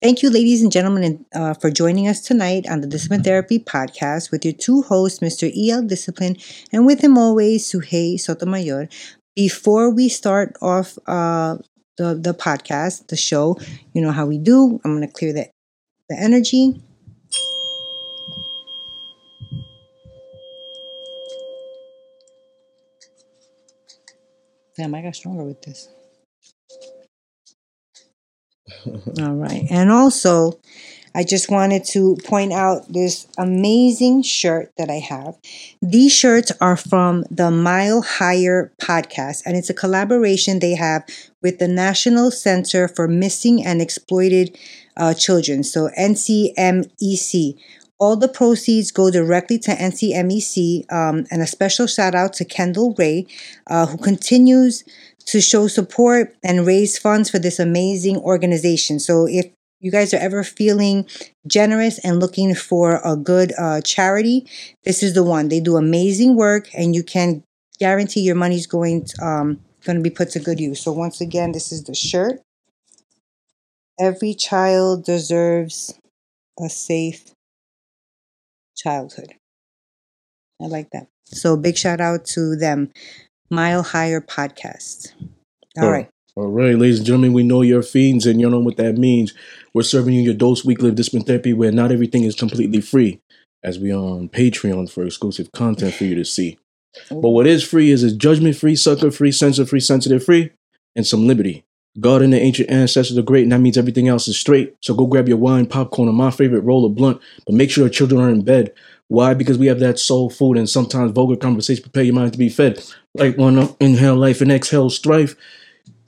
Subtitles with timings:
[0.00, 4.30] Thank you, ladies and gentlemen, uh, for joining us tonight on the Discipline Therapy Podcast
[4.30, 5.50] with your two hosts, Mr.
[5.54, 5.82] E.L.
[5.82, 6.36] Discipline,
[6.72, 8.88] and with him always, Suhey Sotomayor.
[9.34, 11.56] Before we start off uh,
[11.98, 13.58] the, the podcast, the show,
[13.92, 14.80] you know how we do.
[14.84, 15.50] I'm going to clear the,
[16.08, 16.80] the energy.
[24.76, 25.88] Damn, I got stronger with this.
[29.20, 29.64] All right.
[29.70, 30.58] And also,
[31.16, 35.34] I just wanted to point out this amazing shirt that I have.
[35.80, 41.04] These shirts are from the Mile Higher podcast, and it's a collaboration they have
[41.42, 44.58] with the National Center for Missing and Exploited
[44.98, 47.58] uh, Children, so NCMEC.
[47.98, 52.94] All the proceeds go directly to NCMEC, um, and a special shout out to Kendall
[52.98, 53.26] Rae,
[53.68, 54.84] uh, who continues
[55.26, 58.98] to show support and raise funds for this amazing organization.
[58.98, 59.46] So if
[59.80, 61.06] you guys are ever feeling
[61.46, 64.46] generous and looking for a good uh, charity,
[64.84, 65.48] this is the one.
[65.48, 67.42] They do amazing work, and you can
[67.78, 70.80] guarantee your money's going to, um, going to be put to good use.
[70.80, 72.40] So once again, this is the shirt.
[73.98, 75.98] Every child deserves
[76.60, 77.32] a safe
[78.76, 79.34] childhood.
[80.60, 81.08] I like that.
[81.26, 82.92] So big shout out to them.
[83.50, 85.12] Mile Higher Podcast.
[85.78, 86.08] All oh, right.
[86.34, 89.32] All right, ladies and gentlemen, we know you're fiends and you know what that means.
[89.72, 93.20] We're serving you your dose weekly of discipline therapy where not everything is completely free,
[93.62, 96.58] as we are on Patreon for exclusive content for you to see.
[97.10, 97.20] Oh.
[97.20, 100.50] But what is free is a judgment free, sucker free, censor free, sensitive free,
[100.94, 101.64] and some liberty.
[101.98, 104.74] God and the ancient ancestors are great, and that means everything else is straight.
[104.82, 107.84] So go grab your wine, popcorn, and my favorite roll of blunt, but make sure
[107.84, 108.74] your children are in bed.
[109.08, 109.34] Why?
[109.34, 112.48] Because we have that soul food and sometimes vulgar conversation prepare your mind to be
[112.48, 112.82] fed.
[113.14, 115.36] Like one inhale life and exhale strife.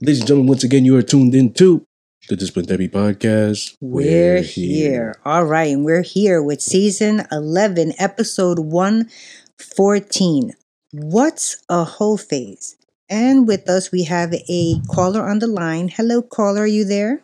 [0.00, 1.84] Ladies and gentlemen, once again, you are tuned in to
[2.28, 3.76] the Discipline Therapy Podcast.
[3.80, 5.16] We're, here.
[5.24, 5.72] All right.
[5.72, 10.52] And we're here with season 11, episode 114.
[10.92, 12.76] What's a whole phase?
[13.08, 15.88] And with us, we have a caller on the line.
[15.88, 16.62] Hello, caller.
[16.62, 17.22] Are you there?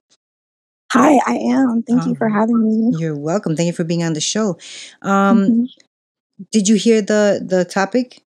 [0.94, 1.82] Hi, I am.
[1.82, 2.96] Thank you for having me.
[2.98, 3.56] You're welcome.
[3.56, 4.58] Thank you for being on the show.
[5.02, 5.64] Um, mm-hmm.
[6.52, 8.22] Did you hear the the topic?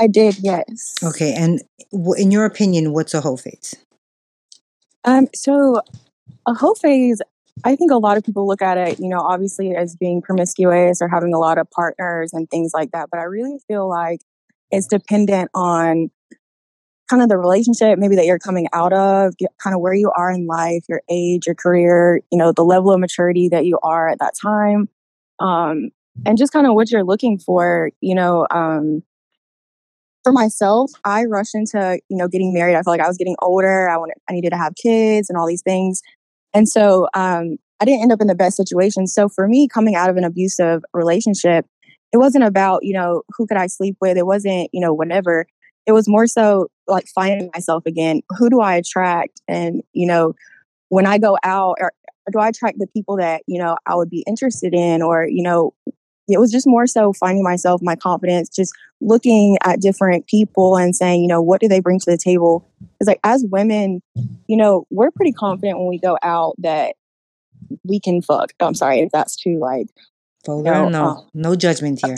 [0.00, 0.96] I did, yes.
[1.04, 1.62] Okay, and
[1.92, 3.76] w- in your opinion, what's a whole phase?
[5.04, 5.80] Um, so
[6.46, 7.22] a whole phase,
[7.64, 11.00] I think a lot of people look at it, you know, obviously as being promiscuous
[11.00, 13.08] or having a lot of partners and things like that.
[13.10, 14.20] But I really feel like
[14.72, 16.10] it's dependent on
[17.08, 20.30] kind of the relationship maybe that you're coming out of, kind of where you are
[20.30, 24.08] in life, your age, your career, you know, the level of maturity that you are
[24.08, 24.88] at that time.
[25.40, 25.90] Um,
[26.26, 29.02] and just kind of what you're looking for, you know, um,
[30.24, 32.74] for myself, I rushed into, you know, getting married.
[32.74, 33.88] I felt like I was getting older.
[33.88, 36.02] I wanted, I needed to have kids and all these things.
[36.52, 39.06] And so, um, I didn't end up in the best situation.
[39.06, 41.64] So for me, coming out of an abusive relationship,
[42.12, 44.16] it wasn't about, you know, who could I sleep with?
[44.16, 45.46] It wasn't, you know, whatever
[45.88, 48.22] it was more so like finding myself again.
[48.38, 49.40] Who do I attract?
[49.46, 50.34] And, you know,
[50.88, 51.92] when I go out, or
[52.32, 55.02] do I attract the people that, you know, I would be interested in?
[55.02, 55.74] Or, you know,
[56.28, 60.94] it was just more so finding myself, my confidence, just looking at different people and
[60.94, 62.68] saying, you know, what do they bring to the table?
[63.00, 64.02] It's like as women,
[64.46, 66.96] you know, we're pretty confident when we go out that
[67.84, 68.52] we can fuck.
[68.60, 69.86] I'm sorry if that's too like.
[70.46, 72.16] you know, no, um, no judgment here.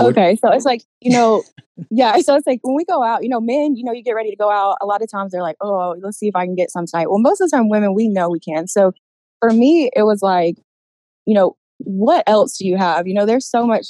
[0.00, 1.42] Okay, so it's like you know,
[1.90, 2.16] yeah.
[2.18, 4.30] So it's like when we go out, you know, men, you know, you get ready
[4.30, 4.76] to go out.
[4.80, 7.10] A lot of times they're like, "Oh, let's see if I can get some tonight."
[7.10, 8.66] Well, most of the time, women, we know we can.
[8.66, 8.92] So
[9.40, 10.56] for me, it was like,
[11.26, 13.06] you know, what else do you have?
[13.06, 13.88] You know, there's so much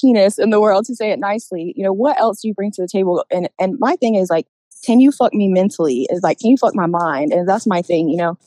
[0.00, 1.72] penis in the world to say it nicely.
[1.76, 3.24] You know, what else do you bring to the table?
[3.30, 4.46] And and my thing is like,
[4.84, 6.06] can you fuck me mentally?
[6.10, 7.32] Is like, can you fuck my mind?
[7.32, 8.08] And that's my thing.
[8.08, 8.38] You know,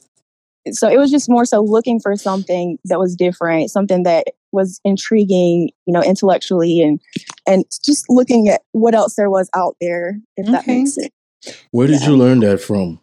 [0.72, 4.80] so it was just more so looking for something that was different, something that was
[4.84, 7.00] intriguing, you know, intellectually and
[7.48, 10.52] and just looking at what else there was out there, if okay.
[10.54, 11.10] that makes sense.
[11.72, 12.10] Where did yeah.
[12.10, 13.02] you learn that from?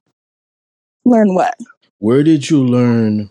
[1.05, 1.55] Learn what?
[1.99, 3.31] Where did you learn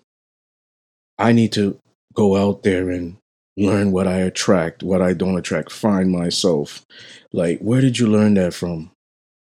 [1.17, 1.79] I need to
[2.14, 3.17] go out there and
[3.58, 6.85] learn what I attract, what I don't attract, find myself?
[7.34, 8.91] Like, where did you learn that from?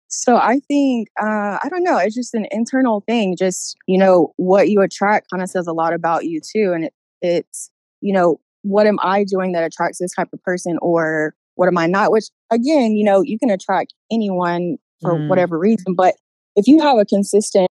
[0.08, 1.98] So I think uh, I don't know.
[1.98, 3.36] It's just an internal thing.
[3.36, 6.86] Just you know what you attract kind of says a lot about you too, and
[6.86, 11.34] it, it's you know what am I doing that attracts this type of person, or
[11.56, 12.12] what am I not?
[12.12, 15.28] Which again, you know, you can attract anyone for mm.
[15.28, 16.16] whatever reason, but
[16.56, 17.70] if you have a consistent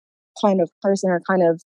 [0.40, 1.62] kind of person or kind of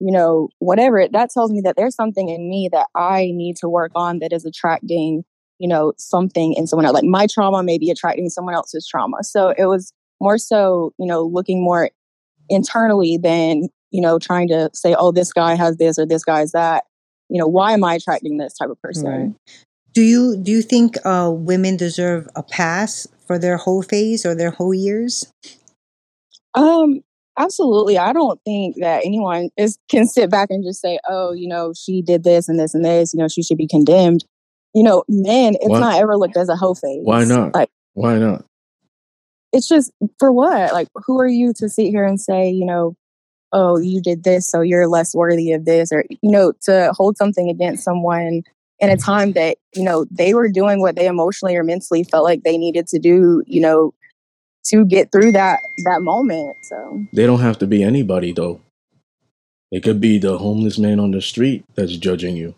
[0.00, 3.68] you know whatever, that tells me that there's something in me that I need to
[3.68, 5.24] work on that is attracting
[5.58, 6.94] you know something in someone else.
[6.94, 9.22] Like my trauma may be attracting someone else's trauma.
[9.22, 11.90] So it was more so, you know, looking more
[12.48, 16.52] internally than you know, trying to say, oh, this guy has this or this guy's
[16.52, 16.84] that.
[17.32, 19.06] You know, why am I attracting this type of person?
[19.06, 19.34] Right.
[19.94, 24.34] Do you do you think uh, women deserve a pass for their whole phase or
[24.34, 25.32] their whole years?
[26.54, 27.00] Um,
[27.38, 27.96] absolutely.
[27.96, 31.72] I don't think that anyone is can sit back and just say, "Oh, you know,
[31.74, 33.14] she did this and this and this.
[33.14, 34.26] You know, she should be condemned."
[34.74, 37.00] You know, men, it's Why- not ever looked as a whole phase.
[37.02, 37.54] Why not?
[37.54, 38.44] Like, Why not?
[39.54, 40.74] it's just for what?
[40.74, 42.94] Like, who are you to sit here and say, you know,
[43.52, 47.16] oh, you did this, so you're less worthy of this, or you know, to hold
[47.16, 48.42] something against someone
[48.80, 52.24] in a time that you know they were doing what they emotionally or mentally felt
[52.24, 53.94] like they needed to do, you know,
[54.64, 56.56] to get through that that moment.
[56.62, 58.60] So They don't have to be anybody though.
[59.70, 62.54] It could be the homeless man on the street that's judging you.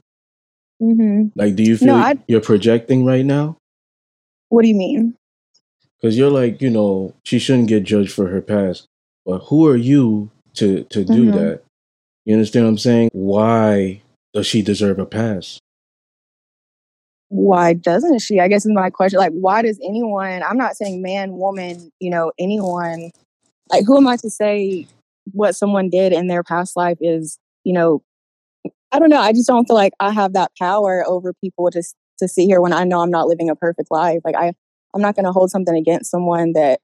[0.80, 3.56] hmm Like, do you feel No, you're projecting right now?
[4.48, 5.14] what do you mean?
[6.00, 8.86] Because you're like, you know, she shouldn't get judged for her past.
[9.24, 11.32] But who are you to to do Mhm.
[11.32, 11.62] that?
[12.24, 13.10] You understand what I'm saying?
[13.12, 14.02] Why
[14.32, 15.58] does she deserve a pass?
[17.28, 18.38] why doesn't she?
[18.40, 19.18] I guess is my question.
[19.18, 23.10] Like, why does anyone, I'm not saying man, woman, you know, anyone,
[23.70, 24.86] like, who am I to say
[25.32, 28.02] what someone did in their past life is, you know,
[28.92, 29.20] I don't know.
[29.20, 31.82] I just don't feel like I have that power over people to,
[32.18, 34.20] to sit here when I know I'm not living a perfect life.
[34.24, 34.52] Like, I,
[34.94, 36.80] I'm not going to hold something against someone that,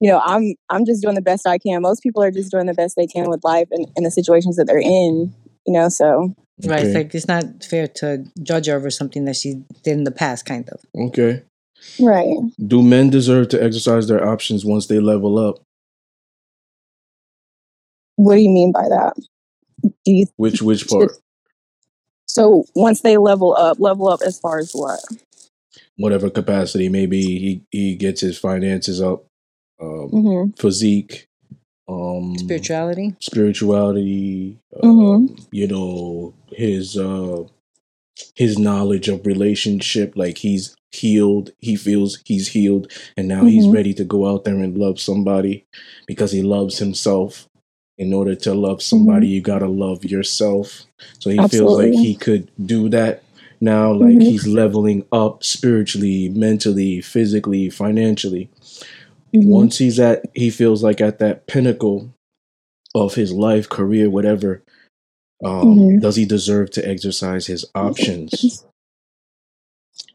[0.00, 1.82] you know, I'm, I'm just doing the best I can.
[1.82, 4.56] Most people are just doing the best they can with life and, and the situations
[4.56, 5.34] that they're in,
[5.66, 6.34] you know, so.
[6.64, 6.84] Right.
[6.84, 10.10] It's like it's not fair to judge her over something that she did in the
[10.10, 10.80] past, kind of.
[11.08, 11.42] Okay.
[12.00, 12.38] Right.
[12.66, 15.60] Do men deserve to exercise their options once they level up?
[18.16, 19.14] What do you mean by that?
[19.82, 21.12] Do you Which which part?
[22.26, 25.00] So once they level up, level up as far as what?
[25.96, 26.88] Whatever capacity.
[26.88, 29.24] Maybe he, he gets his finances up,
[29.80, 31.26] um, hmm physique,
[31.88, 33.16] um, Spirituality.
[33.20, 35.36] spirituality, uh, Mhm.
[35.50, 37.44] you know, his uh
[38.34, 43.72] his knowledge of relationship, like he's healed, he feels he's healed, and now he's Mhm.
[43.72, 45.66] ready to go out there and love somebody
[46.06, 47.46] because he loves himself.
[47.98, 50.84] In order to love somebody, you gotta love yourself.
[51.18, 53.22] So he feels like he could do that
[53.60, 54.22] now, like Mhm.
[54.22, 58.50] he's leveling up spiritually, mentally, physically, financially
[59.36, 59.46] Mhm.
[59.46, 62.10] once he's at he feels like at that pinnacle
[62.94, 64.62] of his life career whatever
[65.44, 66.00] um Mhm.
[66.00, 68.64] does he deserve to exercise his options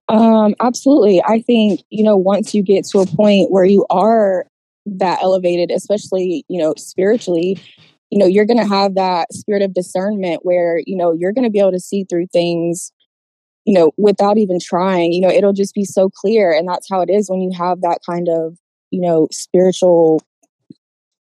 [0.09, 1.21] Um, absolutely.
[1.23, 4.45] I think, you know, once you get to a point where you are
[4.85, 7.57] that elevated, especially, you know, spiritually,
[8.09, 11.45] you know, you're going to have that spirit of discernment where, you know, you're going
[11.45, 12.91] to be able to see through things,
[13.65, 15.13] you know, without even trying.
[15.13, 16.51] You know, it'll just be so clear.
[16.51, 18.57] And that's how it is when you have that kind of,
[18.91, 20.21] you know, spiritual,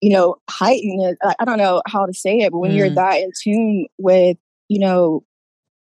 [0.01, 1.17] you know, heightened.
[1.23, 2.95] I I don't know how to say it, but when you're Mm.
[2.97, 4.37] that in tune with,
[4.69, 5.25] you know,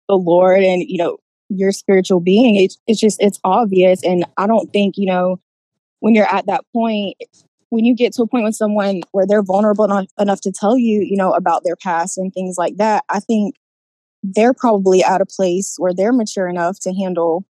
[0.10, 1.18] the Lord and you know
[1.50, 4.04] your spiritual being, it's it's just it's obvious.
[4.04, 5.40] And I don't think you know
[6.00, 7.16] when you're at that point,
[7.70, 10.78] when you get to a point with someone where they're vulnerable enough, enough to tell
[10.78, 13.56] you, you know, about their past and things like that, I think
[14.24, 17.46] they're probably at a place where they're mature enough to handle,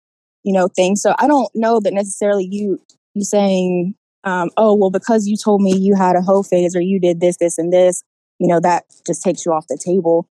[0.44, 1.01] you know, things.
[1.01, 2.79] So I don't know that necessarily you
[3.13, 6.81] you saying, um, oh well, because you told me you had a hoe phase or
[6.81, 8.04] you did this, this, and this,
[8.39, 10.27] you know, that just takes you off the table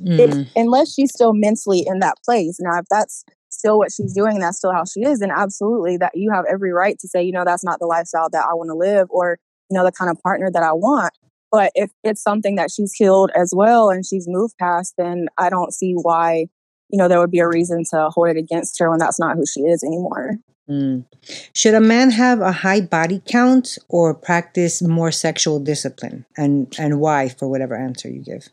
[0.00, 0.46] Mm.
[0.56, 2.58] unless she's still mentally in that place.
[2.60, 6.12] Now, if that's still what she's doing, that's still how she is, then absolutely that
[6.14, 8.68] you have every right to say, you know, that's not the lifestyle that I want
[8.68, 9.38] to live, or
[9.70, 11.12] you know, the kind of partner that I want.
[11.50, 15.48] But if it's something that she's healed as well and she's moved past, then I
[15.48, 16.46] don't see why,
[16.88, 19.36] you know, there would be a reason to hold it against her when that's not
[19.36, 20.36] who she is anymore.
[20.68, 21.06] Mm.
[21.54, 26.98] Should a man have a high body count or practice more sexual discipline, and and
[27.00, 27.28] why?
[27.28, 28.48] For whatever answer you give.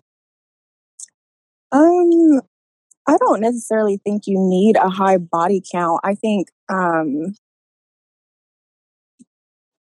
[1.71, 2.41] Um,
[3.07, 6.01] I don't necessarily think you need a high body count.
[6.03, 7.33] I think um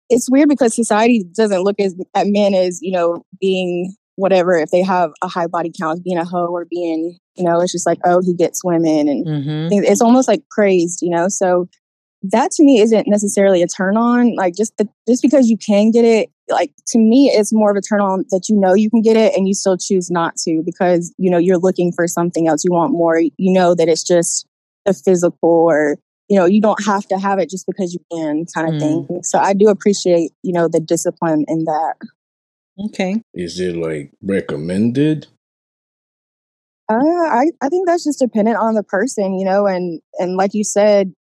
[0.08, 4.70] it's weird because society doesn't look as at men as, you know, being whatever if
[4.70, 7.86] they have a high body count, being a hoe or being, you know, it's just
[7.86, 9.84] like, oh, he gets women and Mm-hmm.
[9.84, 11.28] it's almost like praised, you know.
[11.28, 11.68] So
[12.22, 14.34] that to me isn't necessarily a turn on.
[14.36, 17.76] Like just the, just because you can get it, like to me, it's more of
[17.76, 20.36] a turn on that you know you can get it and you still choose not
[20.44, 22.64] to because you know you're looking for something else.
[22.64, 23.18] You want more.
[23.18, 24.46] You know that it's just
[24.84, 25.96] the physical or
[26.28, 29.20] you know you don't have to have it just because you can kind of thing.
[29.22, 31.94] So I do appreciate you know the discipline in that.
[32.86, 33.20] Okay.
[33.34, 35.26] is it like recommended
[36.88, 40.54] Uh, I I think that's just dependent on the person, you know, and and like
[40.54, 41.12] you said,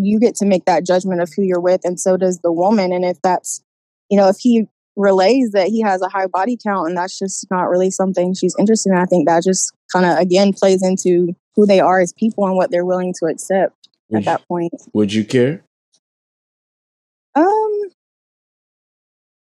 [0.00, 2.92] you get to make that judgment of who you're with, and so does the woman.
[2.92, 3.62] And if that's,
[4.10, 7.46] you know, if he relays that he has a high body count and that's just
[7.52, 8.98] not really something she's interested in.
[8.98, 12.56] I think that just kind of again plays into who they are as people and
[12.56, 14.72] what they're willing to accept Would at you, that point.
[14.92, 15.62] would you care?
[17.36, 17.80] Um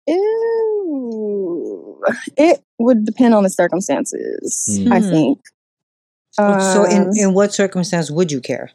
[0.07, 2.01] ew.
[2.37, 4.91] it would depend on the circumstances, Mm.
[4.93, 5.09] I Hmm.
[5.09, 5.39] think.
[6.37, 8.71] so in, Um, in what circumstance would you care?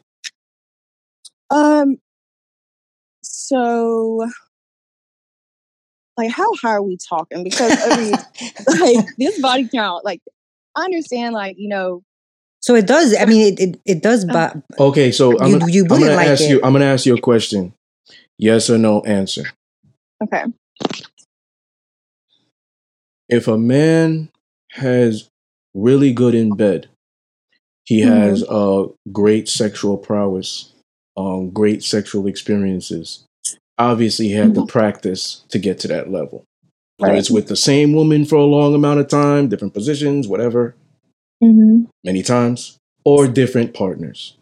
[1.49, 1.97] Um.
[3.23, 4.27] So,
[6.17, 7.43] like, how high are we talking?
[7.43, 8.15] Because I mean,
[8.79, 10.21] like this body count, like,
[10.75, 12.03] I understand, like, you know,
[12.61, 13.15] So it does.
[13.17, 14.25] I mean, it it, it does.
[14.25, 16.49] But Okay, so I'm gonna, you I'm gonna like ask it.
[16.49, 16.61] you.
[16.63, 17.73] I'm gonna ask you a question.
[18.37, 19.43] Yes or no answer.
[20.23, 20.43] okay,
[23.29, 24.29] If a man
[24.71, 25.29] has
[25.73, 26.87] really good in bed,
[27.85, 28.07] he Mhm.
[28.07, 30.73] has uh, great sexual prowess,
[31.17, 33.25] um, great sexual experiences.
[33.77, 36.43] Obviously, he had to practice to get to that level.
[36.97, 37.19] Whether Right.
[37.19, 40.75] it's with the same woman for a long amount of time, different positions, whatever,
[41.43, 44.35] mm-hmm, many times, or different partners.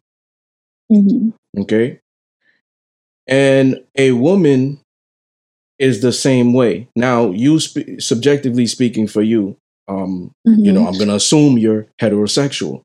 [0.92, 1.30] mm-hmm,
[1.62, 2.00] Okay.
[3.28, 4.80] And a woman
[5.80, 6.88] is the same way.
[6.96, 11.88] Now, you sp- subjectively speaking for you, um, you know, I'm going to assume you're
[12.02, 12.82] heterosexual.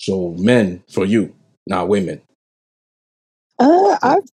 [0.00, 1.34] So, men for you,
[1.66, 2.20] not women.
[3.58, 4.24] Uh, I've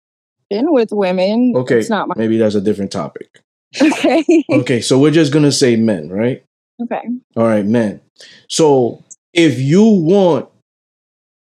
[0.51, 1.53] been with women.
[1.57, 1.79] Okay.
[1.79, 3.41] it's not my Maybe that's a different topic.
[3.83, 4.81] okay, Okay.
[4.81, 6.45] So, we're just to say men, right?
[6.83, 7.03] okay,
[7.37, 8.01] All right, men.
[8.49, 9.03] So,
[9.33, 10.49] if you want,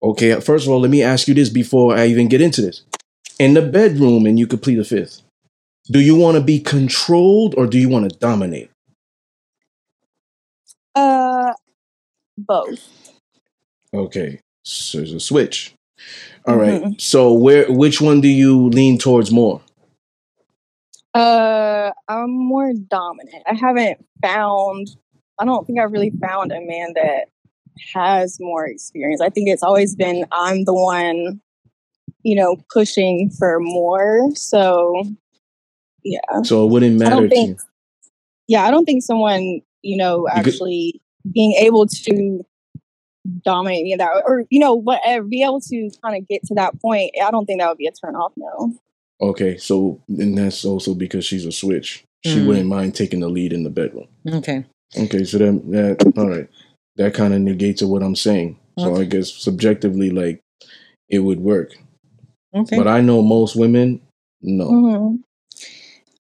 [0.03, 2.83] okay, first of all, let me ask you this before I even get into this.
[3.39, 5.23] In the bedroom, and you complete a fifth,
[5.91, 8.71] do you want to be controlled or do you want to dominate?
[10.95, 11.53] uh,
[12.37, 13.13] both.
[13.93, 15.75] Okay, so there's a switch.
[16.47, 16.83] All right.
[16.83, 17.01] Mhm.
[17.01, 19.61] So, where, which one do you lean towards more?
[21.15, 23.43] Uh, I'm more dominant.
[23.47, 24.89] I haven't found.
[25.39, 27.27] I don't think I've really found a man that
[27.95, 29.21] has more experience.
[29.21, 31.41] I think it's always been I'm the one,
[32.23, 34.31] you know, pushing for more.
[34.35, 35.03] So,
[36.05, 37.47] yeah, So, it wouldn't matter don't to you.
[37.47, 37.61] think.
[38.49, 41.01] Yeah, I don't think someone, you know, actually
[41.33, 42.45] being able to
[43.45, 46.55] dominate me in that, or you know, whatever, be able to kind of get to
[46.55, 47.13] that point.
[47.23, 48.33] I don't think that would be a turn off.
[48.37, 48.75] No.
[49.21, 52.05] Okay, so and that's also because she's a switch.
[52.25, 52.47] She Mm.
[52.47, 54.09] wouldn't mind taking the lead in the bedroom.
[54.29, 54.65] okay.
[54.99, 56.49] Okay, so that that all right.
[56.97, 58.59] That kind of negates what I'm saying.
[58.79, 60.41] So I guess subjectively, like
[61.09, 61.73] it would work.
[62.55, 62.77] Okay.
[62.77, 64.01] But I know most women,
[64.43, 64.69] no.
[64.69, 65.17] hmm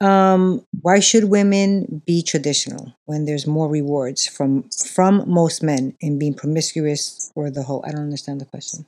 [0.00, 6.19] um, why should women be traditional when there's more rewards from from most men in
[6.19, 7.85] being promiscuous or the whole?
[7.87, 8.87] I don't understand the question.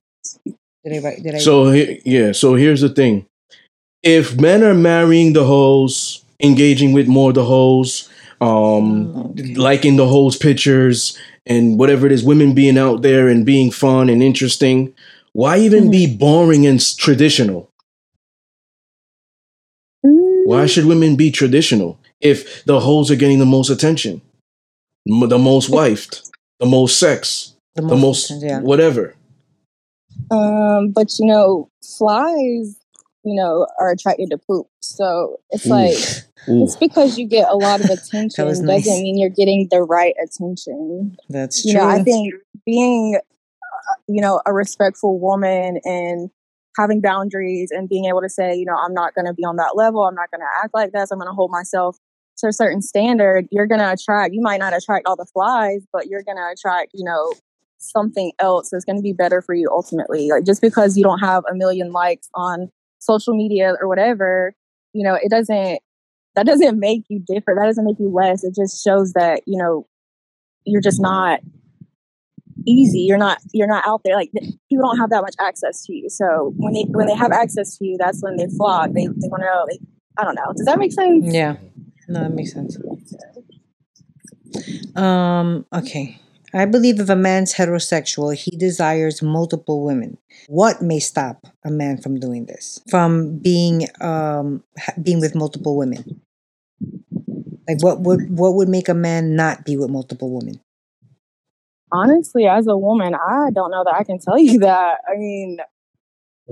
[0.84, 1.22] Did I write?
[1.22, 1.38] Did I?
[1.38, 3.26] So he- yeah, so here's the thing:
[4.02, 8.08] if men are marrying the hoes, engaging with more the hoes,
[8.40, 9.54] um, Oh, okay.
[9.54, 11.16] liking the hoes' pictures,
[11.46, 14.92] and whatever it is, women being out there and being fun and interesting,
[15.32, 17.68] why even be boring and traditional?
[20.52, 24.20] Why should women be traditional if the hoes are getting the most attention,
[25.06, 26.30] the most wifed,
[26.60, 28.60] the most sex, the most yeah.
[28.60, 29.14] whatever?
[30.30, 31.68] Um, but you know,
[31.98, 32.78] flies,
[33.24, 34.66] you know, are attracted to poop.
[34.80, 35.70] So it's Ooh.
[35.70, 35.96] like
[36.48, 36.64] Ooh.
[36.64, 40.14] it's because you get a lot of attention was doesn't mean you're getting the right
[40.22, 41.16] attention.
[41.28, 41.82] That's You true.
[41.82, 46.30] know, I think being, uh, you know, a respectful woman and
[46.76, 49.56] having boundaries and being able to say, you know, I'm not going to be on
[49.56, 50.04] that level.
[50.04, 51.10] I'm not going to act like this.
[51.10, 51.98] I'm going to hold myself
[52.38, 53.46] to a certain standard.
[53.50, 54.34] You're going to attract.
[54.34, 57.32] You might not attract all the flies, but you're going to attract, you know,
[57.78, 60.30] something else that's going to be better for you ultimately.
[60.30, 64.54] Like just because you don't have a million likes on social media or whatever,
[64.92, 65.80] you know, it doesn't
[66.34, 67.60] that doesn't make you different.
[67.60, 68.42] That doesn't make you less.
[68.42, 69.86] It just shows that, you know,
[70.64, 71.40] you're just not
[72.66, 73.00] easy.
[73.00, 76.08] You're not you're not out there like people don't have that much access to you.
[76.08, 78.90] So when they when they have access to you, that's when they flock.
[78.92, 79.66] They they want to know.
[79.68, 79.78] They,
[80.18, 80.52] I don't know.
[80.56, 81.24] Does that make sense?
[81.34, 81.56] yeah.
[82.08, 82.76] No, that makes sense.
[84.96, 85.64] Um.
[85.72, 86.18] Okay.
[86.54, 90.18] I believe if a man's heterosexual, he desires multiple women.
[90.48, 92.80] What may stop a man from doing this?
[92.90, 94.62] From being um
[95.02, 96.20] being with multiple women?
[97.68, 100.60] Like what would what would make a man not be with multiple women?
[101.92, 104.98] Honestly, as a woman, I don't know that I can tell you that.
[105.08, 105.58] I mean,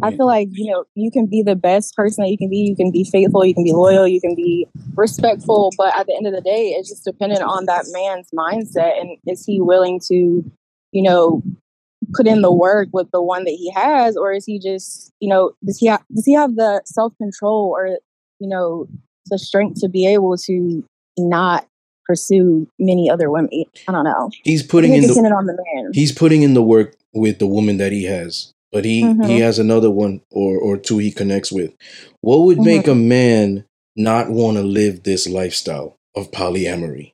[0.03, 2.59] I feel like you know you can be the best person that you can be.
[2.59, 3.45] You can be faithful.
[3.45, 4.07] You can be loyal.
[4.07, 5.71] You can be respectful.
[5.77, 9.17] But at the end of the day, it's just dependent on that man's mindset and
[9.27, 10.45] is he willing to,
[10.93, 11.43] you know,
[12.15, 15.29] put in the work with the one that he has, or is he just, you
[15.29, 17.99] know, does he ha- does he have the self control or
[18.39, 18.87] you know
[19.27, 20.85] the strength to be able to
[21.19, 21.67] not
[22.07, 23.51] pursue many other women.
[23.89, 24.31] I don't know.
[24.43, 25.93] He's putting in the on the man.
[25.93, 29.27] he's putting in the work with the woman that he has but he Mhm.
[29.27, 31.75] he has another one or or two he connects with
[32.21, 32.91] what would make Mm-hmm.
[32.93, 33.65] a man
[33.97, 37.13] not want to live this lifestyle of polyamory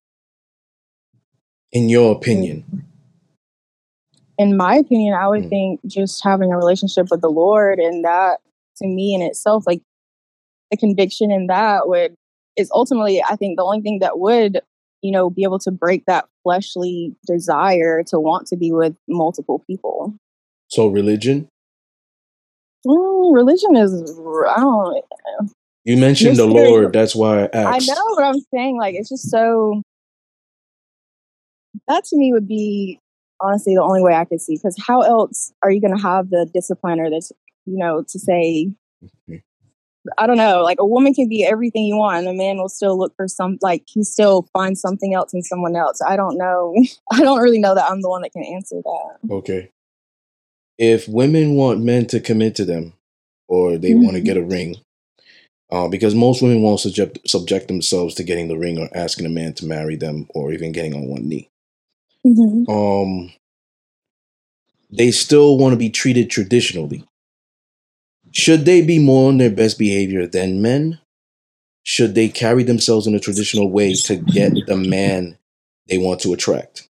[1.73, 2.64] in your opinion
[4.38, 5.49] in my opinion, I would Mm.
[5.49, 8.40] think just having a relationship with the Lord and that
[8.76, 9.81] to me in itself, like
[10.71, 12.14] the conviction in that would
[12.57, 14.61] is ultimately I think the only thing that would,
[15.06, 19.62] you know, be able to break that fleshly desire to want to be with multiple
[19.66, 20.14] people.
[20.68, 21.48] so religion
[22.86, 23.92] Mm, religion is
[24.48, 25.04] I don't
[25.84, 26.68] you mentioned the serious.
[26.68, 28.78] lord that's why i I know what I'm saying.
[28.78, 29.82] Like it's just so
[31.88, 33.00] that to me would be
[33.40, 34.56] honestly the only way I could see.
[34.56, 37.32] Because how else are you going to have the discipline or this,
[37.64, 38.70] you know, to say.
[40.18, 42.68] I don't know, like a woman can be everything you want, and a man will
[42.68, 46.00] still look for some, like he still finds something else in someone else.
[46.06, 46.75] I don't know.
[47.12, 49.18] I don't really know that I'm the one that can answer that.
[49.30, 49.70] okay
[50.78, 52.92] if women want men to commit to them
[53.48, 54.25] or they want to Mhm.
[54.26, 54.76] get a ring
[55.70, 59.30] uh, because most women won't subject subject themselves to getting the ring or asking a
[59.30, 61.48] man to marry them or even getting on one knee
[62.26, 62.70] Mm-hmm.
[62.70, 63.32] um
[64.90, 67.04] they still want to be treated traditionally
[68.37, 71.00] should they be more on their best behavior than men
[71.85, 75.38] should they carry themselves in a traditional way to get the man
[75.88, 76.88] they want to attract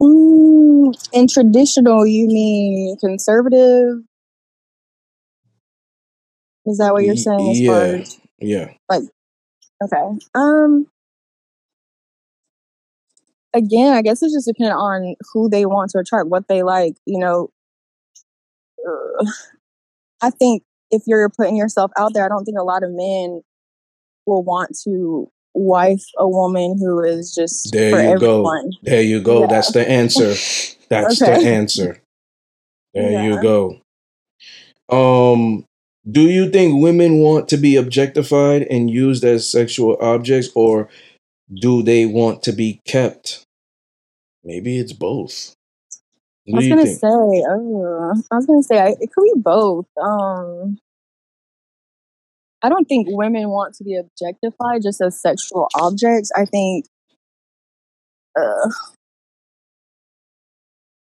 [0.00, 4.02] Mm, in traditional, you mean conservative?
[6.66, 8.74] Is that what you're saying as far yeah as yeah
[9.82, 10.18] Okay.
[10.34, 10.86] Um.
[13.54, 16.94] Again, I guess it's just dependent on who they want to attract, what they like.
[17.06, 17.50] You know,
[18.88, 19.24] uh,
[20.22, 23.42] I think if you're putting yourself out there, I don't think a lot of men
[24.26, 28.44] will want to wife a woman who is just There you go.
[28.82, 29.40] there you go.
[29.40, 29.46] Yeah.
[29.48, 30.34] that's the answer.
[30.88, 31.42] That's Okay.
[31.42, 32.00] the answer.
[32.94, 33.80] There you go.
[34.88, 35.64] Um
[36.10, 40.88] do you think women want to be objectified and used as sexual objects or
[41.52, 43.44] do they want to be kept?
[44.44, 45.54] Maybe it's both
[46.52, 49.86] I was gonna think say, uh, I was gonna say, I, it could be both.
[50.00, 50.78] Um,
[52.62, 56.30] I don't think women want to be objectified just as sexual objects.
[56.34, 56.86] I think,
[58.38, 58.70] uh,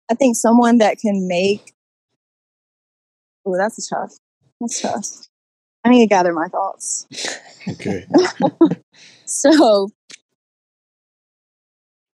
[0.09, 1.73] I think someone that can make.
[3.45, 4.13] Oh, that's tough.
[4.59, 5.27] That's tough.
[5.83, 7.07] I need to gather my thoughts.
[7.69, 8.05] okay
[9.25, 9.89] So,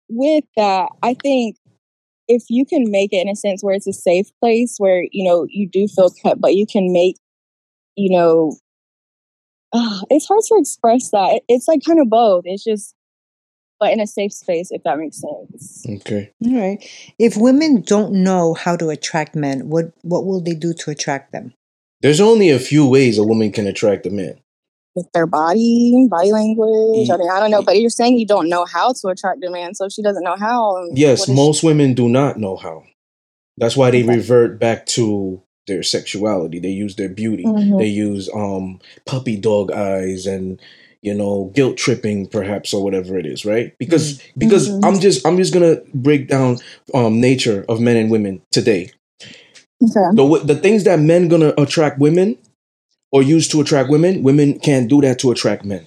[0.09, 1.57] with that, I think
[2.29, 5.27] if you can make it in a sense where it's a safe place where you
[5.27, 7.17] know you do feel kept, but you can make,
[7.97, 8.55] you know,
[9.73, 11.41] ah, it's hard to express that.
[11.49, 12.43] It's like kind of both.
[12.45, 12.95] It's just,
[13.79, 15.85] but in a safe space, if that makes sense.
[15.89, 17.13] okay All right.
[17.17, 21.33] If women don't know how to attract men, what what will they do to attract
[21.33, 21.53] them?
[22.01, 24.39] there's only a few ways a woman can attract a man
[24.95, 27.09] With their body, body language.
[27.09, 29.49] I mean, I don't know, but you're saying you don't know how to attract a
[29.49, 30.87] man, so she doesn't know how.
[30.93, 32.83] yes most women do not know how
[33.57, 34.15] that's why they Okay.
[34.15, 37.77] revert back to their sexuality they use their beauty Mhm.
[37.77, 40.59] they use um puppy dog eyes and
[41.01, 44.79] you know guilt tripping perhaps or whatever it is right because because Mhm.
[44.85, 46.57] i'm just i'm just gonna break down
[46.95, 48.91] um nature of men and women today
[49.83, 50.09] Okay.
[50.15, 52.37] the the things that men gonna attract women
[53.11, 55.85] or used to attract women women can't do that to attract men.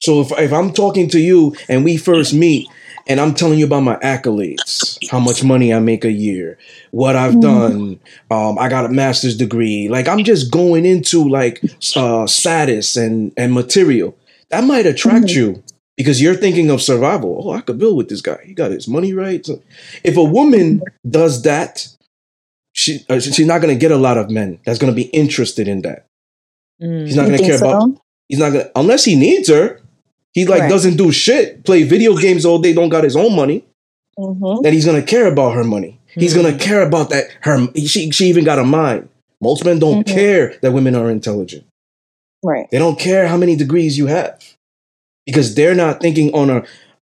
[0.00, 2.68] So if, if i'm talking to you and we first meet
[3.06, 6.58] and i'm telling you about my accolades how much money i make a year
[6.90, 7.40] what i've Mhm.
[7.42, 11.62] done um, i got a master's degree like i'm just going into like
[11.96, 14.16] uh, status and and material.
[14.50, 15.34] That might attract Mhm.
[15.36, 15.62] you
[15.96, 17.42] because you're thinking of survival.
[17.44, 18.38] Oh i could build with this guy.
[18.44, 19.44] He got his money right.
[19.46, 19.62] So
[20.02, 21.88] if a woman does that
[22.72, 25.08] she uh, she's not going to get a lot of men that's going to be
[25.22, 26.06] interested in that
[26.82, 27.06] Mm.
[27.06, 28.02] he's not going to think care about so?
[28.28, 29.80] he's not going to unless he needs her
[30.32, 30.68] he like Right.
[30.70, 33.64] doesn't do shit play video games all day don't got his own money
[34.18, 34.62] Mhm.
[34.62, 36.58] then he's going to care about her money he's going Mm.
[36.58, 39.08] to care about that her she, she even got a mind
[39.40, 40.14] most men don't Mhm.
[40.14, 41.64] care that women are intelligent
[42.42, 42.66] Right.
[42.70, 44.42] they don't care how many degrees you have
[45.26, 46.64] because they're not thinking on a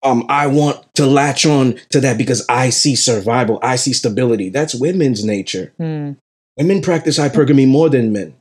[0.04, 4.48] um I want to latch on to that because I see survival, I see stability.
[4.48, 5.72] That's women's nature.
[5.80, 6.16] Mm.
[6.56, 8.34] Women practice hypergamy more than men.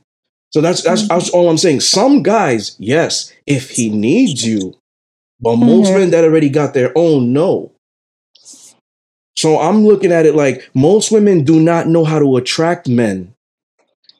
[0.50, 1.80] So that's that's, that's all I'm saying.
[1.80, 4.74] Some guys, yes, if he needs you,
[5.40, 5.94] but most Mhm.
[5.94, 7.72] men that already got their own, no.
[9.36, 13.34] So I'm looking at it like most women do not know how to attract men.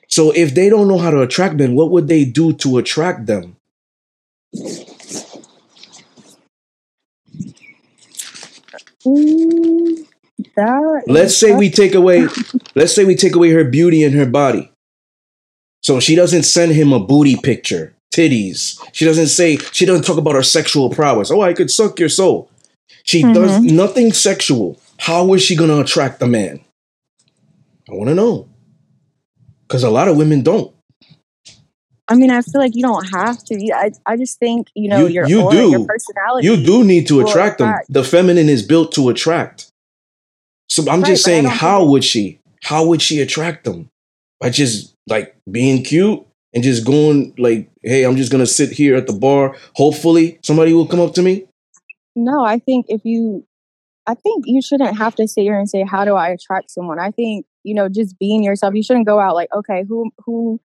[0.08, 3.26] So if they don't know how to attract men, what would they do to attract
[3.26, 3.56] them?
[9.06, 10.06] Mm,
[10.56, 12.28] that Let's say we take away
[12.74, 14.70] let's say we take away her beauty and her body.
[15.88, 18.78] So she doesn't send him a booty picture, titties.
[18.92, 21.30] She doesn't say she doesn't talk about her sexual prowess.
[21.30, 22.50] Oh, I could suck your soul.
[23.04, 23.32] She mm-hmm.
[23.32, 24.78] does nothing sexual.
[24.98, 26.60] How is she going to attract the man?
[27.90, 28.50] I want to know.
[29.68, 30.74] Cuz a lot of women don't.
[32.06, 33.54] I mean, I feel like you don't have to.
[33.58, 36.48] You- I, I just think you know You- your you aura, your personality.
[36.48, 37.68] You do need to attract them.
[37.70, 37.90] attract.
[37.90, 39.72] The feminine is built to attract.
[40.68, 42.40] So I'm Right, just saying, how would she?
[42.64, 43.88] How would she attract them?
[44.38, 48.96] By just like being cute and just going like, hey, I'm just gonna sit here
[48.96, 49.56] at the bar.
[49.74, 51.46] Hopefully, somebody will come up to me.
[52.16, 53.46] No, I think if you,
[54.06, 56.98] I think you shouldn't have to sit here and say, "How do I attract someone?"
[56.98, 58.74] I think you know, just being yourself.
[58.74, 60.60] You shouldn't go out like, "Okay, who, who,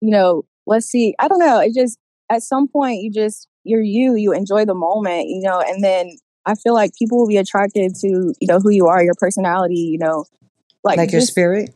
[0.00, 1.60] you know, let's see." I don't know.
[1.60, 1.98] It just
[2.30, 4.14] at some point you just you're you.
[4.14, 7.94] You enjoy the moment, you know, and then I feel like people will be attracted
[8.00, 10.26] to you know who you are, your personality, you know,
[10.84, 11.74] like Like your spirit?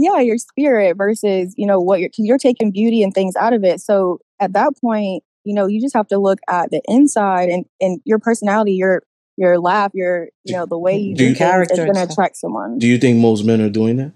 [0.00, 3.64] Yeah your spirit versus you know what you're you're taking beauty and things out of
[3.64, 7.48] it so at that point you know you just have to look at the inside
[7.48, 9.02] and and your personality your
[9.36, 12.36] your laugh your you know the way you Do do Character is going to attract
[12.36, 14.12] someone Do you think most men are doing that?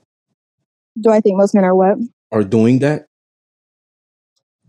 [1.01, 1.97] do i think most men are what
[2.31, 3.07] Are doing that?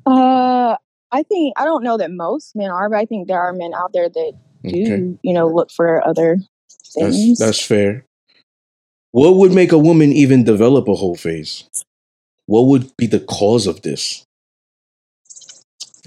[0.06, 0.76] uh
[1.12, 3.74] i think i don't know that most men are but i think there are men
[3.74, 6.38] out there that do Okay, you know look for other
[6.94, 8.06] things that's that's fair.
[9.14, 11.66] What would make a woman even develop a whole phase?
[12.48, 14.26] What would be the cause of this?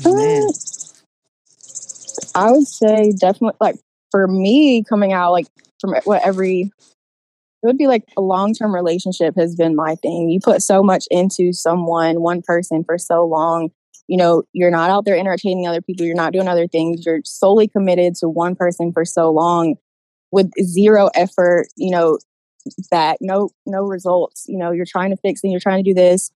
[0.04, 0.14] Man.
[0.14, 0.52] Uh,
[2.34, 3.76] I would say definitely like
[4.10, 5.46] for me coming out like
[5.80, 10.28] from what every it would be like a long term relationship has been my thing.
[10.28, 13.70] You put so much into someone, one person for so long.
[14.08, 16.04] You know, you're not out there entertaining other people.
[16.04, 17.06] You're not doing other things.
[17.06, 19.76] You're solely committed to one person for so long
[20.32, 22.18] with zero effort, you know,
[22.90, 24.46] back, no no results.
[24.48, 26.30] You know, you're trying to fix and you're trying to do this.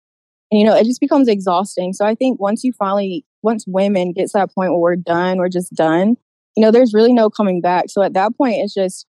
[0.51, 1.93] And you know, it just becomes exhausting.
[1.93, 5.39] So I think once you finally once women get to that point where we're done,
[5.39, 6.17] we're just done,
[6.57, 7.87] you know, there's really no coming back.
[7.89, 9.07] So at that point it's just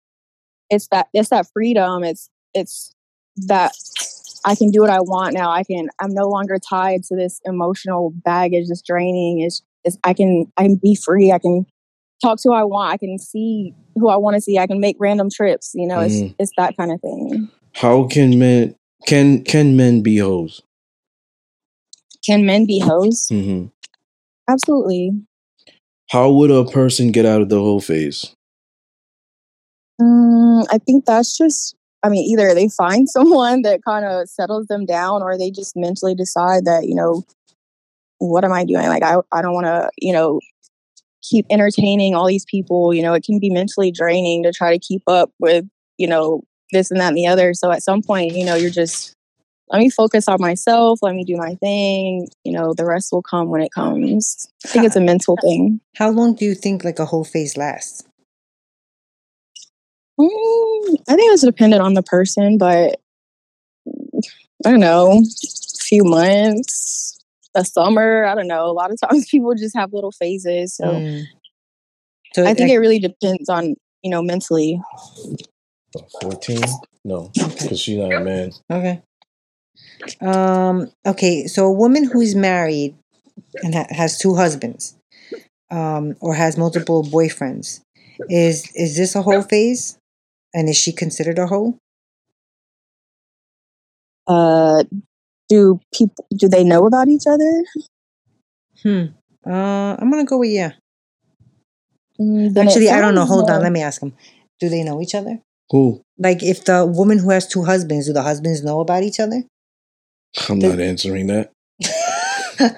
[0.70, 2.04] it's that it's that freedom.
[2.04, 2.94] It's it's
[3.48, 3.74] that
[4.46, 5.52] I can do what I want now.
[5.52, 9.42] I can I'm no longer tied to this emotional baggage this draining.
[9.42, 11.32] Is it's I can I can be free.
[11.32, 11.66] I can
[12.22, 12.94] talk to who I want.
[12.94, 14.58] I can see who I want to see.
[14.58, 15.72] I can make random trips.
[15.74, 16.06] You know, Mhm.
[16.06, 17.50] it's it's that kind of thing.
[17.74, 18.76] How can men
[19.08, 20.62] can can men be hoes?
[22.26, 23.28] Can men be hoes?
[23.30, 23.66] hmm
[24.48, 25.12] Absolutely.
[26.10, 28.36] How would a person get out of the whole phase?
[30.02, 34.68] Mm, I think that's just, I mean, either they find someone that kind of settles
[34.68, 37.24] them down or they just mentally decide that, you know,
[38.18, 38.88] what am I doing?
[38.88, 40.40] Like, I, I don't want to, you know,
[41.22, 42.94] keep entertaining all these people.
[42.94, 45.66] You know, it can be mentally draining to try to keep up with,
[45.98, 47.54] you know, this and that and the other.
[47.54, 49.16] So at some point, you know, you're just,
[49.70, 51.00] let me focus on myself.
[51.02, 52.28] Let me do my thing.
[52.44, 54.48] You know, the rest will come when it comes.
[54.66, 55.80] I think it's a mental thing.
[55.96, 58.04] How long do you think like a whole phase lasts?
[60.20, 63.00] Mm, I think it's dependent on the person, but
[64.66, 67.20] I don't know, a few months,
[67.56, 68.26] a summer.
[68.26, 68.66] I don't know.
[68.66, 71.24] A lot of times people just have little phases, so Mm.
[72.34, 74.82] So I think like, it really depends on you know mentally.
[76.22, 76.64] Fourteen?
[77.04, 78.52] No, because she's not a man.
[78.72, 79.02] Okay.
[80.22, 80.92] Um.
[81.06, 81.48] Okay.
[81.48, 82.96] So a woman who's married
[83.64, 84.96] and ha- has two husbands,
[85.70, 87.82] um, or has multiple boyfriends,
[88.30, 89.98] is is this a whole phase?
[90.54, 91.78] And is she considered a whole?
[94.28, 94.84] Uh,
[95.52, 97.64] do people do they know about each other?
[98.82, 99.06] Hmm.
[99.46, 100.72] Uh, I'm gonna go with yeah.
[102.20, 103.22] Mm, then Actually, I don't know.
[103.22, 103.62] sounds Hold on.
[103.62, 104.14] Let me ask them.
[104.62, 105.40] Do they know each other?
[105.72, 106.02] Who?
[106.18, 109.44] Like, if the woman who has two husbands, do the husbands know about each other?
[110.48, 111.52] I'm not answering that.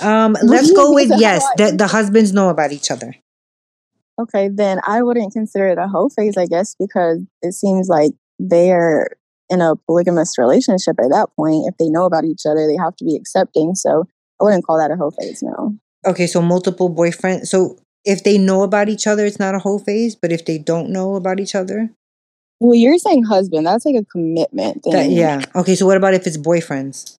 [0.00, 1.42] um, let's go with yes.
[1.56, 1.78] The, husbands?
[1.78, 3.14] the husbands know about each other.
[4.20, 8.12] Okay, then I wouldn't consider it a hoe phase, I guess, because it seems like
[8.38, 9.16] they're
[9.50, 11.66] in a polygamous relationship at that point.
[11.66, 13.74] If they know about each other, they have to be accepting.
[13.74, 14.04] So
[14.40, 15.74] I wouldn't call that a whole phase, no.
[16.06, 17.46] Okay, so multiple boyfriends.
[17.48, 20.16] So if they know about each other, it's not a whole phase.
[20.16, 21.90] But if they don't know about each other,
[22.60, 24.92] Well, you're saying husband, that's like a commitment thing.
[24.92, 25.42] that yeah.
[25.56, 27.18] Okay, so what about if it's boyfriends?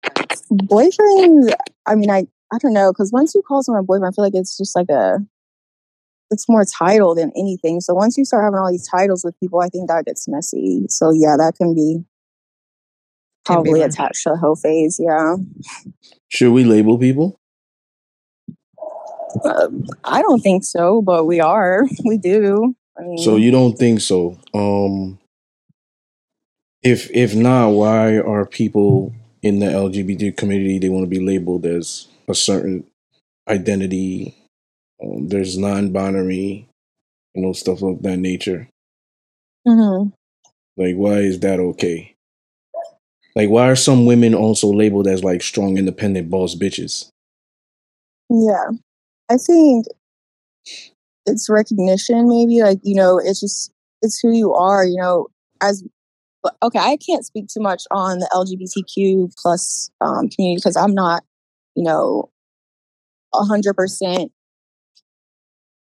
[0.52, 1.54] Boyfriends,
[1.86, 4.26] I mean, I, I don't know, because once you call someone a boyfriend, I feel
[4.26, 5.20] like it's just like a,
[6.30, 7.82] it's more title than anything.
[7.82, 10.86] So once you start having all these titles with people, I think that gets messy.
[10.90, 12.04] So yeah, that can be
[13.46, 13.90] probably one.
[13.90, 15.00] attached to the whole phase.
[15.02, 15.36] Yeah.
[16.30, 17.38] Should we label people?
[19.46, 21.84] Um, I don't think so, but we are.
[22.06, 22.76] We do.
[22.98, 24.38] I mean, So you don't think so?
[24.54, 25.18] Um,
[26.84, 31.66] if if not, why are people in the LGBT community they want to be labeled
[31.66, 32.84] as a certain
[33.48, 34.36] identity?
[35.04, 36.68] Um, there's non-binary,
[37.34, 38.68] you know, stuff of that nature.
[39.68, 40.12] Mhm.
[40.78, 42.11] Like, why is that okay?
[43.36, 47.10] Like, why are some women also labeled as like strong, independent boss bitches?
[48.30, 48.72] Yeah.
[49.30, 49.86] I think
[51.26, 52.62] it's recognition, maybe.
[52.62, 55.28] Like, you know, it's just, it's who you are, you know,
[55.62, 55.84] as,
[56.64, 61.24] okay, I can't speak too much on the LGBTQ plus um, community because I'm not,
[61.76, 62.30] you know,
[63.34, 64.32] a hundred percent,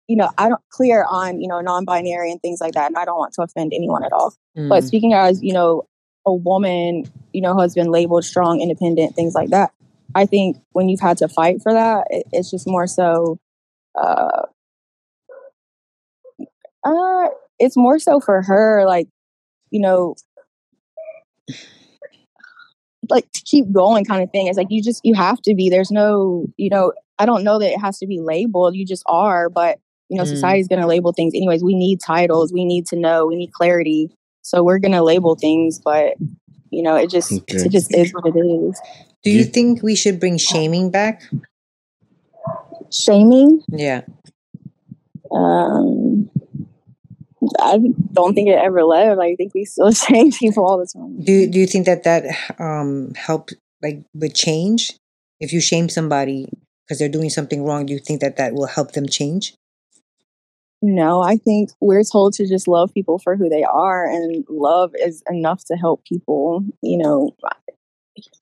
[0.06, 2.86] you know, I don't clear on, you know, non-binary and things like that.
[2.86, 4.34] And I don't want to offend anyone at all.
[4.54, 4.86] But Mm.
[4.86, 5.84] speaking as, you know,
[6.26, 9.72] a woman, you know, has been labeled strong, independent, things like that.
[10.14, 13.38] I think when you've had to fight for that, it, it's just more so,
[14.00, 14.42] uh,
[16.84, 17.28] uh,
[17.58, 19.08] it's more so for her, like,
[19.70, 20.14] you know,
[23.08, 24.46] like to keep going kind of thing.
[24.46, 25.68] It's like you just, you have to be.
[25.68, 28.74] There's no, you know, I don't know that it has to be labeled.
[28.74, 29.78] You just are, but,
[30.08, 30.28] you know, Mm.
[30.28, 31.62] society's going to label things anyways.
[31.62, 32.52] We need titles.
[32.52, 33.26] We need to know.
[33.26, 34.10] We need clarity.
[34.50, 36.14] So we're going to label things, but,
[36.70, 37.58] you know, it just, Okay.
[37.58, 38.80] it just is what it is.
[39.22, 41.22] Do you You- think we should bring shaming back?
[42.90, 44.00] Shaming, Yeah.
[45.30, 46.28] um,
[47.60, 47.78] I
[48.12, 49.20] don't think it ever left.
[49.20, 51.22] I think we still shame people all the time.
[51.22, 52.24] Do Do you think that that
[52.58, 54.96] um help like with change?
[55.38, 56.48] If you shame somebody
[56.84, 59.54] because they're doing something wrong, do you think that that will help them change?
[60.82, 64.92] No, I think we're told to just love people for who they are, and love
[64.98, 66.64] is enough to help people.
[66.82, 67.36] You know,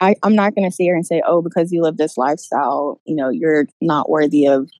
[0.00, 3.00] I, I'm not going to sit here and say, oh, because you live this lifestyle,
[3.04, 4.70] you know, you're not worthy of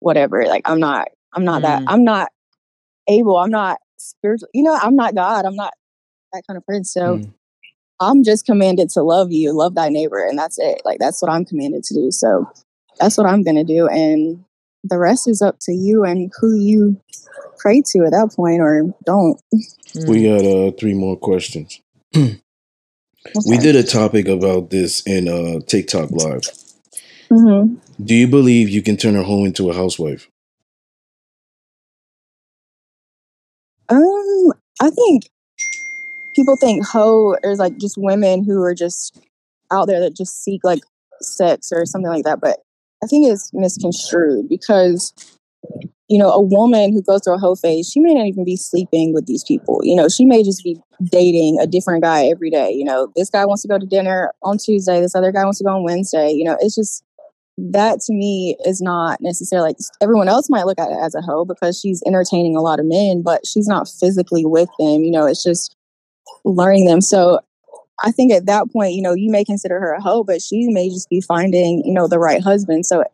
[0.00, 0.44] whatever.
[0.44, 1.84] Like, I'm not, I'm not that, Mm.
[1.88, 2.32] I'm not
[3.08, 5.72] able, I'm not spiritual, you know, I'm not God, I'm not
[6.32, 6.84] that kind of person.
[6.84, 7.32] So Mm.
[7.98, 10.82] I'm just commanded to love you, love thy neighbor, and that's it.
[10.84, 12.10] Like, that's what I'm commanded to do.
[12.10, 12.46] So
[13.00, 13.88] that's what I'm going to do.
[13.88, 14.44] And
[14.88, 17.00] the rest is up to you and who you
[17.58, 19.40] pray to at that point or don't.
[20.06, 21.80] We got uh three more questions.
[23.44, 26.50] We did a topic about this in uh TikTok live.
[27.30, 30.28] hmm Do you believe you can turn a hoe into a housewife?
[33.88, 35.24] Um, I think
[36.34, 39.18] people think hoe is like just women who are just
[39.72, 40.80] out there that just seek like
[41.20, 42.40] sex or something like that.
[42.40, 42.60] But
[43.02, 45.12] I think it's misconstrued because
[46.08, 48.56] you know a woman who goes through a hoe phase, she may not even be
[48.56, 49.80] sleeping with these people.
[49.82, 50.80] You know, she may just be
[51.10, 52.70] dating a different guy every day.
[52.72, 55.58] You know, this guy wants to go to dinner on Tuesday, this other guy wants
[55.58, 56.30] to go on Wednesday.
[56.30, 57.04] You know, it's just
[57.58, 61.22] that to me is not necessarily like everyone else might look at it as a
[61.22, 65.02] hoe because she's entertaining a lot of men, but she's not physically with them.
[65.02, 65.74] You know, it's just
[66.44, 67.00] learning them.
[67.00, 67.40] So
[68.02, 70.68] I think at that point, you know, you may consider her a hoe, but she
[70.68, 72.86] may just be finding, you know, the right husband.
[72.86, 73.04] So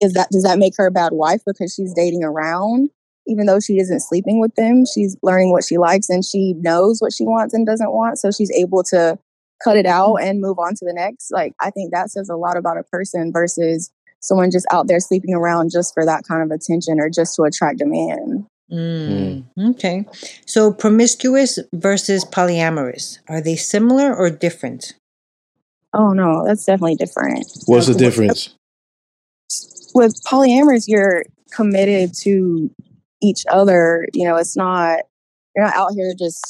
[0.00, 2.90] is that does that make her a bad wife because she's dating around?
[3.26, 7.00] Even though she isn't sleeping with them, she's learning what she likes and she knows
[7.00, 8.18] what she wants and doesn't want.
[8.18, 9.18] So she's able to
[9.62, 10.28] cut it out mm-hmm.
[10.28, 11.30] and move on to the next.
[11.30, 13.90] Like I think that says a lot about a person versus
[14.20, 17.42] someone just out there sleeping around just for that kind of attention or just to
[17.42, 18.46] attract a man.
[18.70, 20.04] Mm, Okay.
[20.46, 24.94] So promiscuous versus polyamorous, are they similar or different?
[25.94, 27.46] Oh no, that's definitely different.
[27.66, 28.54] What's the difference?
[29.94, 32.70] With polyamorous, you're committed to
[33.22, 34.06] each other.
[34.12, 35.00] You know, it's not
[35.56, 36.44] you're not out here just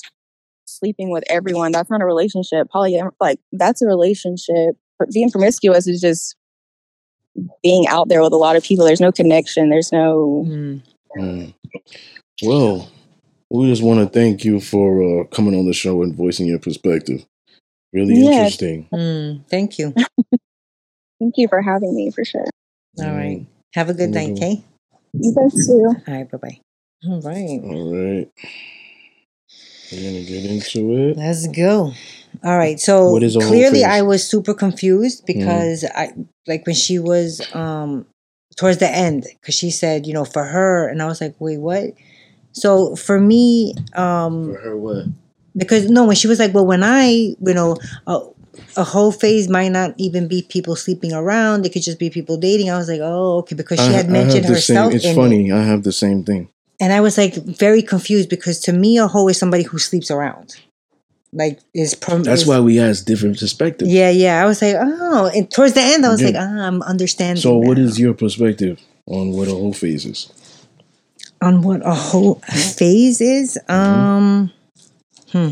[0.66, 1.72] sleeping with everyone.
[1.72, 2.66] That's not a relationship.
[2.74, 4.76] Polyam like that's a relationship.
[5.12, 6.34] Being promiscuous is just
[7.62, 8.84] being out there with a lot of people.
[8.84, 9.70] There's no connection.
[9.70, 10.82] There's no Mm.
[11.18, 11.54] Mm.
[12.42, 12.90] Well,
[13.50, 16.58] we just want to thank you for uh, coming on the show and voicing your
[16.58, 17.24] perspective.
[17.92, 18.26] Really Yeah.
[18.26, 18.88] interesting.
[18.92, 19.94] Mm, thank you.
[21.20, 22.46] thank you for having me for sure.
[22.98, 23.16] All Mm.
[23.16, 23.46] right.
[23.74, 24.64] Have a good night, okay?
[25.20, 25.94] You guys too.
[26.06, 26.30] All right.
[26.30, 26.60] Bye bye.
[27.06, 27.62] All right.
[27.62, 28.30] All right.
[29.90, 31.16] We're gonna get into it.
[31.16, 31.92] Let's go.
[32.44, 32.78] All right.
[32.78, 33.84] So What is a clearly?
[33.84, 36.12] I was super confused because I
[36.46, 38.06] like when she was um
[38.58, 41.58] towards the end because she said, you know, for her and I was like, "Wait,
[41.58, 41.94] what?"
[42.52, 45.04] So for me um For her, what?
[45.56, 48.20] because no when she was like, "Well, when I, you know, a,
[48.76, 51.64] a whole phase might not even be people sleeping around.
[51.66, 54.10] It could just be people dating." I was like, "Oh, okay," because she I, had
[54.10, 54.76] mentioned the same.
[54.76, 55.14] herself It's in it.
[55.14, 55.52] funny.
[55.52, 56.48] I have the same thing.
[56.80, 60.10] And I was like very confused because to me, a hoe is somebody who sleeps
[60.10, 60.56] around.
[61.32, 63.90] Like is prom- That's why we ask different perspectives.
[63.92, 64.42] Yeah, yeah.
[64.42, 66.28] I was like, oh, and towards the end, I was Yeah.
[66.28, 67.40] like, ah, I'm understanding.
[67.42, 67.84] So, what now.
[67.84, 70.32] is your perspective on what a whole phase is?
[71.40, 72.34] on what a whole
[72.76, 73.56] phase is?
[73.68, 74.52] Um,
[75.30, 75.50] hmm.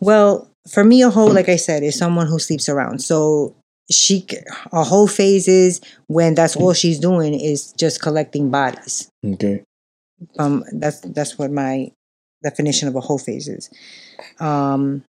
[0.00, 2.98] Well, for me, a whole, like I said, is someone who sleeps around.
[3.00, 3.54] So
[3.90, 4.26] she,
[4.72, 9.08] a whole phase is when that's all she's doing is just collecting bodies.
[9.24, 9.62] Okay.
[10.38, 11.90] Um, that's that's what my
[12.42, 13.70] definition of a whole phase is.
[14.40, 15.04] Um,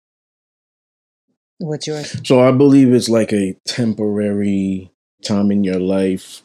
[1.59, 2.21] what's yours?
[2.27, 4.91] So I believe it's like a temporary
[5.25, 6.43] time in your life,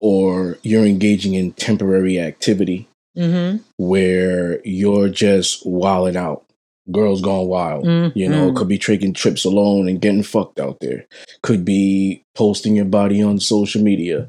[0.00, 3.62] or you're engaging in temporary activity Mm-hmm.
[3.78, 6.44] where you're just wilding out.
[6.92, 7.86] Girls gone wild.
[8.14, 8.56] You know, Mhm.
[8.56, 11.06] could be taking trips alone and getting fucked out there.
[11.42, 14.28] Could be posting your body on social media.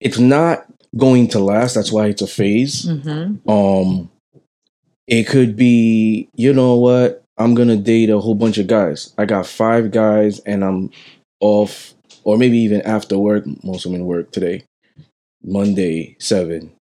[0.00, 0.66] It's not
[0.98, 1.74] going to last.
[1.74, 2.84] That's why it's a phase.
[2.84, 3.48] Mm-hmm.
[3.50, 4.10] Um,
[5.06, 7.22] it could be, you know what?
[7.38, 9.14] I'm gonna date a whole bunch of guys.
[9.18, 10.90] I got five guys, and I'm
[11.40, 13.44] off, or maybe even after work.
[13.62, 14.64] Most women work today.
[15.44, 16.72] Monday seven,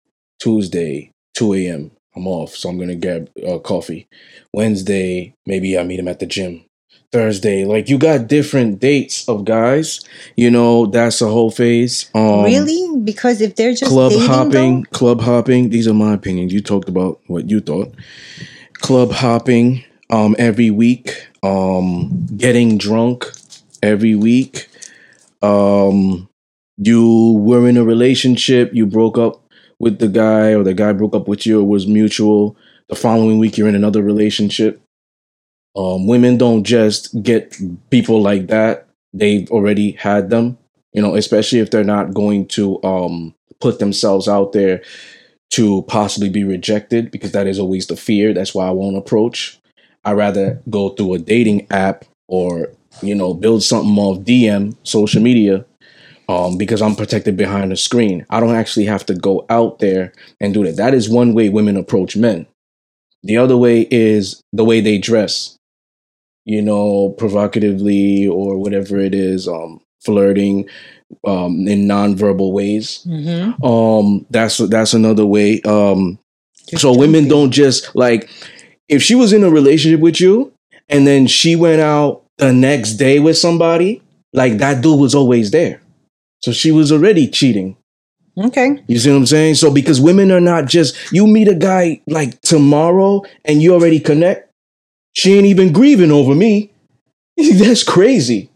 [0.41, 1.91] Tuesday two a.m.
[2.15, 4.07] I'm off, so I'm gonna get uh, coffee.
[4.53, 6.64] Wednesday, maybe I meet him at the gym.
[7.15, 10.01] Thursday, like you got different dates of guys.
[10.35, 12.09] You know, that's a whole phase.
[12.13, 12.99] Um, really?
[12.99, 15.69] Because if they're just club dating, hopping, though- club hopping.
[15.69, 16.51] These are my opinions.
[16.53, 17.93] You talked about what you thought.
[18.73, 21.27] Club hopping um every week.
[21.41, 23.31] Um getting drunk
[23.81, 24.67] every week.
[25.41, 26.27] Um
[26.77, 29.41] you were in a relationship, you broke up
[29.79, 32.57] with the guy or the guy broke up with you, it was mutual.
[32.89, 34.81] The following week you're in another relationship.
[35.75, 37.57] Um women don't just get
[37.89, 38.87] people like that.
[39.13, 40.57] They've already had them
[40.95, 44.81] you know especially if they're not going to um put themselves out there
[45.51, 48.33] to possibly be rejected because that is always the fear.
[48.33, 49.59] That's why i won't approach.
[50.03, 55.21] I rather go through a dating app or you know build something off dm social
[55.21, 55.65] media
[56.29, 58.25] um, because i'm protected behind a screen.
[58.29, 60.77] I don't actually have to go out there and do that.
[60.77, 62.47] That is one way women approach men.
[63.23, 65.57] The other way is the way they dress
[66.45, 70.67] you know provocatively or whatever it is um flirting
[71.27, 73.03] um in nonverbal ways.
[73.07, 73.63] Mhm.
[73.63, 76.17] um that's that's another way um
[76.77, 78.29] so women don't just like
[78.89, 80.51] if she was in a relationship with you
[80.89, 84.01] and then she went out the next day with somebody
[84.33, 85.81] like that dude was always there.
[86.41, 87.77] So she was already cheating.
[88.37, 88.83] Okay.
[88.87, 89.55] you see what i'm saying?
[89.55, 93.99] So because women are not just you meet a guy like tomorrow and you already
[93.99, 94.44] connect
[95.15, 96.71] she ain't even grieving over me
[97.37, 98.49] that's crazy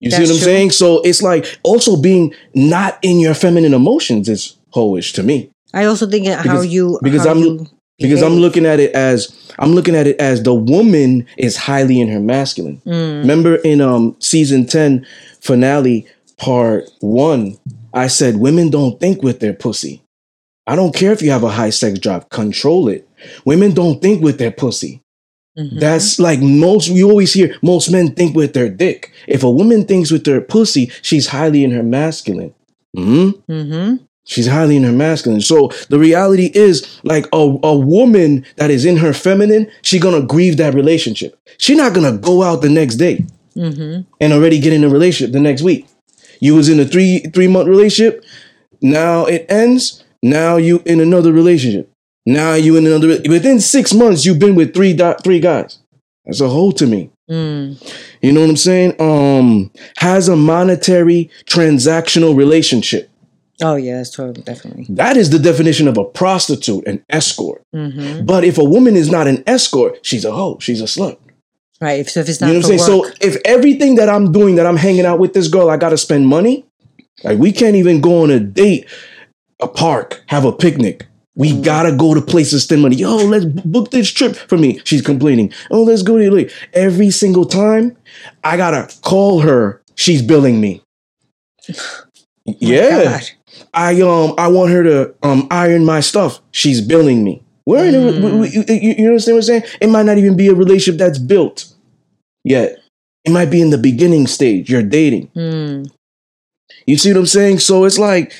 [0.00, 0.44] you see what i'm true.
[0.44, 5.50] saying so it's like also being not in your feminine emotions is hoish to me
[5.72, 7.66] I also think how you because how I'm- you
[7.98, 12.00] because I'm looking at it as I'm looking at it as the woman is highly
[12.00, 12.80] in her masculine.
[12.86, 13.20] Mm.
[13.20, 15.06] Remember in um season 10
[15.40, 16.06] finale
[16.38, 17.56] part 1
[17.92, 20.02] I said women don't think with their pussy.
[20.66, 23.06] I don't care if you have a high sex drive, control it.
[23.44, 25.02] Women don't think with their pussy.
[25.60, 25.80] Mhm.
[25.80, 29.10] That's like most you always hear most men think with their dick.
[29.28, 32.52] If a woman thinks with their pussy, she's highly in her masculine.
[32.96, 33.34] Mhm.
[33.50, 34.00] Mhm.
[34.24, 35.40] She's highly in her masculine.
[35.40, 40.22] So the reality is, like a, a woman that is in her feminine, she gonna
[40.22, 41.36] grieve that relationship.
[41.58, 43.24] She not gonna go out the next day
[43.56, 44.04] Mhm.
[44.20, 45.86] and already get in a relationship the next week.
[46.40, 48.24] You was in a three three month relationship.
[48.80, 50.04] Now it ends.
[50.22, 51.88] Now you in another relationship.
[52.26, 53.18] Now you in another.
[53.28, 55.78] Within six months, you've been with three dot three guys.
[56.24, 57.10] That's a whole to me.
[57.30, 57.80] Mm.
[58.22, 59.00] You know what I'm saying?
[59.00, 63.08] Um, has a monetary transactional relationship.
[63.62, 64.86] Oh yeah, that's totally definitely.
[64.90, 67.62] That is the definition of a prostitute, an escort.
[67.72, 71.18] hmm But if a woman is not an escort, she's a hoe, she's a slut.
[71.80, 72.00] Right.
[72.00, 73.00] If, so if it's not, You know what I'm saying?
[73.00, 75.76] work, So if everything that I'm doing, that I'm hanging out with this girl, I
[75.78, 76.64] gotta spend money.
[77.24, 78.86] Like we can't even go on a date,
[79.60, 81.06] a park, have a picnic.
[81.40, 82.96] We gotta go to places, spend money.
[82.96, 84.78] Yo, let's book this trip for me.
[84.84, 85.52] She's complaining.
[85.70, 87.96] Oh, let's go to like every single time.
[88.44, 89.80] I gotta call her.
[89.94, 90.82] She's billing me.
[92.44, 93.04] yeah.
[93.04, 93.22] God.
[93.74, 96.40] I um I want her to um iron my stuff.
[96.50, 97.42] She's billing me.
[97.66, 98.40] We're in a, Mm.
[98.40, 99.62] we- you, you understand what I'm saying?
[99.80, 101.72] It might not even be a relationship that's built
[102.44, 102.78] yet.
[103.24, 104.70] It might be in the beginning stage.
[104.70, 105.28] You're dating.
[105.36, 105.90] Mm.
[106.86, 107.60] You see what I'm saying?
[107.60, 108.32] So it's like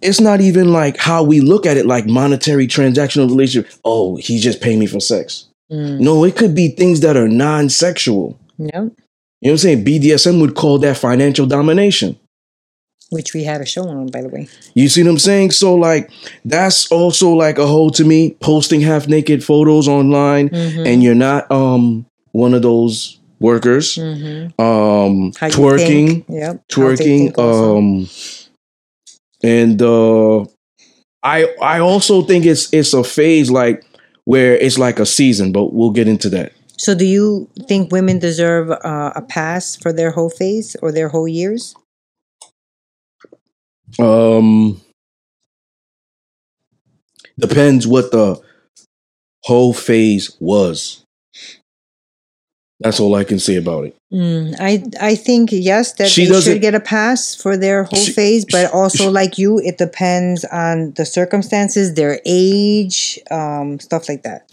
[0.00, 3.72] it's not even like how we look at it, like monetary transactional relationship.
[3.84, 5.48] Oh, he's just paying me for sex.
[5.70, 6.00] Mm.
[6.00, 8.38] No, it could be things that are non-sexual.
[8.58, 8.72] Yep.
[8.74, 8.92] You know
[9.40, 9.84] what I'm saying?
[9.84, 12.18] BDSM would call that financial domination.
[13.10, 14.48] Which we had a show on, by the way.
[14.74, 15.52] You see what I'm saying?
[15.52, 16.10] So like
[16.44, 20.86] that's also like a whole to me posting half naked photos online Mhm.
[20.86, 23.94] and you're not um one of those workers.
[23.96, 24.60] Mm-hmm.
[24.60, 26.24] Um, twerking.
[26.28, 26.68] Yep.
[26.68, 27.38] Twerking.
[27.38, 28.08] Um,
[29.42, 30.44] and uh,
[31.22, 33.84] I I also think it's it's a phase like
[34.24, 36.52] where it's like a season, but we'll get into that.
[36.78, 41.08] So, do you think women deserve uh, a pass for their whole phase or their
[41.08, 41.74] whole years?
[43.98, 44.80] Um,
[47.38, 48.40] depends what the
[49.44, 51.04] whole phase was.
[52.80, 53.96] That's all I can say about it.
[54.12, 57.98] Mm, I I think yes that She they should get a pass for their whole
[57.98, 63.80] She- phase, but also she- like you, it depends on the circumstances, their age, um,
[63.80, 64.48] stuff like that.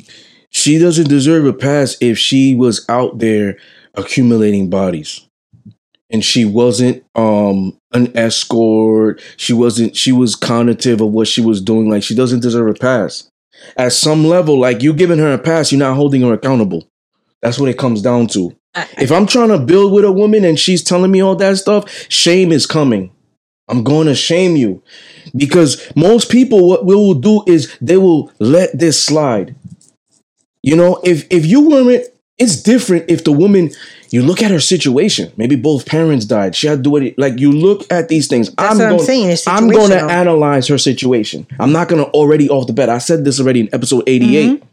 [0.49, 3.57] She doesn't deserve a pass if she was out there
[3.93, 5.21] accumulating bodies.
[6.09, 9.21] And she wasn't um an escort.
[9.37, 11.89] She wasn't she was cognitive of what she was doing.
[11.89, 13.29] Like she doesn't deserve a pass.
[13.77, 16.87] At some level, like you giving her a pass, you're not holding her accountable.
[17.45, 18.55] That's what it comes down to.
[18.73, 21.57] I, If I'm trying to build with a woman and she's telling me all that
[21.57, 23.11] stuff, shame is coming.
[23.67, 24.81] I'm going to shame you.
[25.35, 29.55] Because most people, what we will do is they will let this slide.
[30.63, 32.05] You know, if if you weren't,
[32.39, 33.69] it's different if the woman,
[34.09, 35.31] you look at her situation.
[35.37, 36.55] Maybe both parents died.
[36.55, 37.17] She had to do it.
[37.19, 38.49] Like you look at these things.
[38.55, 41.45] That's what I'm saying, I'm going to analyze her situation.
[41.59, 42.89] I'm not going to already off the bat.
[42.89, 44.49] I said this already in episode 88.
[44.49, 44.65] Mm-hmm.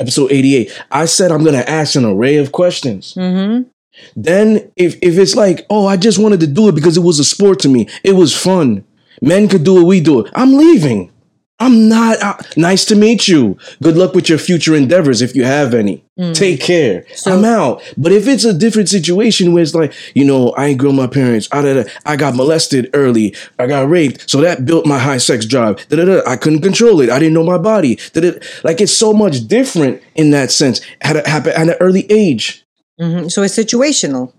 [0.00, 0.84] Episode 88.
[0.90, 3.14] I said I'm going to ask an array of questions.
[3.14, 3.68] mm-hmm.
[4.16, 7.18] Then if if it's like, oh, I just wanted to do it because it was
[7.18, 7.86] a sport to me.
[8.02, 8.84] It was fun.
[9.20, 10.32] Men could do it, we do it.
[10.34, 11.12] I'm leaving.
[11.58, 13.58] I'm not uh, nice to meet you.
[13.82, 16.02] Good luck with your future endeavors if you have any.
[16.34, 17.04] Take care.
[17.14, 17.82] So- I'm out.
[17.96, 21.06] But if it's a different situation where it's like, you know, I ain't grown my
[21.06, 21.48] parents.
[21.52, 23.34] I, da- I got molested early.
[23.58, 24.28] I got raped.
[24.28, 25.86] So that built my high sex drive.
[25.88, 26.20] Da, da, da.
[26.26, 27.10] I couldn't control it.
[27.10, 27.96] I didn't know my body.
[28.12, 28.32] Da, da.
[28.64, 30.80] Like it's so much different in that sense.
[31.00, 32.64] Had it happen at an early age.
[33.00, 33.28] Mm-hmm.
[33.28, 34.32] So it's situational.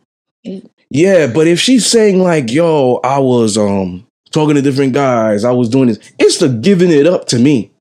[0.89, 5.51] Yeah, but if she's saying like, "Yo, I was um talking to different guys, I
[5.51, 7.71] was doing this," it's the giving it up to me.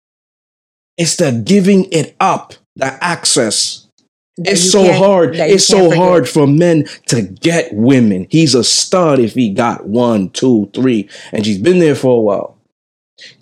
[0.97, 3.87] It's the giving it up, the access.
[4.47, 5.37] It's so hard.
[5.37, 5.99] It's so forget.
[5.99, 8.27] hard for men to get women.
[8.31, 12.21] He's a stud if he got one, two, three, and she's been there for a
[12.21, 12.59] while,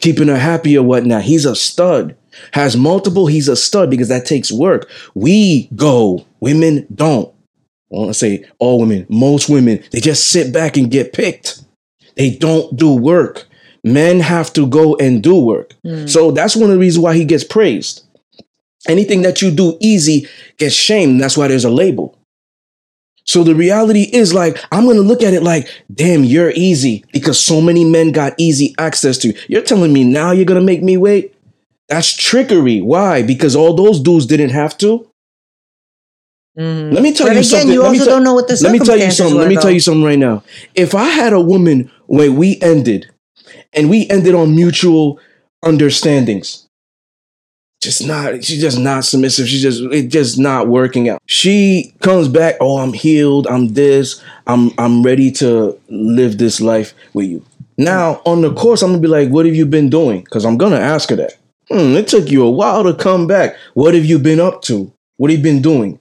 [0.01, 1.22] keeping her happy or whatnot.
[1.22, 2.16] He's a stud.
[2.53, 3.26] Has multiple.
[3.26, 4.88] He's a stud because that takes work.
[5.14, 6.24] We go.
[6.40, 7.34] Women don't.
[7.90, 11.62] I want to say all women, most women, they just sit back and get picked.
[12.16, 13.46] They don't do work.
[13.82, 15.74] Men have to go and do work.
[16.07, 18.05] So that's one of the reasons why he gets praised.
[18.87, 21.20] Anything that you do easy gets shamed.
[21.20, 22.16] That's why there's a label.
[23.24, 27.05] So the reality is like, I'm going to look at it like, damn, you're easy
[27.12, 29.35] because so many men got easy access to you.
[29.49, 31.35] You're telling me now you're going to make me wait?
[31.89, 32.81] That's trickery.
[32.81, 33.22] Why?
[33.22, 35.11] Because all those dudes didn't have to.
[36.59, 36.93] Mhm.
[36.93, 37.68] Let me tell But you again, something.
[37.72, 39.37] you Let me also tell- don't know what the Let me tell you something.
[39.37, 40.43] Let me tell you something right now.
[40.74, 43.07] If I had a woman when we ended
[43.74, 45.20] and we ended on mutual
[45.62, 46.66] understandings,
[47.81, 49.49] just not, she's just not submissive.
[49.49, 51.20] She's just, it just not working out.
[51.26, 53.47] She comes back, oh, I'm healed.
[53.47, 54.22] I'm this.
[54.47, 57.45] I'm, I'm ready to live this life with you.
[57.76, 60.22] Now, on the course, I'm gonna be like, what have you been doing?
[60.22, 61.35] Because I'm gonna ask her that.
[61.68, 63.55] Hmm, it took you a while to come back.
[63.74, 64.93] What have you been up to?
[65.16, 66.01] What have you been doing?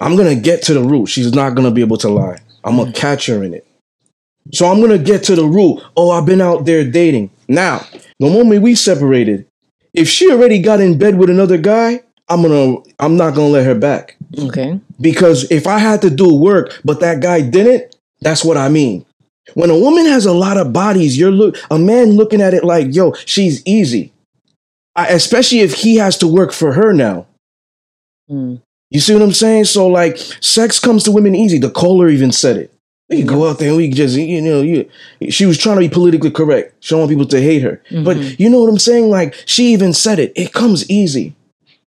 [0.00, 1.06] I'm gonna get to the root.
[1.06, 2.38] She's not gonna be able to lie.
[2.64, 3.64] I'm gonna catch her in it.
[4.52, 5.82] So I'm gonna get to the root.
[5.96, 7.30] Oh, I've been out there dating.
[7.46, 7.86] Now,
[8.18, 9.46] the moment we separated,
[9.94, 13.64] if she already got in bed with another guy, I'm gonna I'm not gonna let
[13.64, 14.16] her back.
[14.38, 14.80] Okay.
[15.00, 19.06] Because if I had to do work, but that guy didn't, that's what I mean.
[19.54, 22.64] When a woman has a lot of bodies, you're look a man looking at it
[22.64, 24.12] like, yo, she's easy.
[24.96, 27.26] I, especially if he has to work for her now.
[28.30, 28.60] Mm.
[28.90, 29.64] You see what I'm saying?
[29.64, 31.58] So like, sex comes to women easy.
[31.58, 32.73] The caller even said it.
[33.10, 34.88] We could go out there and we could just, you know, you.
[35.30, 37.82] She was trying to be politically correct, she don't want people to hate her.
[38.02, 39.10] But you know what I'm saying?
[39.10, 40.32] Like, she even said it.
[40.36, 41.34] It comes easy.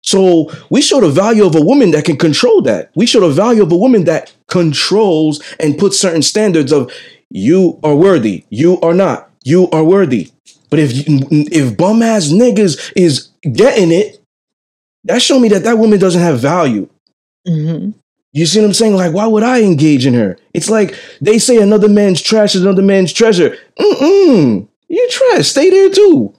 [0.02, 2.92] So we show the value of a woman that can control that.
[2.96, 6.92] We show the value of a woman that controls and puts certain standards of
[7.32, 10.30] you are worthy, you are not, you are worthy.
[10.70, 14.22] But if if bum ass niggas is getting it,
[15.06, 16.88] that show me that that woman doesn't have value.
[17.48, 17.92] hmm
[18.36, 18.96] You see what I'm saying?
[18.96, 20.38] Like, why would I engage in her?
[20.54, 23.58] It's like they say another man's trash is another man's treasure.
[23.80, 24.68] Mm-mm.
[24.90, 25.48] You trash.
[25.48, 26.36] Stay there too.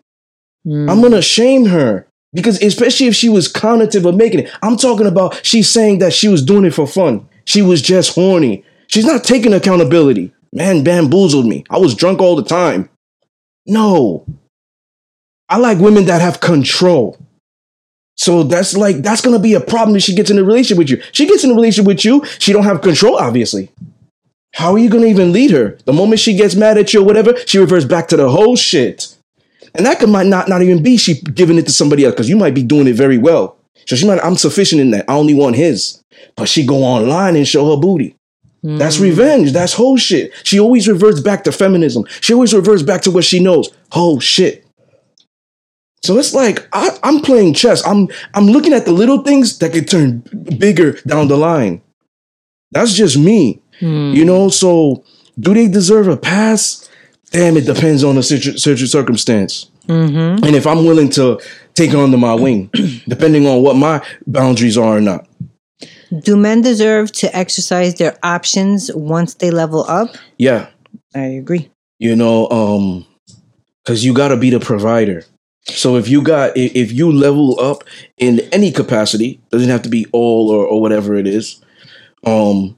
[0.66, 0.90] Mm.
[0.90, 2.06] I'm gonna shame her.
[2.34, 4.50] Because especially if she was cognitive of making it.
[4.62, 7.26] I'm talking about she's saying that she was doing it for fun.
[7.46, 8.62] She was just horny.
[8.88, 10.34] She's not taking accountability.
[10.52, 11.64] Man bamboozled me.
[11.70, 12.90] I was drunk all the time.
[13.66, 14.26] No.
[15.48, 17.16] I like women that have control.
[18.16, 20.90] So that's like that's gonna be a problem if she gets in a relationship with
[20.90, 21.02] you.
[21.12, 23.70] She gets in a relationship with you, she don't have control, obviously.
[24.54, 25.78] How are you gonna even lead her?
[25.84, 28.56] The moment she gets mad at you or whatever, she reverts back to the whole
[28.56, 29.14] shit.
[29.74, 32.28] And that could might not, not even be she giving it to somebody else, because
[32.30, 33.58] you might be doing it very well.
[33.86, 35.04] So she might, I'm sufficient in that.
[35.08, 36.02] I only want his.
[36.34, 38.16] But she go online and show her booty.
[38.62, 39.04] That's hmm.
[39.04, 39.52] revenge.
[39.52, 40.32] That's whole shit.
[40.42, 42.04] She always reverts back to feminism.
[42.20, 43.70] She always reverts back to what she knows.
[43.92, 44.65] Whole shit.
[46.06, 47.86] So it's like I, I'm playing chess.
[47.86, 50.22] I'm I'm looking at the little things that could turn
[50.58, 51.82] bigger down the line.
[52.72, 53.60] That's just me.
[53.80, 55.04] You know, so
[55.38, 56.88] do they deserve a pass?
[57.30, 59.70] Damn, it depends on the situ- circumstance.
[59.86, 60.44] Mm-hmm.
[60.44, 61.38] And if I'm willing to
[61.74, 62.70] take it under my wing,
[63.08, 65.28] depending on what my boundaries are or not.
[66.22, 70.08] Do men deserve to exercise their options once they level up?
[70.38, 70.68] Yeah,
[71.14, 71.70] I agree.
[71.98, 73.04] you know, um,
[73.84, 75.22] because you got to be the provider.
[75.68, 77.84] So if you got if you level up
[78.18, 81.62] in any capacity, doesn't have to be all or, or whatever it is.
[82.24, 82.76] Um,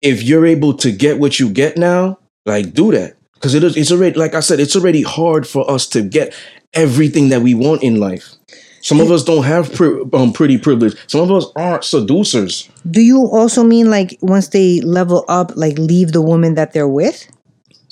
[0.00, 3.76] if you're able to get what you get now, like do that because it is
[3.76, 6.34] it's already like I said, it's already hard for us to get
[6.74, 8.34] everything that we want in life.
[8.82, 10.96] Some of us don't have pri- um, pretty privilege.
[11.06, 12.68] Some of us aren't seducers.
[12.90, 16.88] Do you also mean like once they level up, like leave the woman that they're
[16.88, 17.28] with?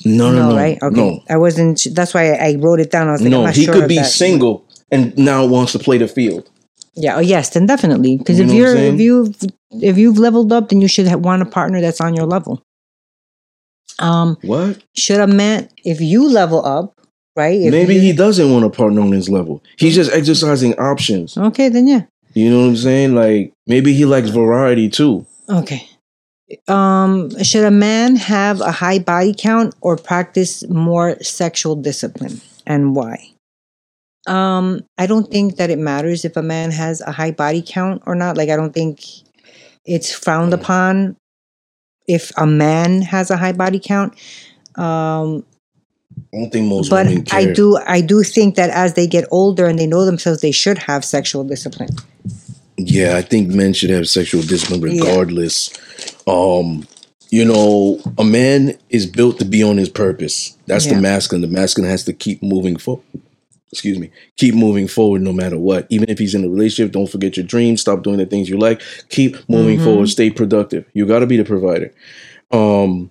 [0.05, 0.78] No, no, no, right?
[0.82, 0.96] Okay.
[0.96, 1.22] no.
[1.28, 1.86] I wasn't.
[1.92, 3.09] That's why I, wrote it down.
[3.09, 4.07] I was like, I'm No, not he sure could be that.
[4.07, 6.48] single and now wants to play the field.
[6.94, 7.16] Yeah.
[7.16, 7.51] Oh, yes.
[7.51, 9.36] Then definitely, because You if you're if you've
[9.72, 12.62] if you've leveled up, then you should ha- want a partner that's on your level.
[13.98, 14.82] Um, What?
[14.96, 16.94] should a man, if you level up,
[17.36, 17.61] right?
[17.70, 19.62] Maybe you- he doesn't want a partner on his level.
[19.76, 21.36] He's just exercising options.
[21.36, 22.03] Okay, then yeah.
[22.32, 23.14] You know what I'm saying?
[23.14, 25.26] Like maybe he likes variety too.
[25.48, 25.86] Okay.
[26.68, 32.96] Um, should a man have a high body count or practice more sexual discipline, and
[32.96, 33.32] why?
[34.26, 38.03] Um, I don't think that it matters if a man has a high body count
[38.07, 38.36] or not.
[38.36, 39.01] Like, I don't think
[39.84, 41.16] it's frowned upon
[42.07, 44.14] if a man has a high body count.
[44.76, 45.44] Um,
[46.32, 47.40] I don't think most but women care.
[47.40, 50.53] I do, I do think that as they get older and they know themselves, they
[50.53, 51.90] should have sexual discipline.
[52.86, 55.02] Yeah, I think men should have sexual discipline Yeah.
[55.02, 55.70] regardless.
[56.26, 56.86] Um,
[57.30, 60.56] you know, a man is built to be on his purpose.
[60.66, 60.94] That's Yeah.
[60.94, 61.42] the masculine.
[61.42, 63.04] The masculine has to keep moving forward.
[63.72, 64.10] Excuse me.
[64.36, 65.86] Keep moving forward no matter what.
[65.90, 67.80] Even if he's in a relationship, don't forget your dreams.
[67.80, 68.82] Stop doing the things you like.
[69.10, 69.84] Keep moving Mhm.
[69.84, 70.08] forward.
[70.08, 70.84] Stay productive.
[70.92, 71.92] You got to be the provider.
[72.50, 73.10] Um,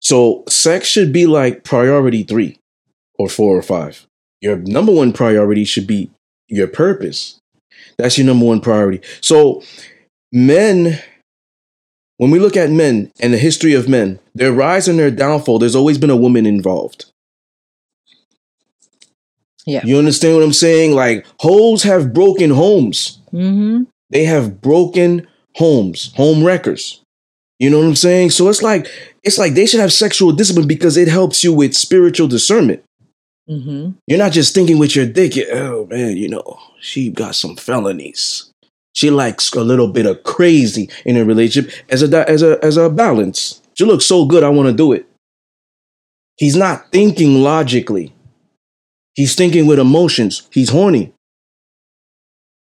[0.00, 2.56] so sex should be like priority three
[3.18, 4.04] or four or five.
[4.40, 6.10] Your number one priority should be
[6.48, 7.38] your purpose.
[7.98, 9.00] That's your number one priority.
[9.20, 9.62] So,
[10.32, 11.00] men,
[12.18, 15.58] when we look at men and the history of men, their rise and their downfall,
[15.58, 17.06] there's always been a woman involved.
[19.66, 19.84] Yeah.
[19.84, 20.94] You understand what I'm saying?
[20.94, 23.18] Like, hoes have broken homes.
[23.32, 23.82] Mm-hmm.
[24.10, 25.26] They have broken
[25.56, 27.02] homes, home wreckers.
[27.58, 28.30] You know what I'm saying?
[28.30, 28.86] So it's like
[29.24, 32.84] it's like they should have sexual discipline because it helps you with spiritual discernment.
[33.48, 33.92] Mm-hmm.
[34.06, 35.34] You're not just thinking with your dick.
[35.52, 38.52] oh man, you know she got some felonies.
[38.94, 42.76] She likes a little bit of crazy in a relationship as a as a as
[42.76, 43.62] a balance.
[43.74, 45.06] She looks so good, I want to do it.
[46.36, 48.12] He's not thinking logically.
[49.14, 50.48] He's thinking with emotions.
[50.52, 51.12] He's horny.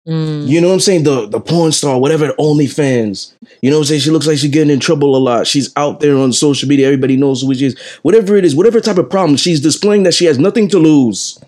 [0.06, 0.46] Mm.
[0.46, 1.04] You know what I'm saying?
[1.04, 3.32] The the porn star, whatever, OnlyFans.
[3.62, 4.00] You know what I'm saying?
[4.02, 5.46] She looks like she's getting in trouble a lot.
[5.46, 6.86] She's out there on social media.
[6.86, 7.80] Everybody knows who she is.
[8.02, 11.38] Whatever it is, whatever type of problem, she's displaying that she has nothing to lose.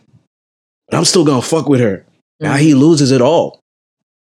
[0.88, 2.07] But I'm still gonna fuck with her.
[2.40, 3.61] Now he loses it all.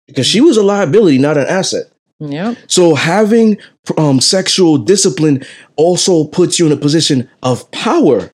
[0.07, 1.91] Because she was a liability, not an asset.
[2.19, 2.55] Yeah.
[2.67, 3.57] So having
[3.97, 8.31] um, sexual discipline also puts you in a position of power.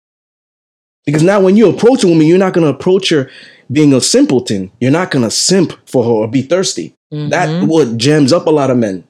[1.05, 3.29] Because now when you approach a woman, you're not going to approach her
[3.71, 4.71] being a simpleton.
[4.79, 6.93] You're not going to simp for her or be thirsty.
[7.11, 7.67] That Mhm.
[7.67, 9.03] what jams up a lot of men.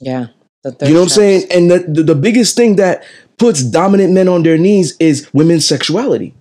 [0.00, 0.26] yeah.
[0.64, 1.46] You know what I'm saying?
[1.50, 3.02] And the, the, the biggest thing that
[3.38, 6.34] puts dominant men on their knees is women's sexuality.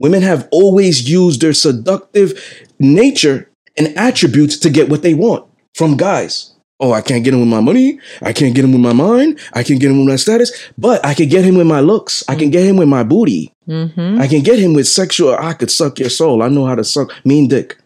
[0.00, 2.32] Women have always used their seductive
[2.78, 5.44] nature and attributes to get what they want
[5.74, 6.51] from guys.
[6.82, 8.00] Oh, I can't get him with my money.
[8.22, 9.38] I can't get him with my mind.
[9.52, 12.24] I can't get him with my status, but I can get him with my looks.
[12.28, 13.52] I can get him with my booty.
[13.68, 14.20] Mhm.
[14.20, 15.36] I can get him with sexual.
[15.38, 16.42] I could suck your soul.
[16.42, 17.78] I know how to suck mean dick.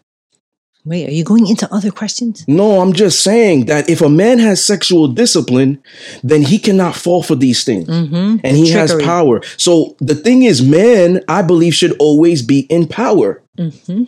[0.83, 2.45] Wait, are you going into other questions?
[2.47, 5.79] No, I'm just saying that if a man has sexual discipline,
[6.23, 7.89] then he cannot fall for these things.
[7.89, 8.37] Mm-hmm.
[8.43, 9.41] and he has power.
[9.57, 13.43] So the thing is, men, I believe should always be in power.
[13.59, 14.05] Mm-hmm.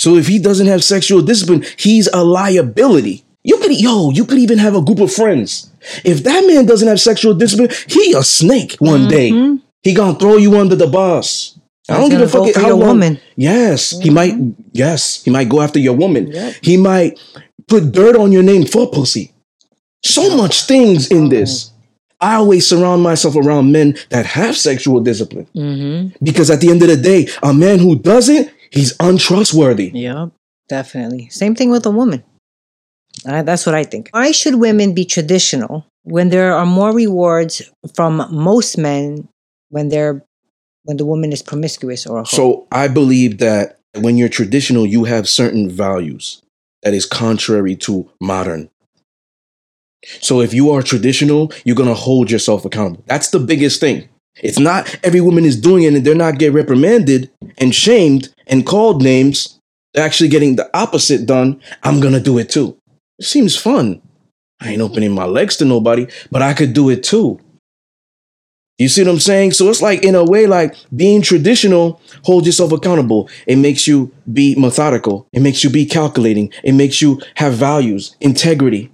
[0.00, 3.22] So if he doesn't have sexual discipline, he's a liability.
[3.44, 5.70] You could, yo, you could even have a group of friends.
[6.04, 9.30] If that man doesn't have sexual discipline, he a snake one day.
[9.30, 9.56] Mm-hmm.
[9.82, 11.58] He gonna throw you under the bus.
[11.88, 12.88] I don't give a fuck how your long.
[12.88, 13.20] woman.
[13.36, 14.14] Yes, he Mhm.
[14.14, 14.34] might.
[14.72, 16.28] Yes, he might go after your woman.
[16.32, 16.54] Yep.
[16.62, 17.18] He might
[17.68, 19.32] put dirt on your name for pussy.
[20.04, 21.70] So much things in this.
[22.20, 26.24] I always surround myself around men that have sexual discipline Mm-hmm.
[26.24, 29.90] because at the end of the day, a man who doesn't, he's untrustworthy.
[29.94, 30.26] Yeah,
[30.68, 31.28] definitely.
[31.28, 32.24] Same thing with a woman.
[33.26, 34.08] I, that's what I think.
[34.12, 37.62] Why should women be traditional when there are more rewards
[37.94, 39.28] from most men
[39.68, 40.24] when they're
[40.84, 42.24] when the woman is promiscuous or?
[42.24, 46.42] So I believe that when you're traditional, you have certain values
[46.82, 48.70] that is contrary to modern.
[50.20, 53.04] So if you are traditional, you're gonna hold yourself accountable.
[53.06, 54.08] That's the biggest thing.
[54.36, 57.30] It's not every woman is doing it and they're not getting reprimanded
[57.60, 59.58] and shamed and called names.
[59.94, 61.60] They're actually getting the opposite done.
[61.82, 62.76] I'm gonna do it too.
[63.18, 64.00] It seems fun.
[64.60, 67.40] I ain't opening my legs to nobody, but I could do it too.
[68.78, 69.52] You see what I'm saying?
[69.52, 73.28] So it's like, in a way, like being traditional holds yourself accountable.
[73.46, 75.26] It makes you be methodical.
[75.34, 76.50] It makes you be calculating.
[76.64, 78.90] It makes you have values, integrity,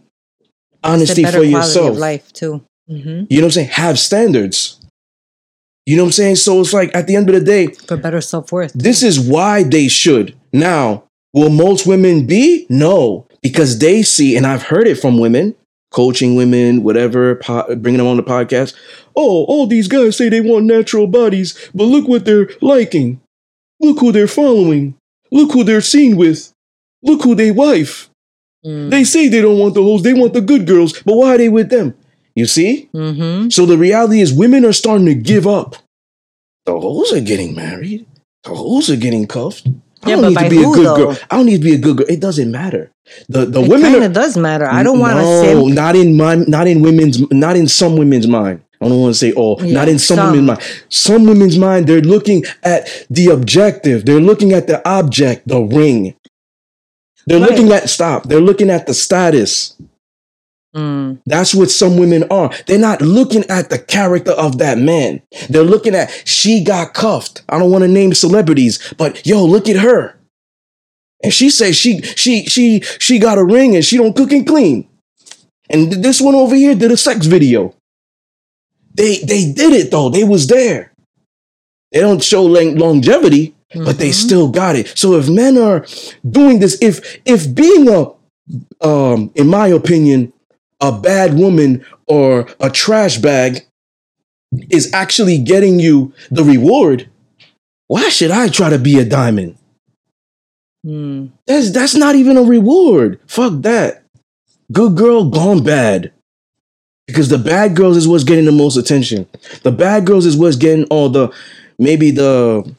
[0.83, 1.93] honesty for yourself.
[1.93, 2.65] of life too.
[2.89, 2.97] hmm
[3.29, 3.69] You know what I'm saying?
[3.69, 4.81] Have standards.
[5.87, 6.37] You know what I'm saying?
[6.37, 8.73] So it's like, at the end of the day, For better self worth.
[8.75, 10.35] this is why they should.
[10.53, 12.67] Now, will most women be?
[12.69, 15.55] No, because they see, and I've heard it from women,
[15.93, 18.75] coaching women, whatever, po- bringing them on the podcast.
[19.15, 23.21] Oh, all these guys say they want natural bodies, but look what they're liking.
[23.81, 24.97] Look who they're following.
[25.31, 26.53] Look who they're seen with.
[27.03, 28.11] Look who they wife.
[28.65, 28.91] Mm.
[28.91, 31.39] They say they don't want the hoes, they want the good girls, but why are
[31.39, 31.95] they with them?
[32.37, 32.89] You see?
[32.95, 33.49] Mm-hmm.
[33.49, 35.75] So the reality is, women are starting to give up.
[36.67, 38.07] The hoes are getting married.
[38.45, 39.67] The hoes are getting cuffed.
[40.05, 40.97] I Yeah, don't need to be who, a good though?
[40.97, 41.19] girl.
[41.31, 42.07] I don't need to be a good girl.
[42.09, 42.93] It doesn't matter.
[43.29, 44.67] The the It women are does matter.
[44.67, 45.75] I don't want to no, simp.
[45.75, 48.61] not in my not in women's not in some women's mind.
[48.81, 49.57] I don't want to say all.
[49.65, 50.31] Yeah, not in some, some.
[50.33, 50.83] women's mind.
[50.91, 54.05] Some women's mind, they're looking at the objective.
[54.05, 56.15] They're looking at the object, the ring.
[57.27, 57.51] They're Right.
[57.51, 58.25] looking at stop.
[58.29, 59.75] They're looking at the status.
[60.77, 61.21] Mm.
[61.25, 62.53] That's what some women are.
[62.67, 65.23] They're not looking at the character of that man.
[65.49, 67.43] They're looking at she got cuffed.
[67.49, 70.19] I don't want to name celebrities, but yo, look at her.
[71.25, 74.47] And she says she she she she got a ring and she don't cook and
[74.47, 74.87] clean.
[75.71, 77.75] And this one over here did a sex video.
[78.95, 80.11] They they did it though.
[80.11, 80.93] They was there.
[81.93, 84.15] They don't show long- longevity, but they Mhm.
[84.27, 84.93] still got it.
[84.95, 85.87] So if men are
[86.29, 88.11] doing this, if if being a
[88.87, 90.33] um, in my opinion,
[90.81, 93.67] a bad woman or a trash bag
[94.71, 97.09] is actually getting you the reward,
[97.89, 99.57] why should I try to be a diamond?
[100.87, 101.31] Mm.
[101.47, 103.21] That's that's not even a reward.
[103.27, 104.05] Fuck that.
[104.73, 106.13] Good girl gone bad.
[107.07, 109.29] Because the bad girls is what's getting the most attention.
[109.63, 111.33] The bad girls is what's getting all the
[111.79, 112.75] maybe the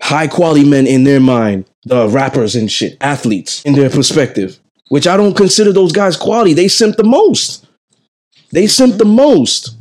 [0.00, 4.58] high quality men in their mind, the rappers and shit, athletes in their perspective.
[4.92, 6.52] Which I don't consider those guys quality.
[6.52, 7.64] They simp the most.
[8.50, 9.74] They simp the most.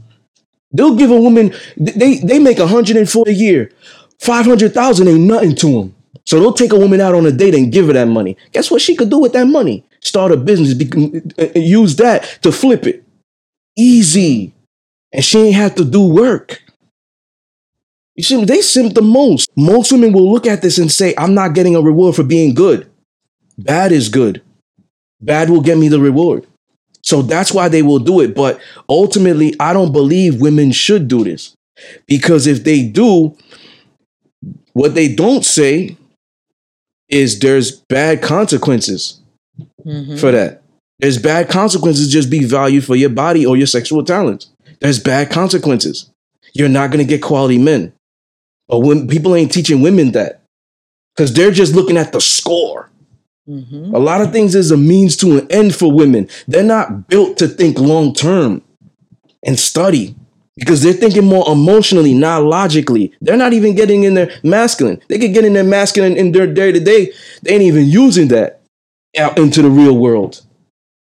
[0.72, 3.74] They'll give a woman they they make 140 a year.
[4.22, 5.96] 500,000 ain't nothing to them.
[6.26, 8.38] So they'll take a woman out on a date and give her that money.
[8.54, 9.84] Guess what she could do with that money?
[10.00, 10.90] Start a business, be,
[11.38, 13.04] uh, use that to flip it.
[13.78, 14.54] Easy.
[15.12, 16.64] And she ain't have to do work.
[18.16, 19.50] You see, they simp the most.
[19.58, 22.54] Most women will look at this and say, I'm not getting a reward for being
[22.54, 22.90] good.
[23.58, 24.42] Bad is good.
[25.22, 26.48] Bad will get me the reward.
[27.04, 28.36] So that's why they will do it.
[28.36, 31.56] But ultimately, I don't believe women should do this.
[32.08, 33.36] Because if they do,
[34.74, 35.98] what they don't say
[37.10, 39.20] is there's bad consequences
[39.86, 40.20] Mhm.
[40.20, 40.62] for that.
[41.00, 44.48] There's bad consequences just be valued for your body or your sexual talents.
[44.80, 46.10] There's bad consequences.
[46.54, 47.94] You're not going to get quality men.
[48.68, 50.42] But when people ain't teaching women that
[51.16, 52.91] because they're just looking at the score.
[53.50, 53.94] Mhm.
[53.94, 56.28] A lot of things is a means to an end for women.
[56.48, 58.62] They're not built to think long term
[59.46, 60.16] and study
[60.58, 63.12] because they're thinking more emotionally, not logically.
[63.22, 65.02] They're not even getting in their masculine.
[65.10, 67.12] They could get in their masculine in their day to day.
[67.44, 68.62] They ain't even using that
[69.18, 70.42] out into the real world.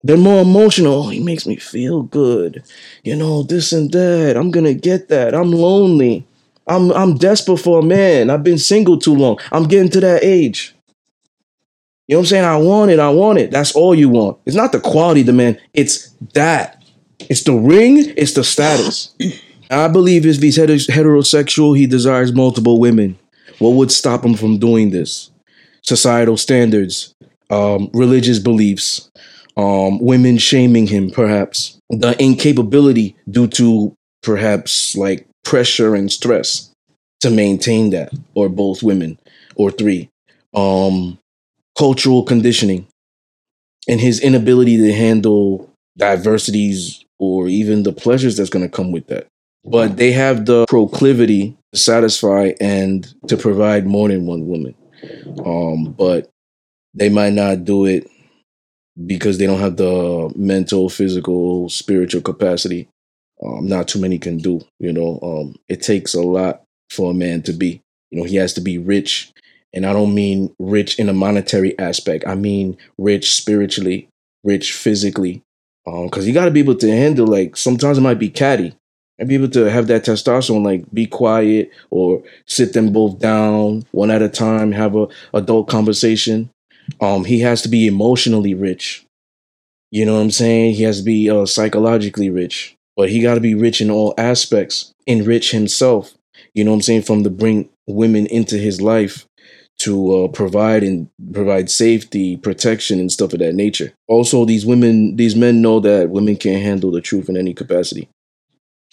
[0.03, 1.05] They're more emotional.
[1.05, 2.63] Oh, he makes me feel good.
[3.05, 4.37] You know, this and that.
[4.37, 5.35] I'm gonna get that.
[5.35, 6.27] I'm lonely.
[6.67, 8.31] I'm I'm desperate for a man.
[8.31, 9.39] I've been single too long.
[9.53, 10.74] I'm getting to that age.
[12.07, 12.45] You know what I'm saying?
[12.45, 12.99] I want it.
[12.99, 13.51] I want it.
[13.51, 14.39] That's all you want.
[14.45, 15.59] It's not the quality of the man.
[15.73, 16.83] It's that.
[17.19, 18.13] It's the ring.
[18.17, 19.15] It's the status.
[19.71, 23.19] I believe if he's heterosexual, he desires multiple women.
[23.59, 25.31] What would stop him from doing this?
[25.83, 27.15] Societal standards,
[27.51, 29.11] um, religious beliefs,
[29.57, 36.71] um, women shaming him, perhaps the incapability due to perhaps like pressure and stress
[37.21, 39.19] to maintain that, or both women,
[39.57, 40.11] or three.
[40.55, 41.19] Um,
[41.77, 42.87] cultural conditioning
[43.89, 49.07] and his inability to handle diversities or even the pleasures that's going to come with
[49.09, 49.27] that.
[49.65, 54.75] But they have the proclivity to satisfy and to provide more than one woman.
[55.45, 56.29] Um, but
[56.95, 58.09] they might not do it
[59.07, 62.89] because they don't have the mental, physical, spiritual capacity.
[63.45, 64.61] Um, not too many can do.
[64.79, 67.81] You know, um, it takes a lot for a man to be.
[68.11, 69.33] You know, he has to be rich,
[69.75, 72.25] and I don't mean rich in a monetary aspect.
[72.27, 74.09] I mean rich spiritually,
[74.45, 75.43] rich physically,
[75.85, 77.27] because um, you got to be able to handle.
[77.27, 78.75] Like sometimes it might be catty,
[79.19, 83.85] and be able to have that testosterone, like be quiet or sit them both down
[83.91, 86.51] one at a time, have a adult conversation.
[87.01, 89.05] Um, he has to be emotionally rich.
[89.91, 90.75] You know what I'm saying?
[90.75, 94.15] He has to be uh, psychologically rich, but he got to be rich in all
[94.19, 96.15] aspects, enrich himself.
[96.53, 97.03] You know what I'm saying?
[97.03, 99.27] From to bring women into his life
[99.81, 103.93] to uh, provide and provide safety, protection, and stuff of that nature.
[104.07, 108.09] Also, these women, these men know that women can't handle the truth in any capacity.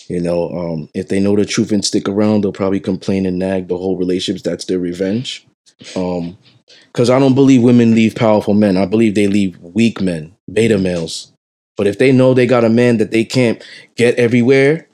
[0.07, 3.37] You know, um, if they know the truth and stick around, they'll probably complain and
[3.37, 4.41] nag the whole relationships.
[4.41, 5.45] That's their revenge.
[5.95, 6.37] Um,
[6.91, 8.77] because I don't believe women leave powerful men.
[8.77, 11.31] I believe they leave weak men, beta males.
[11.77, 13.63] But if they know they got a man that they can't
[13.95, 14.87] get everywhere,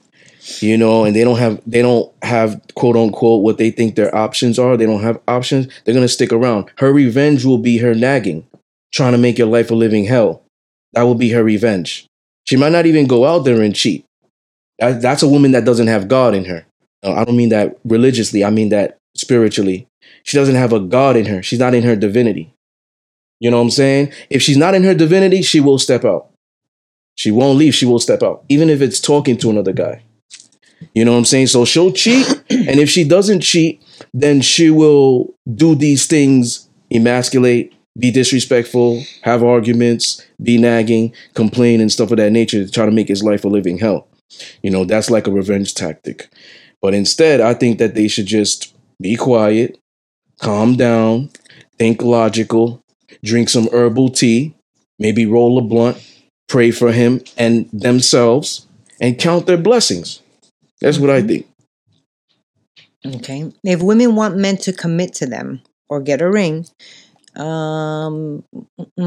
[0.60, 4.14] you know, and they don't have they don't have quote unquote what they think their
[4.14, 6.70] options are, they don't have options, they're gonna stick around.
[6.78, 8.46] Her revenge will be her nagging,
[8.92, 10.42] trying to make your life a living hell.
[10.92, 12.06] That will be her revenge.
[12.44, 14.04] She might not even go out there and cheat.
[14.78, 16.64] That, that's a woman that doesn't have God in her.
[17.02, 19.86] I don't mean that religiously, I mean that spiritually.
[20.22, 21.42] She doesn't have a God in her.
[21.42, 22.52] She's not in her divinity.
[23.40, 24.12] You know what I'm saying?
[24.30, 26.30] If she's not in her divinity, she will step out.
[27.14, 27.74] She won't leave.
[27.74, 30.02] She will step out, even if it's talking to another guy.
[30.94, 31.48] You know what I'm saying?
[31.48, 32.26] So she'll cheat.
[32.50, 39.42] and if she doesn't cheat, then she will do these things emasculate, be disrespectful, have
[39.42, 43.44] arguments, be nagging, complain, and stuff of that nature to try to make his life
[43.44, 44.08] a living hell.
[44.62, 46.30] You know, that's like a revenge tactic.
[46.80, 49.78] But instead, I think that they should just be quiet,
[50.40, 51.30] calm down,
[51.78, 52.80] think logical,
[53.24, 54.54] drink some herbal tea,
[54.98, 56.04] maybe roll a blunt,
[56.48, 58.66] pray for him and themselves,
[59.00, 60.22] and count their blessings.
[60.80, 61.28] That's what I mm-hmm.
[61.28, 61.46] think.
[63.06, 63.52] Okay.
[63.64, 66.66] If women want men to commit to them or get a ring,
[67.36, 68.44] um,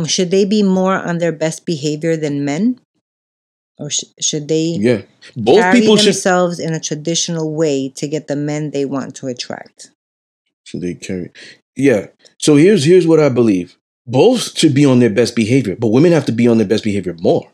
[0.08, 2.80] should they be more on their best behavior than men?
[3.82, 5.02] or sh- should they yeah
[5.36, 6.68] both carry people themselves should...
[6.68, 9.92] in a traditional way to get the men they want to attract
[10.64, 11.32] should they carry
[11.76, 12.08] yeah
[12.38, 16.12] so here's here's what i believe both should be on their best behavior but women
[16.12, 17.50] have to be on their best behavior more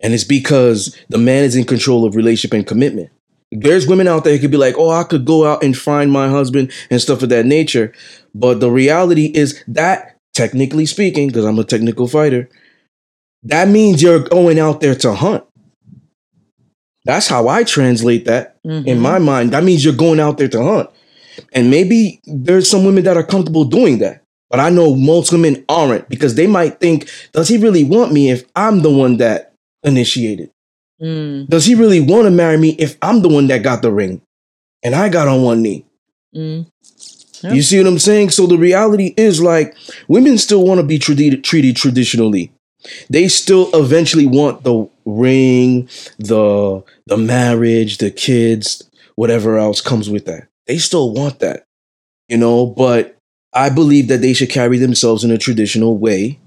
[0.00, 3.10] and it's because the man is in control of relationship and commitment
[3.52, 6.10] there's women out there who could be like oh i could go out and find
[6.10, 7.92] my husband and stuff of that nature
[8.34, 12.48] but the reality is that technically speaking because i'm a technical fighter
[13.46, 15.44] that means you're going out there to hunt.
[17.04, 18.88] That's how I translate that mm-hmm.
[18.88, 19.52] in my mind.
[19.52, 20.90] That means you're going out there to hunt.
[21.52, 24.24] And maybe there's some women that are comfortable doing that.
[24.50, 28.30] But I know most women aren't because they might think, does he really want me
[28.30, 29.54] if I'm the one that
[29.86, 30.50] initiated?
[31.00, 31.48] Mm.
[31.48, 34.22] Does he really want to marry me if I'm the one that got the ring
[34.82, 35.84] and I got on one knee?
[36.34, 36.66] Mm.
[37.42, 37.54] Yep.
[37.54, 38.30] You see what I'm saying?
[38.30, 39.76] So the reality is like
[40.08, 42.52] women still want to be treated, treated traditionally.
[43.10, 50.24] They still eventually want the ring, the the marriage, the kids, whatever else comes with
[50.26, 50.48] that.
[50.66, 51.64] They still want that.
[52.28, 53.16] You know, but
[53.52, 56.38] I believe that they should carry themselves in a traditional way.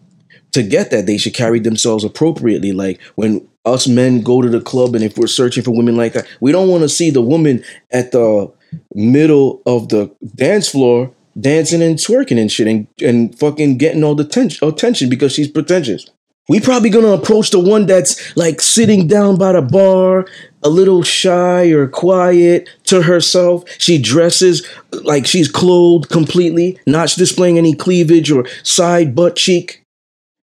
[0.54, 2.72] To get that, they should carry themselves appropriately.
[2.72, 6.14] Like when us men go to the club and if we're searching for women like
[6.14, 8.52] that, we don't want to see the woman at the
[8.94, 14.16] middle of the dance floor dancing and twerking and shit and, and fucking getting all
[14.16, 16.08] the ten- attention because she's pretentious
[16.50, 20.26] we probably gonna approach the one that's like sitting down by the bar,
[20.64, 23.64] a little shy or quiet to herself.
[23.78, 24.68] She dresses
[25.04, 29.86] like she's clothed completely, not displaying any cleavage or side butt cheek.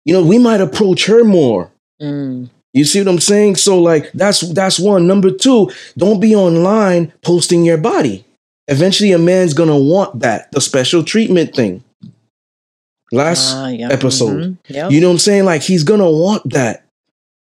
[0.05, 1.71] You know, we might approach her more.
[2.01, 2.51] Mm.
[2.75, 3.57] You see what I'm saying?
[3.57, 5.07] So like that's that's one.
[5.07, 8.25] Number two, don't be online posting your body.
[8.69, 11.85] Eventually a man's gonna want that, the special treatment thing
[13.13, 13.89] last uh, yeah.
[13.93, 14.41] episode.
[14.41, 14.73] Mm-hmm.
[14.73, 14.91] Yep.
[14.91, 15.45] You know what I'm saying?
[15.45, 16.87] Like he's gonna want that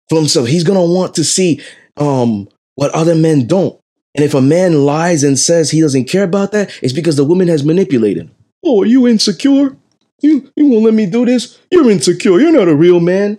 [0.10, 0.48] for himself.
[0.48, 1.62] He's gonna want to see
[1.98, 3.78] um what other men don't.
[4.16, 7.24] And if a man lies and says he doesn't care about that, it's because the
[7.24, 8.32] woman has manipulated.
[8.66, 9.76] Oh, are you insecure?
[10.22, 11.60] You you won't let me do this?
[11.72, 12.40] You're insecure.
[12.40, 13.38] You're not a real man.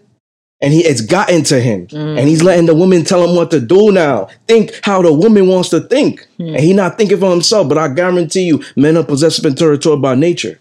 [0.61, 2.19] and he it's gotten to him Mm.
[2.19, 5.47] and he's letting the woman tell him what to do now think how the woman
[5.47, 6.49] wants to think Hmm.
[6.55, 10.01] and he not thinking for himself but i guarantee you men are possessive and territorial
[10.03, 10.59] by nature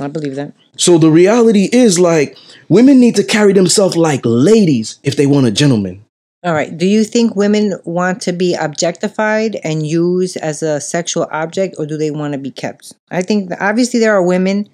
[0.00, 0.52] I believe that.
[0.76, 2.36] so the reality is like
[2.68, 5.96] women need to carry themselves like ladies if they want a gentleman
[6.42, 6.74] All right.
[6.74, 11.84] Do you think women want to be objectified and used as a sexual object, or
[11.84, 12.94] do they want to be kept?
[13.10, 14.70] I think obviously there are women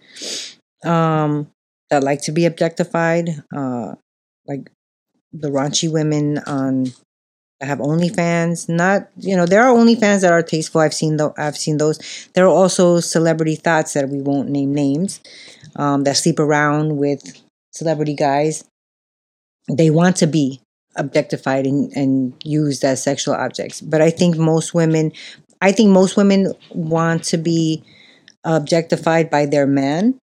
[0.85, 1.51] um,
[1.91, 3.97] that like to be objectified, uh,
[4.47, 4.71] like
[5.33, 6.85] the raunchy women on
[7.59, 8.69] that have OnlyFans.
[8.69, 10.83] Not you know there are OnlyFans that are tasteful.
[10.83, 11.35] I've seen though.
[11.37, 11.99] I've seen those.
[12.35, 15.21] There are also celebrity thoughts that we won't name names
[15.75, 17.43] um, that sleep around with
[17.73, 18.63] celebrity guys.
[19.69, 20.61] They want to be
[20.97, 23.81] objectified and, and used as sexual objects.
[23.81, 25.13] But I think most women,
[25.61, 27.83] I think most women want to be
[28.45, 30.19] objectified by their man,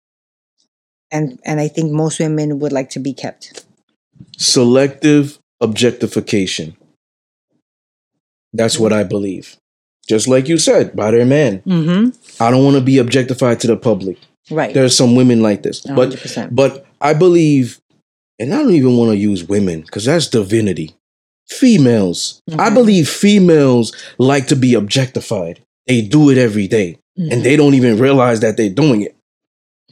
[1.11, 3.65] and and I think most women would like to be kept.
[4.37, 6.75] selective objectification
[8.53, 9.57] that's what i believe
[10.07, 12.43] just like you said by their man Mm-hmm.
[12.43, 14.17] i don't want to be objectified to the public
[14.49, 14.73] Right.
[14.73, 16.49] there's some women like this but 100%.
[16.55, 17.79] but i believe
[18.41, 20.95] and i don't even want to use women because that's divinity.
[21.49, 22.39] Females.
[22.57, 22.73] I Mhm.
[22.73, 25.59] believe females like to be objectified.
[25.85, 27.31] They do it every day Mhm.
[27.31, 29.15] and they don't even realize that they're doing it.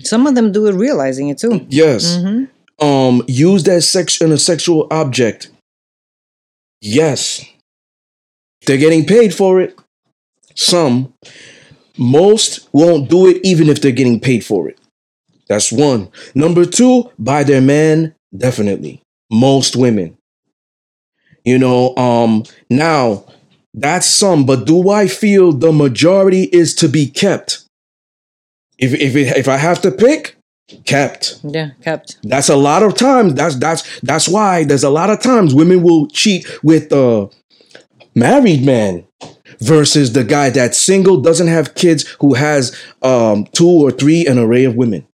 [0.04, 1.66] Some of them do it realizing it too.
[1.70, 2.16] yes.
[2.18, 2.44] Hmm
[2.82, 5.50] um used as sex in a sexual object.
[6.82, 7.44] Yes.
[8.66, 9.78] They're getting paid for it.
[10.56, 11.14] Some.
[11.98, 14.78] Most won't do it even if they're getting paid for it.
[15.50, 16.08] That's one.
[16.36, 19.02] Number two by their man definitely
[19.32, 20.18] most women
[21.46, 23.24] you know um now
[23.74, 27.66] that's some but do i feel the majority is to be kept
[28.78, 30.36] if if it, if i have to pick
[30.86, 32.18] kept Yeah, kept.
[32.24, 33.34] that's a lot of times.
[33.34, 37.30] That's that's that's why there's a lot of times women will cheat with a
[38.16, 39.06] married man
[39.60, 44.38] versus the guy that's single, doesn't have kids, who has um two or three an
[44.38, 45.08] array of women.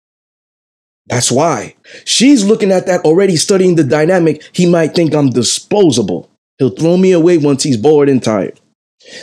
[1.07, 4.43] That's why she's looking at that already, studying the dynamic.
[4.53, 6.29] He might think I'm disposable.
[6.57, 8.59] He'll throw me away once he's bored and tired.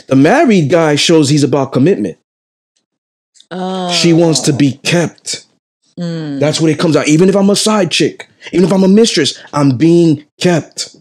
[0.07, 2.17] The married guy shows he's about commitment.
[3.51, 3.91] Oh.
[3.91, 5.45] She wants to be kept.
[5.99, 6.39] Mm.
[6.39, 7.07] That's what it comes out.
[7.07, 10.95] Even if I'm a side chick, even if I'm a mistress, I'm being kept.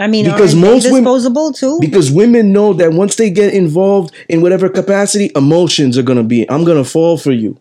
[0.00, 1.78] I mean, because most most women- disposable too.
[1.80, 6.48] Because women know that once they get involved in whatever capacity, emotions are gonna be.
[6.50, 7.58] I'm gonna fall for you.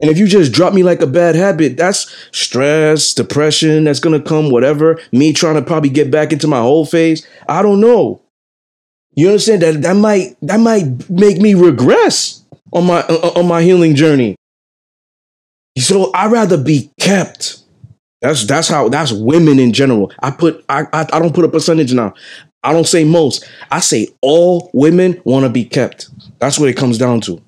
[0.00, 4.20] And if you just drop me like a bad habit, that's stress, depression, that's gonna
[4.20, 4.98] come, whatever.
[5.12, 7.26] Me trying to probably get back into my whole phase.
[7.48, 8.22] I don't know.
[9.14, 13.62] You understand that that might that might make me regress on my uh, on my
[13.62, 14.36] healing journey.
[15.78, 17.58] So I'd rather be kept.
[18.20, 20.12] That's that's how that's women in general.
[20.22, 22.12] I put I I, I don't put a percentage now.
[22.62, 23.48] I don't say most.
[23.70, 26.08] I say all women want to be kept.
[26.38, 27.40] That's what it comes down to.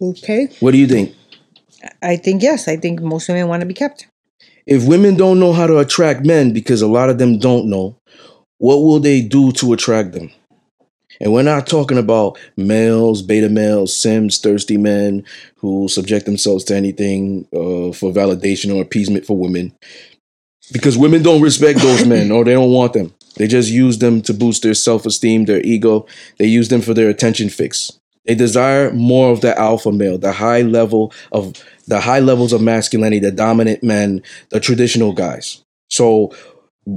[0.00, 0.48] Okay.
[0.60, 1.14] What do you think?
[2.02, 2.68] I think yes.
[2.68, 4.06] I think most women want to be kept.
[4.66, 7.96] If women don't know how to attract men, because a lot of them don't know,
[8.58, 10.30] what will they do to attract them?
[11.20, 15.24] And we're not talking about males, beta males, simps, thirsty men
[15.56, 19.72] who subject themselves to anything uh, for validation or appeasement for women.
[20.72, 23.14] Because women don't respect those men or they don't want them.
[23.36, 26.06] They just use them to boost their self esteem, their ego.
[26.38, 27.98] They use them for their attention fix.
[28.24, 31.52] They desire more of the alpha male, the high level of
[31.86, 35.62] the high levels of masculinity, the dominant men, the traditional guys.
[35.90, 36.34] So,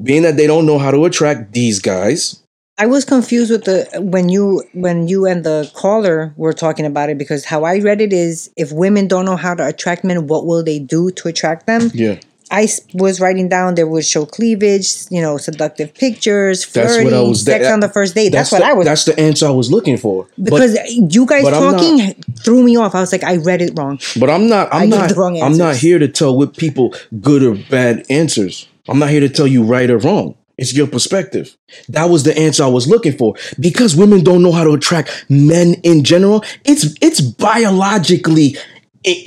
[0.04, 2.42] being that they don't know how to attract these guys,
[2.80, 7.10] I was confused with the when you when you and the caller were talking about
[7.10, 10.28] it because how I read it is if women don't know how to attract men,
[10.28, 11.90] what will they do to attract them?
[11.94, 12.20] yeah,
[12.52, 17.30] I was writing down there would show cleavage, you know, seductive pictures, That's I flirting,
[17.30, 18.30] was- sex that- on the first date.
[18.30, 20.28] That's, what the, I was That's the answer I was looking for.
[20.42, 22.96] because you guys but I'm not- talking through me off.
[22.96, 23.98] I was like, I read it wrong.
[24.16, 24.74] But, but I'm not.
[24.74, 25.10] I I'm gave not.
[25.10, 28.68] the wrong I'm not here to tell what people good or bad answers.
[28.90, 30.36] I'm not here to tell you right or wrong.
[30.58, 31.56] It's your perspective.
[31.90, 33.36] That was the answer I was looking for.
[33.60, 36.44] Because women don't know how to attract men in general.
[36.66, 38.56] It's it's biologically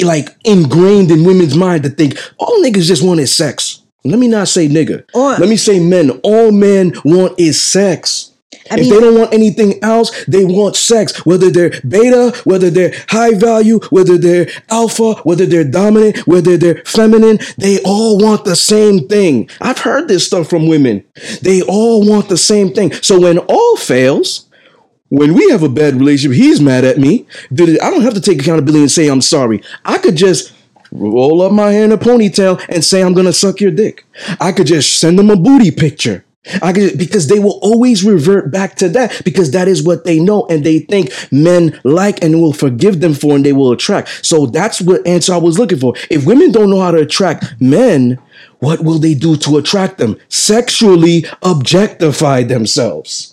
[0.03, 3.83] like ingrained in women's mind to think all niggas just want is sex.
[4.05, 5.05] Let me not say nigga.
[5.15, 6.11] Or- Let me say men.
[6.23, 8.27] All men want is sex.
[8.71, 11.25] I if mean- they don't want anything else, they want sex.
[11.27, 16.83] Whether they're beta, whether they're high value, whether they're alpha, whether they're dominant, whether they're
[16.85, 19.51] feminine, they all want the same thing.
[19.61, 21.05] I've heard this stuff from women.
[21.43, 22.93] They all want the same thing.
[23.03, 24.47] So when all fails,
[25.11, 27.27] when we have a bad relationship, he's mad at me.
[27.53, 29.63] I don't have to take accountability and say I'm sorry.
[29.85, 30.55] I could just
[30.93, 34.07] roll up my hair in a ponytail and say I'm gonna suck your dick.
[34.41, 36.25] I could just send them a booty picture.
[36.63, 40.19] I could because they will always revert back to that because that is what they
[40.19, 44.25] know and they think men like and will forgive them for and they will attract.
[44.25, 45.95] So that's what answer I was looking for.
[46.09, 48.19] If women don't know how to attract men,
[48.61, 50.19] what will they do to attract them?
[50.29, 53.30] Sexually objectify themselves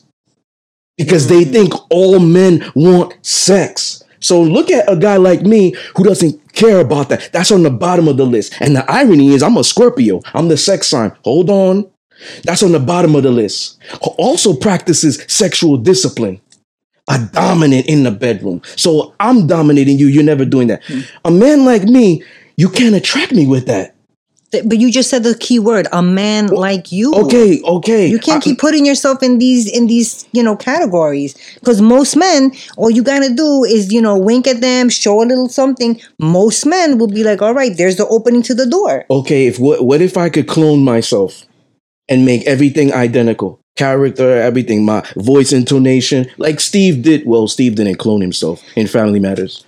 [0.98, 1.52] because they mm-hmm.
[1.52, 4.04] think all men want sex.
[4.20, 7.30] So look at a guy like me who doesn't care about that.
[7.32, 8.56] That's on the bottom of the list.
[8.60, 10.22] And the irony is, I'm a Scorpio.
[10.34, 11.16] I'm the sex sign.
[11.24, 11.90] Hold on.
[12.44, 13.80] That's on the bottom of the list.
[14.02, 16.42] Also practices sexual discipline.
[17.10, 18.62] A dominant in the bedroom.
[18.76, 20.08] So I'm dominating you.
[20.08, 20.84] You're never doing that.
[20.86, 21.02] Hmm.
[21.24, 22.24] A man like me,
[22.58, 23.96] you can't attract me with that.
[24.52, 27.14] But you just said the key word, a man like you.
[27.14, 28.08] Okay, okay.
[28.08, 32.16] You can't I- keep putting yourself in these in these you know categories because most
[32.16, 36.00] men, all you gotta do is you know wink at them, show a little something.
[36.18, 39.60] Most men will be like, "All right, there's the opening to the door." okay, if
[39.60, 41.44] what what if I could clone myself
[42.08, 43.60] and make everything identical?
[43.76, 47.28] Character, everything, my voice intonation, like Steve did.
[47.28, 49.66] Well, Steve didn't clone himself in Family Matters.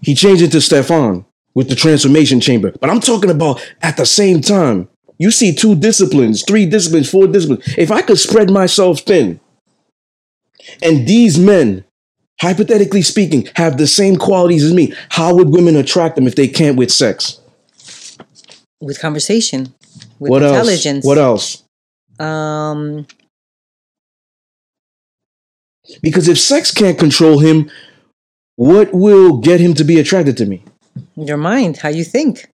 [0.00, 1.24] He changed it to Stefan
[1.54, 2.72] with the transformation chamber.
[2.80, 4.88] But I'm talking about at the same time.
[5.18, 7.62] You see two disciplines, three disciplines, four disciplines.
[7.78, 9.40] If I could spread myself thin,
[10.82, 11.84] and these men,
[12.40, 16.48] hypothetically speaking, have the same qualities as me, how would women attract them if they
[16.48, 17.40] can't with sex?
[18.80, 19.72] With conversation,
[20.18, 21.04] with what intelligence.
[21.04, 21.04] else?
[21.04, 21.62] What else?
[22.18, 23.06] Um,
[26.02, 27.70] Because if sex can't control him,
[28.56, 30.64] what will get him to be attracted to me?
[31.16, 32.46] Your mind, how you think.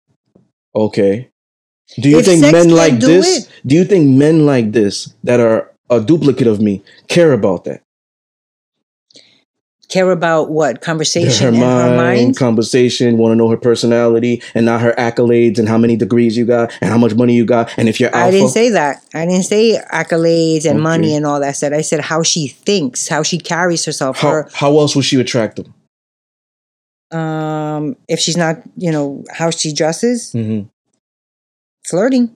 [0.75, 1.29] Okay.
[1.99, 3.45] Do you If think men like do this?
[3.45, 7.63] it- Do you think men like this that are a duplicate of me care about
[7.65, 7.81] that?
[9.87, 12.37] Care about what conversation her in mind, her mind.
[12.37, 16.45] conversation, want to know her personality and not her accolades and how many degrees you
[16.45, 18.27] got and how much money you got and if you're alpha.
[18.27, 19.01] I didn't say that.
[19.15, 20.83] I didn't say accolades and Okay.
[20.83, 21.55] money and all that.
[21.55, 24.19] Said I said how she thinks, how she carries herself.
[24.19, 25.73] how, Her how else will she attract them?
[27.11, 30.61] Um, if she's not, you know, how she dresses, hmm
[31.87, 32.35] flirting.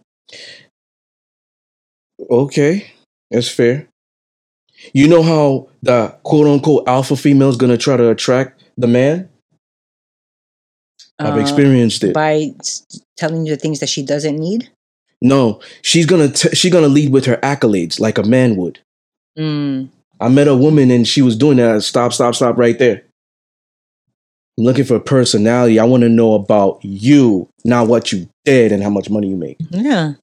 [2.29, 2.91] Okay,
[3.29, 3.87] that's fair.
[4.93, 9.29] You know how the quote unquote alpha female is gonna try to attract the man?
[11.19, 12.13] I've uh, experienced it.
[12.13, 12.51] by
[13.17, 14.69] telling you the things that she doesn't need.
[15.21, 18.79] No, she's gonna t- she's gonna lead with her accolades like a man would.
[19.37, 19.89] Mm.
[20.19, 21.83] I met a woman and she was doing that.
[21.83, 23.02] Stop, stop, stop right there.
[24.57, 25.79] I'm looking for personality.
[25.79, 29.35] I want to know about you, not what you did and how much money you
[29.35, 29.57] make.
[29.69, 30.13] Yeah,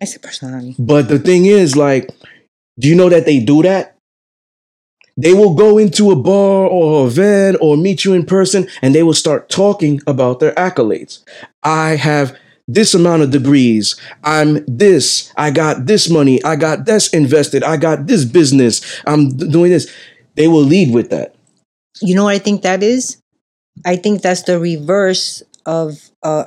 [0.00, 0.74] I said personality.
[0.78, 2.10] But the thing is, like,
[2.78, 3.96] do you know that they do that?
[5.18, 8.94] They will go into a bar or a van or meet you in person and
[8.94, 11.24] they will start talking about their accolades.
[11.62, 12.36] I have
[12.68, 13.96] this amount of degrees.
[14.24, 15.32] I'm this.
[15.36, 16.42] I got this money.
[16.44, 17.62] I got this invested.
[17.62, 18.82] I got this business.
[19.06, 19.90] I'm doing this.
[20.34, 21.34] They will lead with that.
[22.02, 23.16] You know what I think that is?
[23.84, 26.44] I think that's the reverse of uh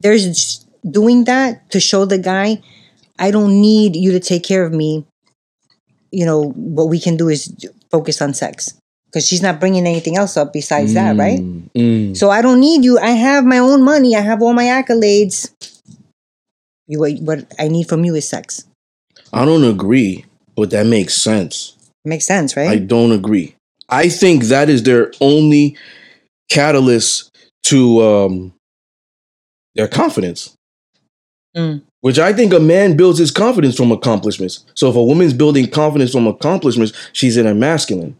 [0.00, 2.62] there's doing that to show the guy
[3.18, 5.06] I don't need you to take care of me.
[6.10, 7.52] You know, what we can do is
[7.90, 8.74] focus on sex
[9.06, 11.38] because she's not bringing anything else up besides that, right?
[11.38, 12.16] Mm, mm.
[12.16, 12.98] So I don't need you.
[12.98, 14.16] I have my own money.
[14.16, 15.52] I have all my accolades.
[16.86, 18.64] You what I need from you is sex.
[19.32, 20.24] I don't agree,
[20.56, 21.76] but that makes sense.
[22.04, 22.68] Makes sense, right?
[22.70, 23.54] I don't agree.
[23.88, 25.76] I think that is their only
[26.50, 27.30] catalyst
[27.64, 28.54] to um,
[29.74, 30.56] their confidence.
[31.56, 31.82] Mm.
[32.00, 34.64] Which I think a man builds his confidence from accomplishments.
[34.74, 38.16] So if a woman's building confidence from accomplishments, she's in a masculine.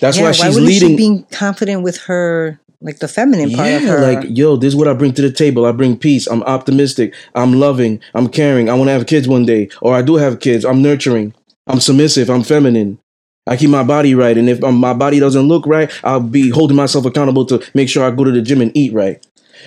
[0.00, 0.96] That's why why she's wouldn't leading.
[0.96, 4.00] she be confident with her like the feminine part yeah, of her?
[4.00, 5.64] like yo, this is what I bring to the table.
[5.64, 6.26] I bring peace.
[6.26, 7.14] I'm optimistic.
[7.34, 8.00] I'm loving.
[8.14, 8.68] I'm caring.
[8.68, 10.64] I want to have kids one day, or I do have kids.
[10.64, 11.34] I'm nurturing.
[11.66, 12.28] I'm submissive.
[12.28, 12.98] I'm feminine.
[13.46, 16.50] I keep my body right, and if um, my body doesn't look right, I'll be
[16.50, 19.24] holding myself accountable to make sure I go to the gym and eat right.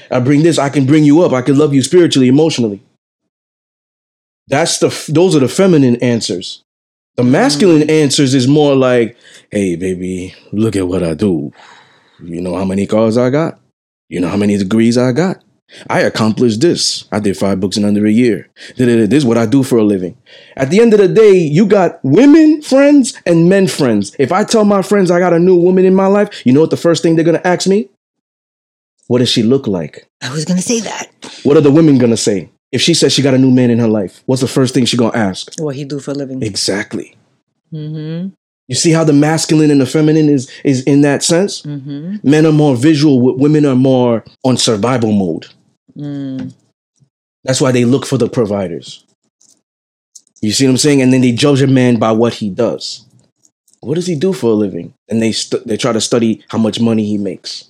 [0.09, 0.57] I bring this.
[0.57, 1.32] I can bring you up.
[1.34, 2.82] I can love you spiritually, emotionally.
[4.47, 4.89] That's the.
[5.09, 6.63] Those are the feminine answers.
[7.17, 9.17] The masculine answers is more like,
[9.51, 11.51] "Hey, baby, look at what I do.
[12.23, 13.59] You know how many cars I got.
[14.09, 15.43] You know how many degrees I got.
[15.89, 17.05] I accomplished this.
[17.11, 18.49] I did five books in under a year.
[18.78, 20.18] This is what I do for a living.
[20.55, 24.15] At the end of the day, you got women friends and men friends.
[24.18, 26.61] If I tell my friends I got a new woman in my life, you know
[26.61, 27.89] what the first thing they're gonna ask me?
[29.07, 30.07] What does she look like?
[30.22, 31.09] I was gonna say that.
[31.43, 32.49] What are the women gonna say?
[32.72, 34.86] If she says she got a new man in her life, what's the first thing
[34.86, 35.53] she gonna ask?
[35.59, 36.43] What he do for a living.
[36.43, 37.15] Exactly.
[37.74, 38.30] Mm-hmm.
[38.68, 41.61] You see how the masculine and the feminine is is in that sense?
[41.61, 42.30] Mm-hmm.
[42.30, 45.47] Men are more visual, women are more on survival mode.
[45.98, 46.54] Mm.
[47.43, 49.04] That's why they look for the providers.
[50.41, 51.02] You see what I'm saying?
[51.02, 53.06] And then they judge a man by what he does.
[53.82, 54.93] What does he do for a living?
[55.10, 55.34] And they
[55.66, 57.70] they try to study how much money he makes.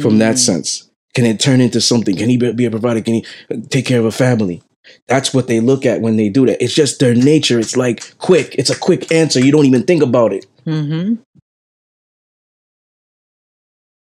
[0.00, 0.38] From that Mm.
[0.38, 2.16] sense, can it turn into something?
[2.16, 3.02] Can he be a provider?
[3.02, 4.62] Can he uh, take care of a family?
[5.06, 6.62] That's what they look at when they do that.
[6.62, 7.58] It's just their nature.
[7.58, 8.54] It's like quick.
[8.58, 9.38] It's a quick answer.
[9.40, 10.46] You don't even think about it.
[10.66, 11.16] Mm-hmm.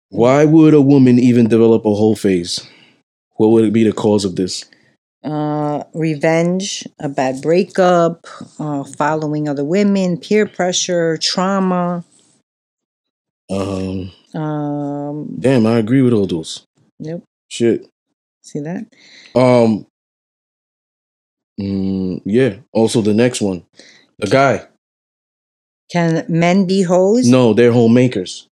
[0.10, 2.68] Why would a woman even develop a hoe phase?
[3.36, 4.66] What would be the cause of this?
[5.24, 8.28] Uh, revenge, a bad breakup,
[8.60, 12.04] uh, following other women, peer pressure, trauma.
[13.50, 16.64] Um, Um, damn, I agree with all those.
[17.00, 17.24] Nope.
[17.50, 17.88] Shit.
[18.44, 18.86] See that?
[19.36, 19.88] Um.
[21.60, 22.58] mm, yeah.
[22.72, 23.66] Also, the next one,
[24.20, 24.68] the guy.
[25.92, 27.28] Can men be hoes?
[27.28, 28.48] No, they're homemakers,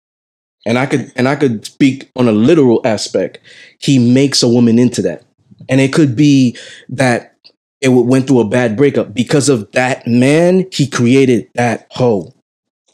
[0.67, 3.39] and I could and I could speak on a literal aspect.
[3.79, 5.25] He makes a woman into that,
[5.69, 6.57] and it could be
[6.89, 7.35] that
[7.81, 10.67] it went through a bad breakup because of that man.
[10.73, 12.35] He created that hoe.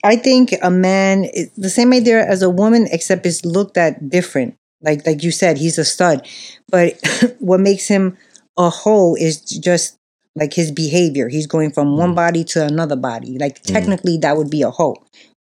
[0.05, 4.09] I think a man is the same idea as a woman, except it's looked at
[4.11, 4.57] different.
[4.83, 6.27] Like like you said, he's a stud,
[6.69, 6.95] but
[7.39, 8.17] what makes him
[8.59, 9.97] a hoe is just
[10.37, 11.29] like his behavior.
[11.29, 12.17] He's going from one Mm.
[12.17, 13.39] body to another body.
[13.39, 13.73] Like Mm.
[13.73, 14.97] technically, that would be a hoe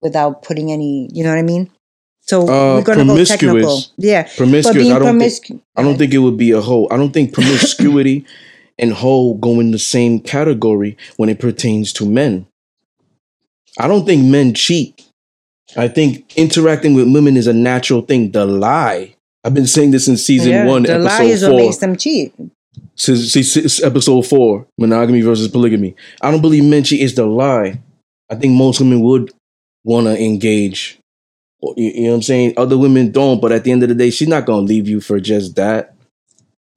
[0.02, 1.08] without putting any.
[1.14, 1.70] You know what I mean?
[2.30, 3.54] So Uh, we're gonna go technical.
[3.58, 3.92] promiscuous.
[3.98, 4.88] Yeah, Promiscuous.
[4.88, 5.62] I don't think.
[5.76, 6.86] I don't think it would be a hoe.
[6.92, 8.24] I don't think promiscuity
[8.78, 12.46] and hoe go in the same category when it pertains to men.
[13.78, 15.02] I don't think men cheat.
[15.76, 18.30] I think interacting with women is a natural thing.
[18.30, 19.16] The lie.
[19.42, 21.58] I've been saying this in season Yeah, one, the episode lie is what four.
[21.60, 22.32] makes them cheat.
[22.94, 25.96] Since- since episode four, monogamy versus polygamy.
[26.20, 27.80] I don't believe men cheat is the lie.
[28.30, 29.32] I think most women would
[29.84, 30.99] want to engage.
[31.62, 32.54] You, you know what I'm saying?
[32.56, 35.00] Other women don't, but at the end of the day, she's not gonna leave you
[35.00, 35.94] for just that.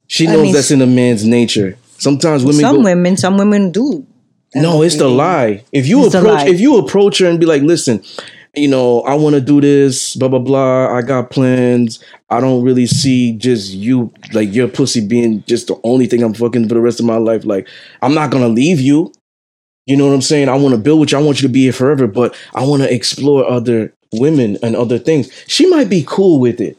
[0.08, 1.78] She I knows mean, that's in a man's nature.
[1.98, 4.06] Sometimes women some go, women, some women do.
[4.56, 5.64] no, it's the lie.
[5.72, 8.04] If you It's approach if you approach her and be like, listen,
[8.56, 10.96] you know, I want to do this, blah blah blah.
[10.96, 12.04] I got plans.
[12.30, 16.34] I don't really see just you, like your pussy being just the only thing I'm
[16.34, 17.46] fucking for the rest of my life.
[17.46, 17.68] Like,
[18.02, 19.12] I'm not gonna leave you.
[19.86, 20.50] You know what I'm saying?
[20.50, 21.18] I want to build with you.
[21.18, 24.76] I want you to be here forever, but I want to explore other women and
[24.76, 25.30] other things.
[25.48, 26.78] She might be cool with it.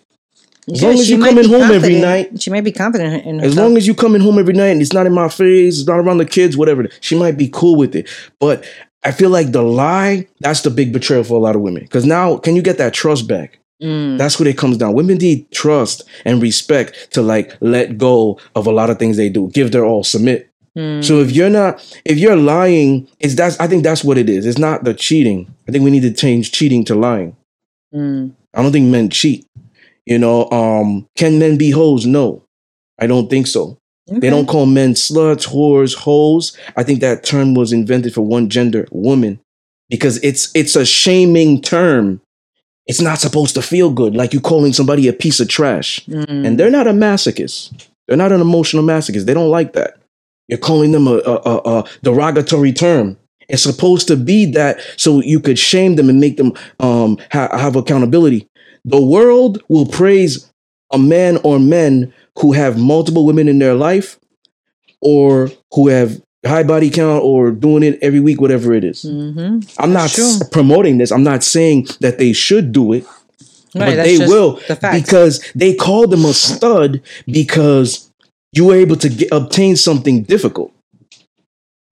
[0.73, 2.41] As long as you coming home every night.
[2.41, 3.53] She might be confident in herself.
[3.53, 5.87] As long as you coming home every night and it's not in my face, it's
[5.87, 8.09] not around the kids, whatever, she might be cool with it.
[8.41, 8.65] But
[9.03, 11.83] I feel like the lie, that's the big betrayal for a lot of women.
[11.83, 13.59] Because now, can you get that trust back?
[13.83, 14.17] Mm.
[14.17, 14.95] That's what it comes down.
[14.95, 19.29] Women need trust and respect to like let go of a lot of things they
[19.29, 19.51] do.
[19.51, 20.51] Give their all, submit.
[20.77, 21.05] Mm.
[21.05, 24.45] So if you're not, if you're lying, it's that's I think that's what it is.
[24.45, 25.55] It's not the cheating.
[25.69, 27.37] I think we need to change cheating to lying.
[27.95, 28.35] Mm.
[28.53, 29.47] I don't think men cheat.
[30.07, 32.07] You know, um, can men be hoes?
[32.07, 32.45] No,
[32.99, 33.79] I don't think so.
[34.07, 36.55] They don't call men sluts, whores, hoes.
[36.77, 39.41] I think that term was invented for one gender, woman,
[39.89, 42.21] because it's it's a shaming term.
[42.87, 46.05] It's not supposed to feel good, like you calling somebody a piece of trash.
[46.05, 46.47] Mm.
[46.47, 47.89] And they're not a masochist.
[48.07, 49.25] They're not an emotional masochist.
[49.25, 49.97] They don't like that.
[50.49, 53.17] You're calling them a, a, a, a derogatory term.
[53.49, 57.57] It's supposed to be that so you could shame them and make them um, ha-
[57.57, 58.49] have accountability.
[58.85, 60.51] The world will praise
[60.93, 64.19] a man or men who have multiple women in their life
[65.01, 69.05] or who have high body count or doing it every week, whatever it is.
[69.05, 69.67] Mhm.
[69.79, 70.25] I'm not That's true.
[70.25, 71.11] s- promoting this.
[71.11, 73.07] I'm not saying that they should do it
[73.75, 78.11] Right, but they will The because they call them a stud because
[78.55, 80.73] you were able to get, obtain something difficult.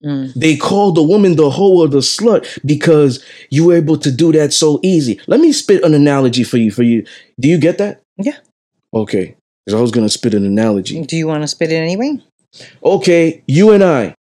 [0.04, 0.34] Mm.
[0.34, 4.32] They called the woman the hoe or the slut because you were able to do
[4.32, 5.20] that so easy.
[5.26, 6.72] Let me spit an analogy for you.
[6.72, 7.06] For you,
[7.38, 8.00] do you get that?
[8.16, 8.38] Yeah.
[8.94, 11.02] Okay, because I was gonna spit an analogy.
[11.02, 12.20] Do you want to spit it anyway?
[12.84, 14.14] Okay, you and I.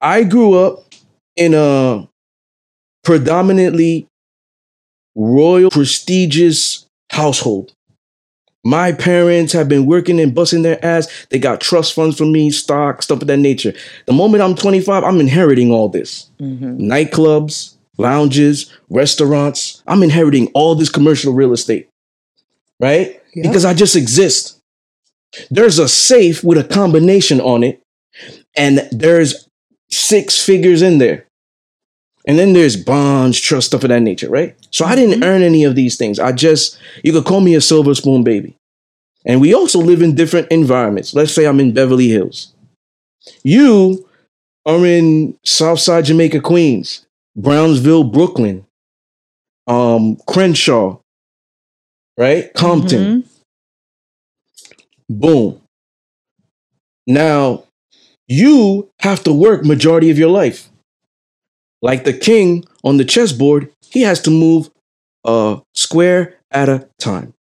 [0.00, 0.84] I grew up
[1.36, 2.08] in a
[3.04, 4.06] predominantly
[5.14, 7.72] royal, prestigious household.
[8.64, 11.26] My parents have been working and busting their ass.
[11.30, 13.72] They got trust funds for me, stock, stuff of that nature.
[14.06, 16.78] The moment I'm 25, I'm inheriting all this Mm-hmm.
[16.78, 19.82] nightclubs, lounges, restaurants.
[19.86, 21.88] I'm inheriting all this commercial real estate,
[22.80, 23.20] right?
[23.34, 23.48] Yeah.
[23.48, 24.58] Because I just exist.
[25.50, 27.80] There's a safe with a combination on it,
[28.56, 29.48] and there's
[29.90, 31.26] six figures in there.
[32.26, 34.54] And then there's bonds, trust, stuff of that nature, right?
[34.70, 35.24] So I didn't Mhm.
[35.26, 36.18] earn any of these things.
[36.20, 38.54] I just, you could call me a silver spoon baby.
[39.24, 41.14] And we also live in different environments.
[41.14, 42.52] Let's say I'm in Beverly Hills.
[43.44, 44.08] You
[44.66, 48.64] are in Southside Jamaica, Queens, Brownsville, Brooklyn,
[49.66, 50.98] um, Crenshaw,
[52.18, 52.52] right?
[52.54, 53.22] Compton.
[53.22, 53.24] Mhm.
[55.08, 55.60] Boom.
[57.06, 57.64] Now,
[58.28, 60.70] you have to work majority of your life.
[61.82, 64.70] Like the king on the chessboard, he has to move
[65.24, 67.34] a square at a time.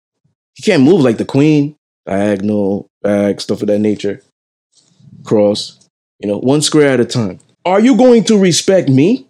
[0.56, 4.22] He can't move like the queen, diagonal, back, stuff of that nature,
[5.24, 5.88] cross,
[6.20, 7.40] you know, one square at a time.
[7.66, 9.28] Are you going to respect me?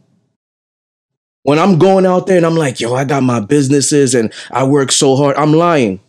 [1.43, 4.63] When I'm going out there and I'm like, yo, I got my businesses and I
[4.63, 5.99] work so hard, I'm lying.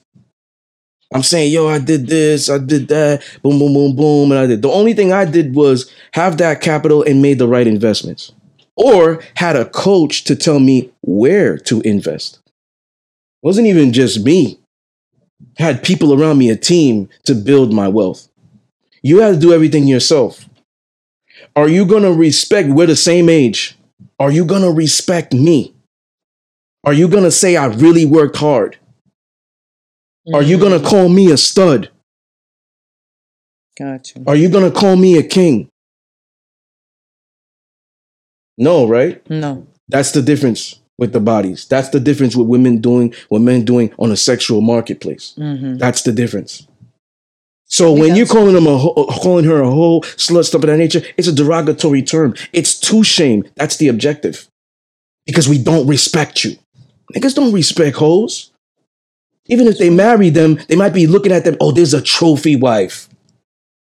[1.15, 4.47] I'm saying, yo, I did this, I did that, boom, boom, boom, boom, and I
[4.47, 4.63] did.
[4.63, 8.33] The only thing I did was have that capital and made the right investments,
[8.83, 12.41] or had a coach to tell me where to invest.
[12.45, 14.59] It wasn't even just me.
[15.59, 18.29] I had people around me, a team to build my wealth.
[19.03, 20.49] You had to do everything yourself.
[21.55, 22.69] Are you gonna respect?
[22.69, 23.77] We're the same age.
[24.19, 25.75] Are you gonna respect me?
[26.85, 28.79] Are you gonna say I really worked hard?
[30.33, 30.65] Are you mm-hmm.
[30.65, 31.91] gonna call me a stud?
[33.79, 34.21] Gotcha.
[34.27, 35.69] Are you gonna call me a king?
[38.59, 39.29] No, right?
[39.31, 39.67] No.
[39.89, 41.67] That's the difference with the bodies.
[41.67, 45.35] That's the difference with women doing what men doing on a sexual marketplace.
[45.39, 45.79] Mm-hmm.
[45.79, 46.67] That's the difference.
[47.67, 50.77] So when you're calling them a ho- calling her a whole slut stuff of that
[50.77, 52.35] nature, it's a derogatory term.
[52.53, 53.45] It's to shame.
[53.57, 54.47] That's the objective.
[55.25, 56.57] Because we don't respect you.
[57.15, 58.53] Niggas don't respect hoes.
[59.47, 62.57] Even if they marry them, they might be looking at them, oh, there's a trophy
[62.57, 63.09] wife.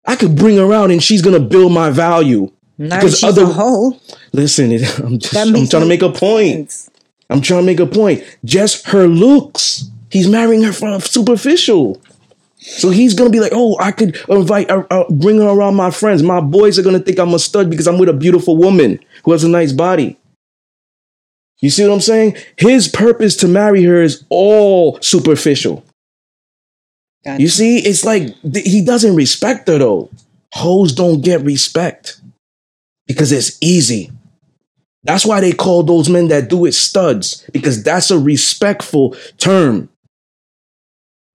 [0.06, 2.51] I could bring her around and she's gonna build my value.
[2.78, 3.98] Because other- a hoe.
[4.32, 6.70] Listen, it, I'm just I'm trying to make a point.
[6.72, 6.90] sense.
[7.30, 8.22] I'm trying to make a point.
[8.44, 9.84] Just her looks.
[10.10, 12.00] He's marrying her from superficial.
[12.58, 15.90] So he's gonna be like, oh, I could invite, uh, uh, bring her around my
[15.90, 16.22] friends.
[16.22, 19.32] My boys are gonna think I'm a stud because I'm with a beautiful woman who
[19.32, 20.16] has a nice body.
[21.60, 22.36] You see what I'm saying?
[22.56, 25.84] His purpose to marry her is all superficial.
[27.24, 27.42] Gotcha.
[27.42, 30.10] You see, it's like th- he doesn't respect her though.
[30.52, 32.20] Hoes don't get respect
[33.06, 34.10] because it's easy.
[35.04, 39.88] That's why they call those men that do it studs because that's a respectful term.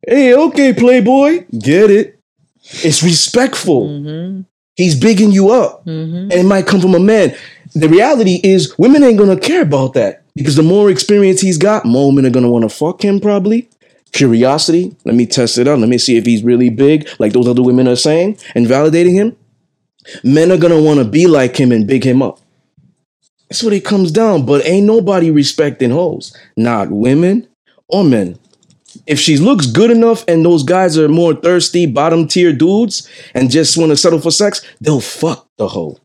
[0.07, 2.19] Hey, okay, Playboy, get it.
[2.63, 3.87] It's respectful.
[3.89, 4.41] Mm-hmm.
[4.75, 6.31] He's bigging you up, Mm-hmm.
[6.31, 7.35] and it might come from a man.
[7.73, 11.83] The reality is, women ain't gonna care about that because the more experience he's got,
[11.85, 13.19] more women are gonna want to fuck him.
[13.19, 13.67] Probably
[14.13, 14.95] curiosity.
[15.03, 15.79] Let me test it out.
[15.79, 19.13] Let me see if he's really big, like those other women are saying, and validating
[19.13, 19.35] him.
[20.23, 22.39] Men are gonna want to be like him and big him up.
[23.49, 24.45] That's what it comes down.
[24.45, 27.47] But ain't nobody respecting hoes, not women
[27.87, 28.37] or men.
[29.05, 33.51] If she looks good enough and those guys are more thirsty, bottom tier dudes and
[33.51, 35.97] just want to settle for sex, they'll fuck the hoe.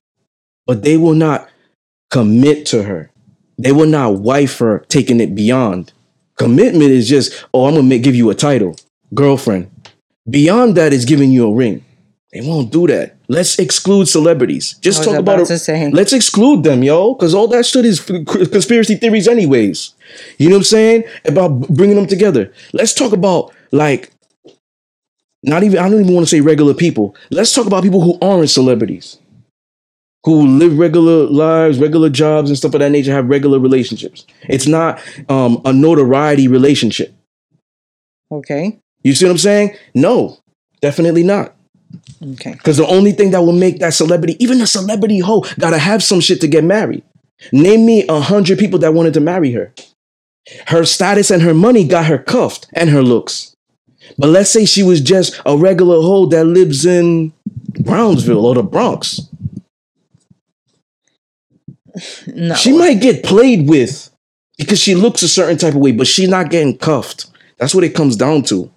[0.67, 1.49] But they will not
[2.11, 3.11] commit to her.
[3.59, 5.93] They will not wife her, taking it beyond.
[6.37, 8.77] Commitment is just, oh, I'm gonna make, give you a title,
[9.15, 9.71] girlfriend.
[10.29, 11.85] Beyond that is giving you a ring.
[12.33, 13.17] They won't do that.
[13.29, 14.75] Let's exclude celebrities.
[14.81, 15.95] Just talk about, about it.
[15.95, 19.93] Let's exclude them, yo, because all that shit is conspiracy theories, anyways.
[20.39, 21.05] You know what I'm saying?
[21.27, 22.51] About bringing them together.
[22.73, 24.13] Let's talk about like
[25.43, 25.79] not even.
[25.79, 27.15] I don't even want to say regular people.
[27.31, 29.19] Let's talk about people who aren't celebrities,
[30.25, 33.13] who live regular lives, regular jobs, and stuff of that nature.
[33.13, 34.25] Have regular relationships.
[34.49, 37.15] It's not um, a notoriety relationship.
[38.31, 38.79] Okay.
[39.03, 39.77] You see what I'm saying?
[39.95, 40.39] No,
[40.81, 41.55] definitely not.
[42.33, 42.53] Okay.
[42.53, 46.03] Because the only thing that will make that celebrity, even a celebrity hoe, gotta have
[46.03, 47.03] some shit to get married.
[47.51, 49.73] Name me a hundred people that wanted to marry her.
[50.69, 53.57] Her status and her money got her cuffed and her looks.
[54.19, 57.33] But let's say she was just a regular hoe that lives in
[57.81, 59.21] Brownsville or the Bronx.
[62.27, 62.55] No.
[62.55, 64.09] She might get played with
[64.57, 67.27] because she looks a certain type of way, but she's not getting cuffed.
[67.59, 68.73] That's what it comes down to.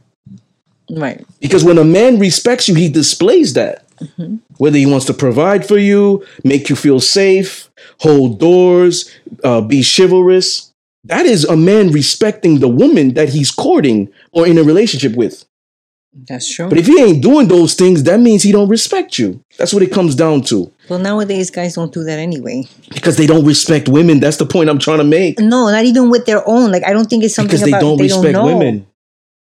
[0.90, 1.26] Right.
[1.40, 3.86] Because when a man respects you, he displays that.
[4.58, 9.10] Whether he wants to provide for you, make you feel safe, hold doors,
[9.44, 10.72] uh, be chivalrous.
[11.06, 15.46] That is a man respecting the woman that he's courting or in a relationship with.
[16.28, 16.70] That's true.
[16.70, 19.42] But if he ain't doing those things, that means he don't respect you.
[19.58, 20.72] That's what it comes down to.
[20.90, 22.64] well, nowadays guys don't do that anyway.
[22.94, 24.20] Because they don't respect women.
[24.22, 25.40] That's the point I'm trying to make.
[25.40, 26.72] No, not even with their own.
[26.72, 28.88] Like I don't think it's something Because they about don't they respect don't women.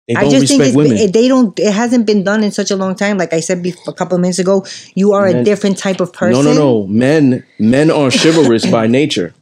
[0.09, 0.97] They I don't just think it's, women.
[0.97, 1.57] it- they don't.
[1.59, 3.17] It hasn't been done in such a long time.
[3.19, 4.65] Like I said bef- a couple of minutes ago,
[4.95, 6.43] you are a different type of person.
[6.43, 6.87] No, no, no.
[6.87, 9.35] Men, men are chivalrous by nature.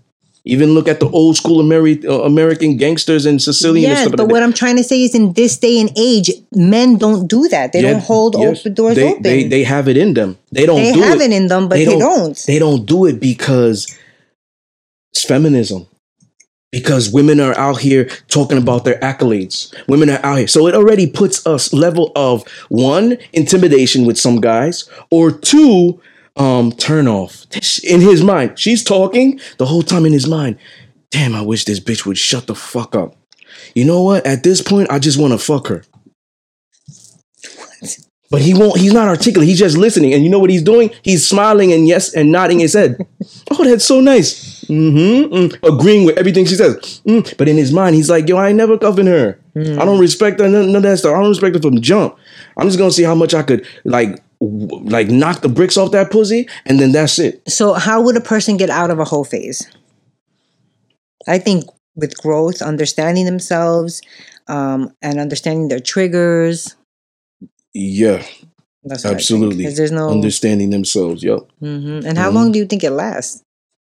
[0.44, 3.86] Even look at the old school Ameri- uh, American gangsters and Sicilian.
[3.92, 4.44] and Yes, stuff but like what.
[4.44, 7.72] I'm trying to say is, in this day and age, men don't do that.
[7.74, 8.60] They Yeah, don't hold yes.
[8.62, 9.24] open doors they, open.
[9.24, 10.38] They they have it in them.
[10.52, 11.32] They don't They do have it.
[11.32, 12.38] it in them, but they, don't.
[12.46, 13.88] They don't do it because
[15.14, 15.88] it's feminism.
[16.72, 19.74] Because women are out here talking about their accolades.
[19.88, 20.48] Women are out here.
[20.48, 26.02] So it already puts us level of one, intimidation with some guys, or two,
[26.36, 27.46] um, turn off.
[27.84, 30.58] In his mind, she's talking the whole time in his mind.
[31.10, 33.16] Damn, I wish this bitch would shut the fuck up.
[33.74, 34.26] You know what?
[34.26, 35.84] At this point, I just want to fuck her.
[38.30, 38.78] But he won't.
[38.78, 39.48] He's not articulate.
[39.48, 40.92] He's just listening, and you know what he's doing?
[41.02, 42.98] He's smiling and yes, and nodding his head.
[43.52, 44.57] oh, that's so nice.
[44.68, 45.34] Mm-hmm.
[45.34, 45.74] Mm.
[45.76, 47.02] Agreeing with everything she says.
[47.06, 47.38] Mm.
[47.38, 49.40] But in his mind, he's like, "Yo, I ain't never cuffing her.
[49.56, 49.80] Mm.
[49.80, 50.48] I don't respect her.
[50.48, 51.16] None, none, of that stuff.
[51.16, 52.18] I don't respect her from jump.
[52.58, 55.92] I'm just gonna see how much I could like, w- like knock the bricks off
[55.92, 59.06] that pussy, and then that's it." So, how would a person get out of a
[59.06, 59.68] hoe phase?
[61.28, 61.66] I think
[61.96, 64.02] with growth, understanding themselves,
[64.48, 66.76] um, and understanding their triggers.
[67.74, 68.26] Yeah,
[68.84, 69.68] That's absolutely.
[69.68, 71.24] There's no understanding themselves.
[71.24, 71.40] Yep.
[71.62, 72.08] Mm-hmm.
[72.08, 72.36] And how mm-hmm.
[72.36, 73.44] long do you think it lasts?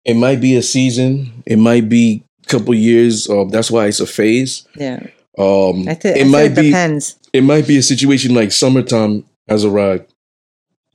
[0.09, 1.43] It might be a season.
[1.45, 3.29] It might be a couple years.
[3.29, 4.67] Uh, that's why it's a phase.
[4.75, 5.05] Yeah.
[5.37, 6.69] Um, I th- it I might it be.
[6.69, 7.15] Depends.
[7.31, 10.11] It might be a situation like summertime has arrived.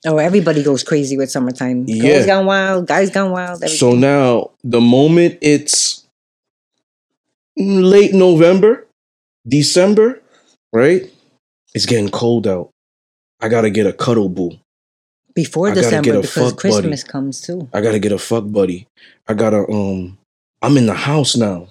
[0.04, 1.86] Oh, everybody goes crazy with summertime.
[1.86, 2.26] Girls yeah.
[2.26, 3.62] gone wild, guys gone wild.
[3.62, 3.78] Everything.
[3.78, 6.04] So now, the moment it's
[7.56, 8.88] late November,
[9.46, 10.20] December,
[10.72, 11.08] right?
[11.72, 12.70] It's getting cold out.
[13.40, 14.58] I gotta get a cuddle boo.
[15.34, 17.12] Before I December because Christmas buddy.
[17.12, 17.68] comes too.
[17.72, 18.86] I gotta get a fuck buddy.
[19.26, 20.18] I gotta um
[20.62, 21.68] I'm in the house now.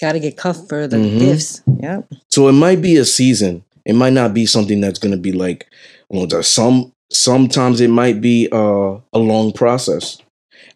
[0.00, 1.18] Gotta get cuffed for the mm-hmm.
[1.18, 1.62] gifts.
[1.80, 2.12] Yep.
[2.30, 3.64] So it might be a season.
[3.84, 5.66] It might not be something that's gonna be like
[6.08, 10.18] well, some sometimes it might be uh, a long process.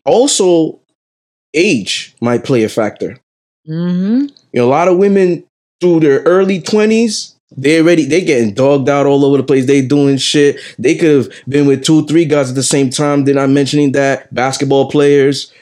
[0.04, 0.80] Also,
[1.54, 3.18] age might play a factor.
[3.68, 4.26] Mm-hmm.
[4.52, 5.44] You know, a lot of women
[5.80, 9.66] through their early twenties, they already they getting dogged out all over the place.
[9.66, 10.60] They doing shit.
[10.78, 13.24] They could have been with two, three guys at the same time.
[13.24, 15.52] They're not mentioning that basketball players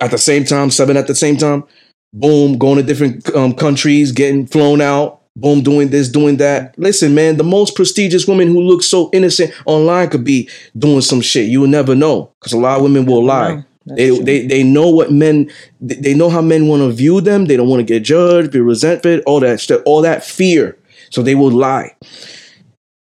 [0.00, 1.64] at the same time, seven at the same time.
[2.12, 5.20] Boom, going to different um, countries, getting flown out.
[5.34, 6.78] Boom, doing this, doing that.
[6.78, 11.22] Listen, man, the most prestigious woman who looks so innocent online could be doing some
[11.22, 11.48] shit.
[11.48, 13.64] You will never know because a lot of women will lie.
[13.86, 15.50] They, they they know what men
[15.80, 17.46] they know how men want to view them.
[17.46, 20.78] They don't want to get judged, be resentful, all that stuff, all that fear.
[21.12, 21.94] So they will lie.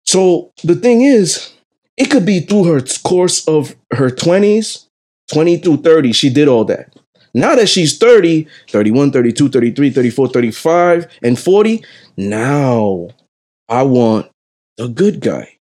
[0.05, 1.53] So the thing is,
[1.97, 4.87] it could be through her course of her 20s,
[5.33, 6.93] 20 through 30, she did all that.
[7.33, 11.85] Now that she's 30, 31, 32, 33, 34, 35, and 40,
[12.17, 13.09] now
[13.69, 14.31] I want
[14.77, 15.57] the good guy.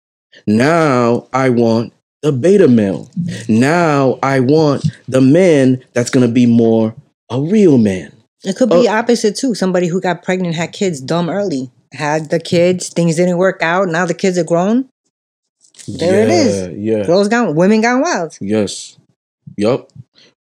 [0.47, 1.93] Now I want
[2.23, 3.11] the beta male.
[3.47, 6.95] Now I want the man that's going to be more
[7.29, 8.11] a real man.
[8.43, 9.53] It could be uh, opposite too.
[9.53, 13.87] Somebody who got pregnant, had kids dumb early, had the kids, things didn't work out.
[13.87, 14.89] Now the kids are grown.
[15.87, 16.77] There yeah, it is.
[16.77, 17.05] Yeah.
[17.05, 18.37] Girls gone, women gone wild.
[18.41, 18.97] Yes.
[19.57, 19.89] Yup.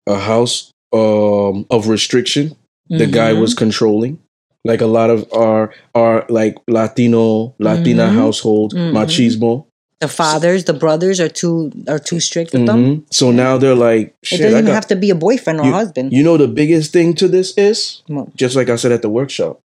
[0.07, 2.57] A house um, of restriction.
[2.89, 3.13] The mm-hmm.
[3.13, 4.19] guy was controlling
[4.65, 8.19] like a lot of our our like Latino Latina mm-hmm.
[8.19, 8.97] household mm-hmm.
[8.97, 9.67] machismo.
[10.01, 12.83] The fathers, the brothers are too are too strict with mm-hmm.
[12.83, 13.07] them.
[13.11, 15.73] So now they're like, it doesn't even got, have to be a boyfriend or you,
[15.73, 16.13] husband.
[16.13, 18.03] You know the biggest thing to this is
[18.37, 19.61] just like I said at the workshop,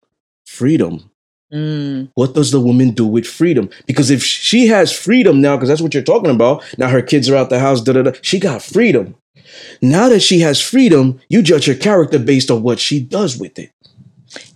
[0.46, 1.11] freedom.
[1.54, 2.10] Mm.
[2.16, 3.70] What does the woman do with freedom?
[3.86, 7.30] Because if she has freedom now, because that's what you're talking about, now her kids
[7.30, 8.12] are out the house, da da da.
[8.22, 9.16] She got freedom.
[9.82, 13.60] Now that she has freedom, you judge her character based on what she does with
[13.60, 13.72] it.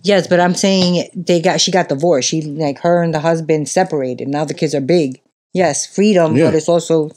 [0.02, 2.28] Yes, but I'm saying they got she got divorced.
[2.28, 4.28] She like her and the husband separated.
[4.28, 5.20] Now the kids are big.
[5.52, 6.46] Yes, freedom, yeah.
[6.46, 7.10] but it's also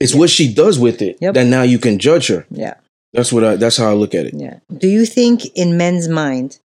[0.00, 0.18] it's yeah.
[0.18, 1.34] what she does with it yep.
[1.34, 2.46] that now you can judge her.
[2.50, 2.74] Yeah.
[3.12, 4.34] That's what I that's how I look at it.
[4.34, 4.58] Yeah.
[4.76, 6.58] Do you think in men's mind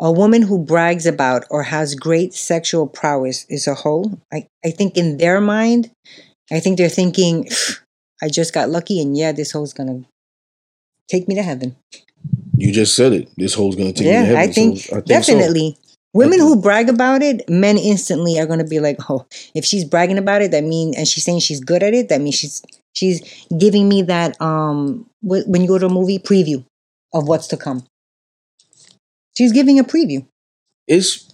[0.00, 4.18] a woman who brags about or has great sexual prowess is a hoe?
[4.32, 5.90] I, I think in their mind,
[6.50, 7.48] I think they're thinking,
[8.22, 10.02] I just got lucky and yeah, this hoe's gonna
[11.08, 11.76] take me to heaven.
[12.56, 13.28] You just said it.
[13.36, 14.50] This hoe's gonna take yeah, me to heaven.
[14.50, 15.76] I think, so I think definitely.
[15.78, 15.86] So.
[16.12, 20.18] Women who brag about it, men instantly are to be like, "Oh, if she's bragging
[20.18, 22.62] about it, that means and she's saying she's good at it, that means she's
[22.94, 26.64] she's giving me that um when you go to a movie preview
[27.14, 27.84] of what's to come."
[29.40, 30.26] She's giving a preview.
[30.86, 31.32] It's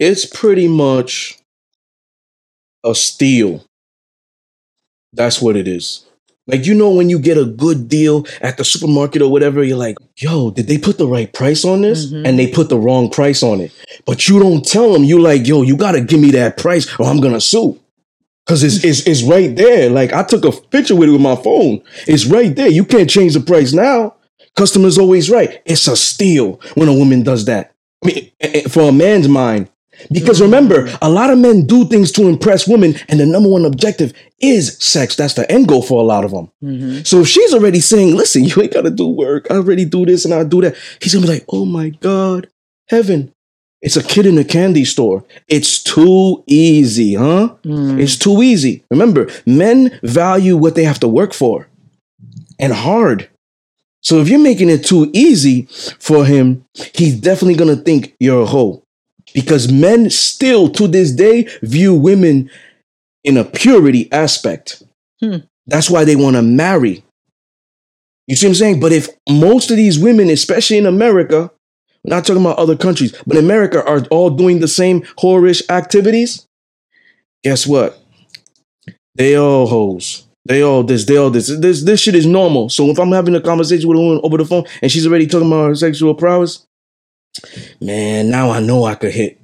[0.00, 1.38] it's pretty much
[2.82, 3.64] a steal.
[5.12, 6.06] That's what it is.
[6.48, 9.76] Like, you know, when you get a good deal at the supermarket or whatever, you're
[9.76, 12.06] like, yo, did they put the right price on this?
[12.06, 12.26] Mm-hmm.
[12.26, 13.70] And they put the wrong price on it.
[14.06, 16.92] But you don't tell them, you like, yo, you got to give me that price
[16.98, 17.78] or I'm going to sue.
[18.48, 19.88] Cause it's, it's, it's right there.
[19.88, 21.80] Like I took a picture with it with my phone.
[22.08, 22.68] It's right there.
[22.68, 24.16] You can't change the price now.
[24.56, 25.62] Customer's always right.
[25.64, 27.72] It's a steal when a woman does that.
[28.04, 29.68] I mean, for a man's mind,
[30.10, 33.66] Because remember, a lot of men do things to impress women, and the number one
[33.66, 35.14] objective is sex.
[35.14, 36.50] That's the end goal for a lot of them.
[36.64, 37.06] Mhm.
[37.06, 39.46] So if she's already saying, listen, you ain't gotta do work.
[39.50, 40.74] I already do this and I do that.
[41.02, 42.48] He's gonna be like, oh my God,
[42.88, 43.32] heaven.
[43.82, 45.24] It's a kid in a candy store.
[45.48, 47.54] It's too easy, huh?
[47.64, 47.98] Mm.
[48.00, 48.84] It's too easy.
[48.90, 51.66] Remember, men value what they have to work for
[52.58, 53.28] and hard.
[54.02, 55.68] So if you're making it too easy
[55.98, 56.64] for him,
[56.94, 58.82] he's definitely gonna think you're a hoe.
[59.34, 62.50] Because men still to this day view women
[63.22, 64.82] in a purity aspect.
[65.20, 65.36] Hmm.
[65.66, 67.04] That's why they want to marry.
[68.26, 68.80] You see what I'm saying?
[68.80, 71.50] But if most of these women, especially in America,
[72.04, 75.68] we're not talking about other countries, but in America are all doing the same whorish
[75.68, 76.46] activities,
[77.44, 77.98] guess what?
[79.14, 80.26] They all hoes.
[80.50, 81.46] They all this, they all this.
[81.46, 82.68] This this shit is normal.
[82.70, 85.28] So if I'm having a conversation with a woman over the phone and she's already
[85.28, 86.66] talking about her sexual prowess,
[87.80, 89.40] man, now I know I could hit.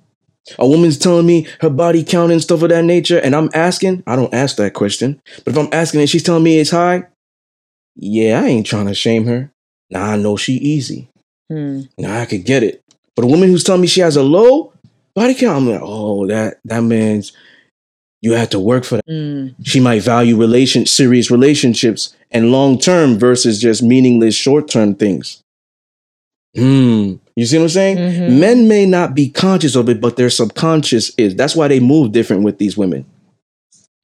[0.59, 4.03] A woman's telling me her body count and stuff of that nature, and I'm asking,
[4.09, 5.23] I don't ask that question.
[5.45, 7.05] But if I'm asking and she's telling me it's high,
[7.95, 9.53] yeah, I ain't trying to shame her.
[9.91, 11.09] Now I know she easy.
[11.49, 11.83] Hmm.
[11.97, 12.83] Now I could get it.
[13.15, 14.73] But a woman who's telling me she has a low
[15.15, 17.33] body count, I'm like, oh, that that means
[18.27, 19.05] you have to work for that.
[19.07, 19.63] Hmm.
[19.63, 25.43] She might value relation serious relationships and long term versus just meaningless short term things.
[26.57, 27.15] Hmm.
[27.37, 27.97] You see what I'm saying?
[27.99, 28.39] Mhm.
[28.41, 31.35] Men may not be conscious of it, but their subconscious is.
[31.37, 33.05] That's why they move different with these women.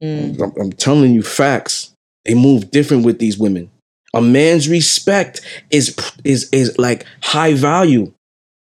[0.01, 0.41] Hmm.
[0.41, 1.91] I'm, I'm telling you facts.
[2.25, 3.69] They move different with these women.
[4.13, 5.41] A man's respect
[5.71, 8.13] is is is like high value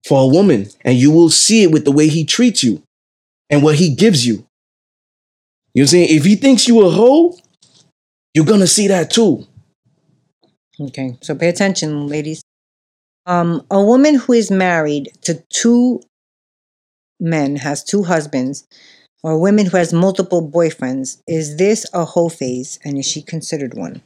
[0.07, 2.83] for a woman, and you will see it with the way he treats you
[3.51, 4.47] and what he gives you.
[5.75, 6.09] You know what I'm saying?
[6.11, 7.37] If he thinks you a hoe,
[8.35, 9.47] you're gonna see that too.
[10.81, 12.43] Okay, so pay attention, ladies.
[13.27, 16.01] Um, a woman who is married to two
[17.21, 18.67] men, has two husbands,
[19.23, 23.21] or a woman who has multiple boyfriends, is this a hoe phase and is she
[23.21, 24.01] considered one?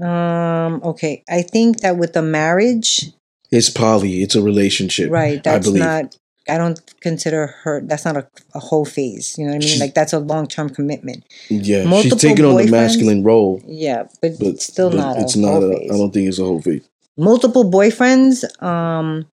[0.00, 3.12] Um, okay, I think that with a marriage,
[3.50, 4.22] It's poly.
[4.22, 5.10] It's a relationship.
[5.10, 5.82] right, I that's believe.
[5.82, 6.16] not,
[6.50, 9.36] I don't consider her, that's not a, a hoe phase.
[9.38, 9.68] You know what I mean?
[9.68, 11.24] She's- Like, that's a long term commitment.
[11.48, 15.16] yeah, multiple she's taking on the masculine role, Yeah, but, but it's still but not
[15.18, 15.48] It's a not.
[15.62, 15.90] whole A, phase.
[15.90, 16.82] I don't think it's a hoe phase.
[17.16, 19.26] multiple boyfriends um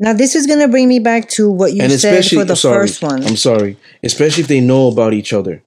[0.00, 2.54] now this is going to bring me back to what you and said for the
[2.56, 3.76] sorry, first one I'm sorry.
[4.02, 5.62] Especially if they know about each other.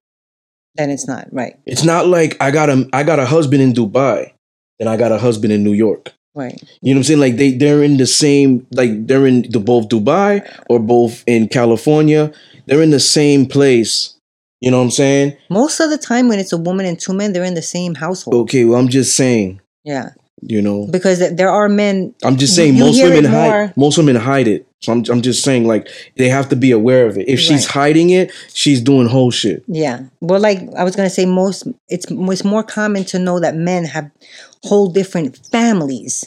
[0.75, 3.73] then it's not right It's not like I got a I got a husband in
[3.73, 4.31] Dubai,
[4.79, 6.13] and I got a husband in New York.
[6.35, 7.19] Right You know what I'm saying?
[7.19, 11.47] Like they they're in the same like they're in the both Dubai or both in
[11.49, 12.31] California.
[12.67, 14.15] They're in the same place.
[14.61, 15.37] You know what I'm saying?
[15.49, 17.95] most of the time when it's a woman and two men they're in the same
[17.95, 20.09] household Okay, well I'm just saying, yeah
[20.41, 20.87] you know.
[20.87, 24.67] because there are men I'm just saying most women hide most women hide it.
[24.81, 25.87] So I'm I'm just saying like
[26.17, 27.27] they have to be aware of it.
[27.29, 27.73] If she's Right.
[27.73, 29.63] hiding it, she's doing whole shit.
[29.67, 33.39] yeah well like i was going to say most it's it's more common to know
[33.39, 34.09] that men have
[34.63, 36.25] whole different families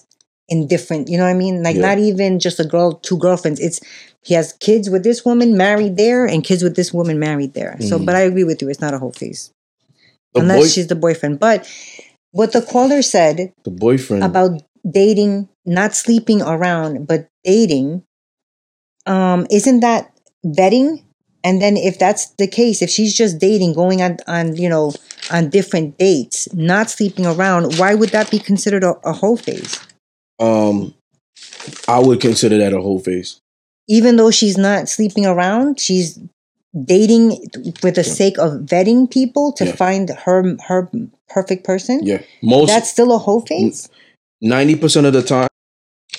[0.48, 1.82] in different you know what i mean like Yeah.
[1.88, 3.80] not even just a girl two girlfriends it's
[4.22, 7.76] he has kids with this woman married there and kids with this woman married there
[7.80, 8.04] so Mhm.
[8.06, 9.50] but i agree with you it's not a hoe phase
[10.34, 11.38] The unless boy, she's the boyfriend.
[11.38, 11.58] But
[12.34, 18.02] what the caller said the boyfriend about dating, not sleeping around, but dating,
[19.06, 20.10] um, isn't that
[20.44, 21.02] vetting?
[21.44, 24.92] And then if that's the case, if she's just dating, going on on you know
[25.30, 29.78] on different dates, not sleeping around, why would that be considered a, a hoe phase?
[30.40, 30.92] um
[31.86, 33.38] I would consider that a hoe phase.
[33.88, 36.18] Even though she's not sleeping around, she's
[36.84, 37.36] dating
[37.80, 39.76] for the sake of vetting people to Yeah.
[39.76, 40.90] find her her
[41.28, 42.00] perfect person.
[42.02, 42.22] Yeah.
[42.42, 43.88] Most That's still a hoe phase.
[44.40, 45.48] ninety percent of the time,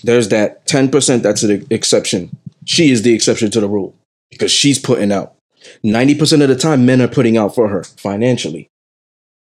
[0.04, 2.36] there's that ten percent that's an exception.
[2.66, 3.96] She is the exception to the rule
[4.32, 5.36] because she's putting out.
[5.84, 8.68] Ninety percent of the time, men are putting out for her financially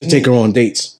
[0.01, 0.43] to take her mm.
[0.43, 0.99] on dates.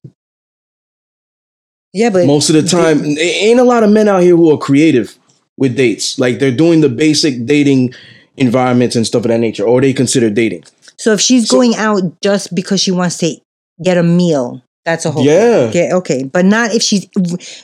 [1.94, 4.54] Yeah, but Most of the time, a- ain't a lot of men out here who
[4.54, 5.18] are creative
[5.58, 6.20] with dates.
[6.20, 7.94] Like they're doing the basic dating
[8.40, 10.64] environments and stuff of that nature, or they consider dating.
[10.98, 13.36] So if she's So- going out just because she wants to
[13.84, 15.68] get a meal, that's a whole Yeah.
[15.70, 17.10] Okay, okay, but not if she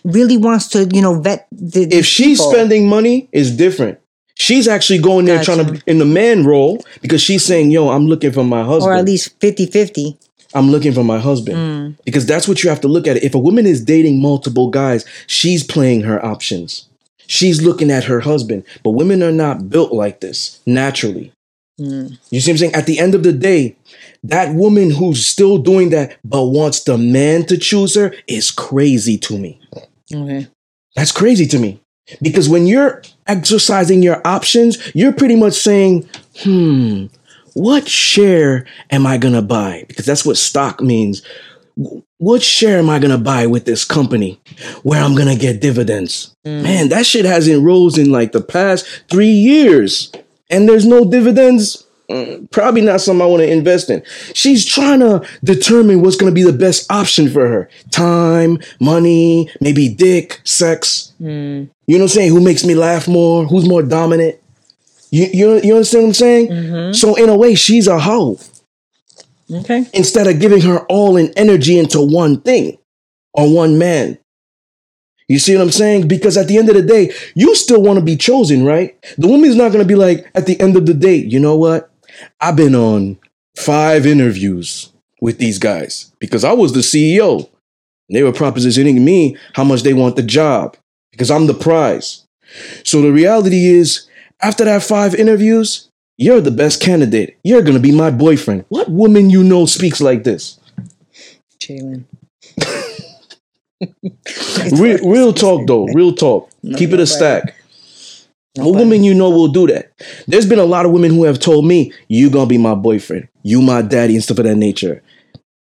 [0.04, 1.86] really wants to, you know, vet the.
[1.86, 2.52] the If she's people.
[2.52, 3.98] spending money, is different.
[4.38, 8.06] She's actually going there trying to in the man role because she's saying, "Yo, I'm
[8.08, 10.18] looking for my husband." or at least 50-50.
[10.54, 11.58] I'm looking for my husband.
[11.58, 11.96] Mm.
[12.06, 13.22] Because that's what you have to look at.
[13.24, 16.86] If a woman is dating multiple guys, she's playing her options.
[17.28, 18.64] She's looking at her husband.
[18.84, 21.32] But women are not built like this naturally.
[21.80, 22.18] Mm.
[22.30, 22.76] You see what I'm saying?
[22.76, 23.76] At the end of the day,
[24.24, 29.18] that woman who's still doing that but wants the man to choose her is crazy
[29.20, 29.60] to me.
[30.14, 30.48] Okay.
[30.96, 31.80] That's crazy to me.
[32.22, 36.08] Because when you're exercising your options, you're pretty much saying,
[36.40, 37.08] hmm,
[37.54, 39.86] what share am I going to buy?
[39.88, 41.24] Because that's what stock means.
[42.18, 44.40] What share am I going to buy with this company
[44.84, 46.36] where I'm going to get dividends?
[46.46, 46.64] Mm.
[46.64, 50.12] Man, that shit hasn't rose in like the past three years
[50.50, 51.86] and there's no dividends.
[52.10, 54.04] Mm, probably not something I want to invest in.
[54.34, 59.50] She's trying to determine what's going to be the best option for her time, money,
[59.60, 61.14] maybe dick, sex.
[61.20, 61.70] Mm.
[61.88, 62.30] You know what I'm saying?
[62.30, 63.46] Who makes me laugh more?
[63.46, 64.40] Who's more dominant?
[65.10, 66.48] You, you, you understand what I'm saying?
[66.48, 66.94] Mm-hmm.
[66.94, 68.40] So, in a way, she's a hoe.
[69.52, 69.86] Okay.
[69.94, 72.78] Instead of giving her all in energy into one thing
[73.34, 74.18] or one man.
[75.28, 76.08] You see what I'm saying?
[76.08, 78.96] Because at the end of the day, you still want to be chosen, right?
[79.18, 81.56] The woman's not going to be like, at the end of the day, you know
[81.56, 81.92] what?
[82.40, 83.18] I've been on
[83.58, 84.92] five interviews
[85.22, 87.50] with these guys because I was the CEO.
[88.10, 90.78] They were propositioning me how much they want the job
[91.12, 92.26] because I'm the prize.
[92.84, 94.08] So the reality is,
[94.42, 95.85] after that five interviews,
[96.18, 97.38] you're the best candidate.
[97.44, 98.66] You're going to be my boyfriend.
[98.70, 100.60] What woman you know speaks like this?
[101.60, 102.06] Jalen.
[104.80, 105.86] real, real talk, though.
[105.86, 106.50] Real talk.
[106.64, 107.56] No, Keep it a stack.
[108.58, 108.72] Nobody.
[108.72, 109.92] What woman you know will do that?
[110.28, 113.28] There's been a lot of women who have told me, "You gonna be my boyfriend,
[113.44, 115.04] you my daddy," and stuff of that nature.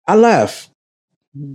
[0.06, 0.70] I laugh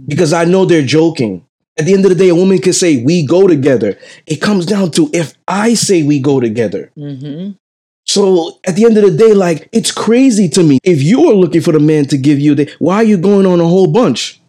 [0.07, 1.45] because I know they're joking.
[1.77, 3.97] At the end of the day, a woman can say, "We go together."
[4.27, 6.91] It comes down to if I say we go together.
[6.97, 7.51] Mm-hmm.
[8.09, 10.79] So at the end of the day, like it's crazy to me.
[10.83, 13.45] If you are looking for the man to give you the, why are you going
[13.45, 14.41] on a whole bunch?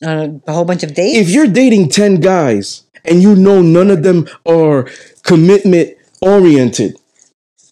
[0.00, 1.18] Uh, a whole bunch of dates.
[1.18, 4.88] If you're dating ten guys and you know none of them are
[5.24, 6.96] commitment oriented.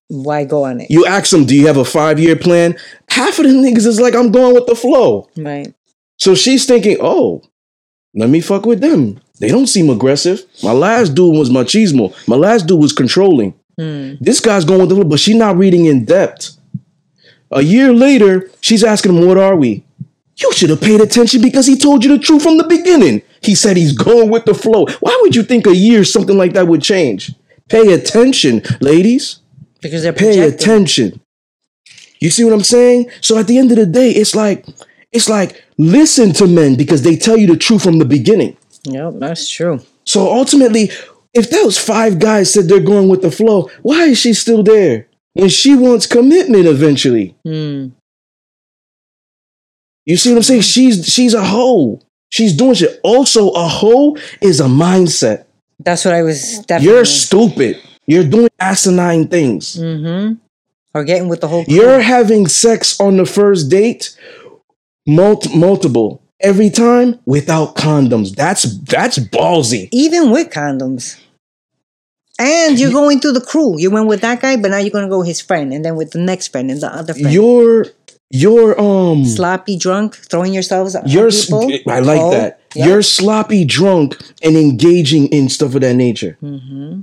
[0.08, 0.90] Why go on it?
[0.90, 2.76] You ask them, do you have a five year plan?
[3.08, 5.28] Half of the niggas is like, I'm going with the flow.
[5.36, 5.72] Right.
[6.16, 7.42] So she's thinking, oh,
[8.12, 9.20] let me fuck with them.
[9.38, 10.44] They don't seem aggressive.
[10.64, 12.12] My last dude was machismo.
[12.26, 13.54] My last dude was controlling.
[13.78, 14.14] Hmm.
[14.20, 16.56] This guy's going with the flow, but she's not reading in depth.
[17.50, 19.84] A year later, she's asking him, what are we?
[20.36, 23.22] You should have paid attention because he told you the truth from the beginning.
[23.40, 24.86] He said he's going with the flow.
[25.00, 27.34] Why would you think a year something like that would change?
[27.68, 29.40] Pay attention, ladies.
[29.80, 31.20] Because they're pay attention.
[32.20, 33.10] You see what I'm saying?
[33.20, 34.66] So at the end of the day, it's like
[35.12, 38.56] it's like listen to men because they tell you the truth from the beginning.
[38.84, 39.80] Yep, that's true.
[40.04, 40.90] So ultimately,
[41.38, 45.06] if those five guys said they're going with the flow, why is she still there?
[45.34, 47.36] When she wants commitment eventually.
[47.44, 47.88] Hmm.
[50.04, 50.62] You see what I'm saying?
[50.62, 52.00] She's she's a hoe.
[52.30, 52.98] She's doing shit.
[53.02, 55.44] Also, a hoe is a mindset.
[55.80, 56.60] That's what I was.
[56.60, 56.88] Definitely.
[56.88, 57.76] You're stupid.
[58.06, 59.76] You're doing asinine things.
[59.76, 60.34] Mm-hmm.
[60.94, 61.64] Or getting with the whole.
[61.64, 61.74] Crew.
[61.74, 64.16] You're having sex on the first date,
[65.06, 68.34] mul- multiple every time without condoms.
[68.34, 69.88] That's that's ballsy.
[69.92, 71.20] Even with condoms.
[72.38, 73.78] And you're going through the crew.
[73.78, 75.84] You went with that guy, but now you're going to go with his friend, and
[75.84, 77.32] then with the next friend and the other friend.
[77.32, 77.86] You're
[78.30, 81.90] you're um sloppy drunk, throwing yourselves on you're people.
[81.90, 82.60] I like oh, that.
[82.74, 86.36] You're sloppy drunk and engaging in stuff of that nature.
[86.42, 87.00] Mm-hmm.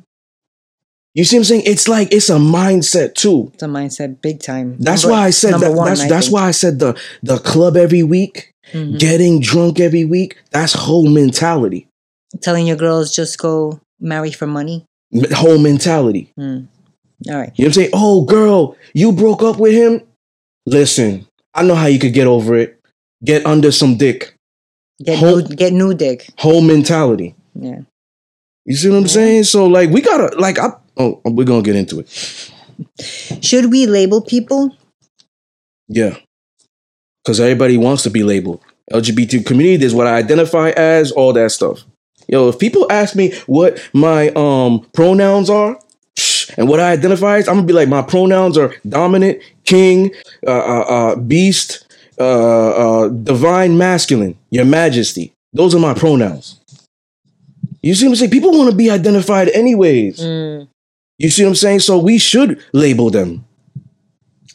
[1.15, 1.63] You see what I'm saying?
[1.65, 3.49] It's like it's a mindset too.
[3.53, 4.75] It's a mindset, big time.
[4.79, 5.71] That's number, why I said that.
[5.71, 8.97] One, that's I that's why I said the the club every week, mm-hmm.
[8.97, 10.37] getting drunk every week.
[10.51, 11.87] That's whole mentality.
[12.41, 14.85] Telling your girls just go marry for money.
[15.33, 16.33] Whole mentality.
[16.37, 16.67] Mm.
[17.29, 17.51] All right.
[17.55, 17.89] You know what I'm saying?
[17.93, 20.01] Oh, girl, you broke up with him.
[20.65, 22.79] Listen, I know how you could get over it.
[23.23, 24.35] Get under some dick.
[25.03, 26.29] Get whole, new, get new dick.
[26.37, 27.35] Whole mentality.
[27.53, 27.81] Yeah.
[28.65, 29.07] You see what I'm yeah.
[29.07, 29.43] saying?
[29.43, 32.09] So like we gotta like I oh we're gonna get into it.
[33.43, 34.75] Should we label people?
[35.87, 36.17] Yeah.
[37.25, 38.61] Cause everybody wants to be labeled.
[38.91, 41.83] LGBT community is what I identify as, all that stuff.
[42.27, 45.79] Yo, if people ask me what my um pronouns are,
[46.57, 50.11] and what I identify as, I'm gonna be like, my pronouns are dominant, king,
[50.45, 51.85] uh, uh, uh, beast,
[52.19, 55.33] uh, uh, divine masculine, your majesty.
[55.53, 56.59] Those are my pronouns.
[57.81, 58.31] You see what I'm saying?
[58.31, 60.19] People want to be identified anyways.
[60.19, 60.67] Mm.
[61.17, 61.79] You see what I'm saying?
[61.81, 63.45] So we should label them.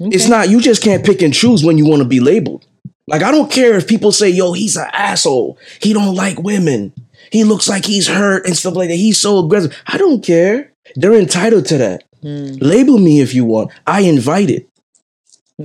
[0.01, 0.15] Okay.
[0.15, 2.67] It's not, you just can't pick and choose when you want to be labeled.
[3.07, 5.59] Like, I don't care if people say, yo, he's an asshole.
[5.81, 6.93] He don't like women.
[7.31, 8.97] He looks like he's hurt and stuff like that.
[8.97, 9.77] He's so aggressive.
[9.87, 10.73] I don't care.
[10.97, 12.05] They're entitled to that.
[12.23, 12.59] Mm.
[12.61, 13.71] Label me if you want.
[13.87, 14.69] I invite it.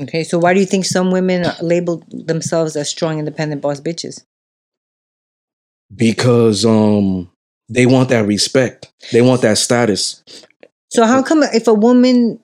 [0.04, 4.24] Okay, so why do you think some women label themselves as strong, independent boss bitches?
[5.96, 7.32] Because um
[7.70, 8.92] they want that respect.
[9.12, 10.24] They want that status.
[10.90, 12.40] So how come if a woman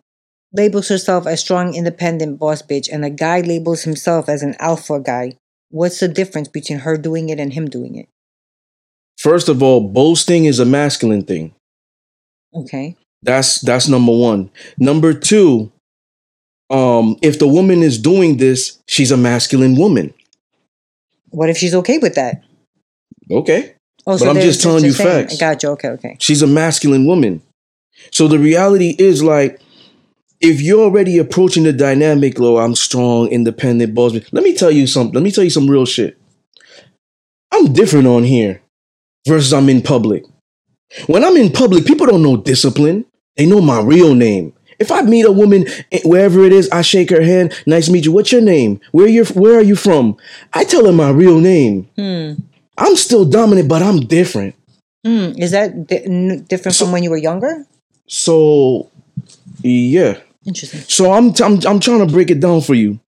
[0.54, 5.00] labels herself as strong, independent boss bitch and a guy labels himself as an alpha
[5.00, 5.38] guy,
[5.70, 8.08] what's the difference between her doing it and him doing it?
[9.22, 11.54] First of all, boasting is a masculine thing.
[12.56, 12.96] Okay.
[13.22, 14.50] That's that's number one.
[14.80, 15.72] Number two,
[16.72, 20.12] um, if the woman is doing this, she's a masculine woman.
[21.30, 22.44] What if she's okay with that?
[23.30, 23.76] Okay.
[24.08, 25.36] Oh, But I'm they're just telling you saying- facts.
[25.36, 25.70] I got you.
[25.70, 26.18] Okay, okay.
[26.20, 27.44] She's a masculine woman.
[28.10, 29.62] So the reality is like
[30.40, 34.14] if you're already approaching the dynamic, low, I'm strong, independent, boss.
[34.32, 35.14] Let me tell you something.
[35.14, 36.18] Let me tell you some real shit.
[37.52, 38.62] I'm different on here
[39.28, 40.24] versus I'm in public.
[41.08, 43.06] When I'm in public, people don't know discipline.
[43.38, 44.54] They know my real name.
[44.80, 47.54] If I meet a woman eh, wherever it is, I shake her hand.
[47.68, 48.12] Nice to meet you.
[48.12, 48.80] What's your name?
[48.92, 50.18] Where you Where are you from?
[50.54, 51.88] I tell her my real name.
[51.96, 52.34] Hmm.
[52.78, 54.56] I'm still dominant, but I'm different.
[55.06, 55.32] Hmm.
[55.38, 57.66] Is that di- n- different So- from when you were younger?
[58.08, 58.90] So,
[59.64, 60.18] yeah.
[60.46, 60.82] Interesting.
[60.82, 63.00] So I'm, I'm I'm trying to break it down for you.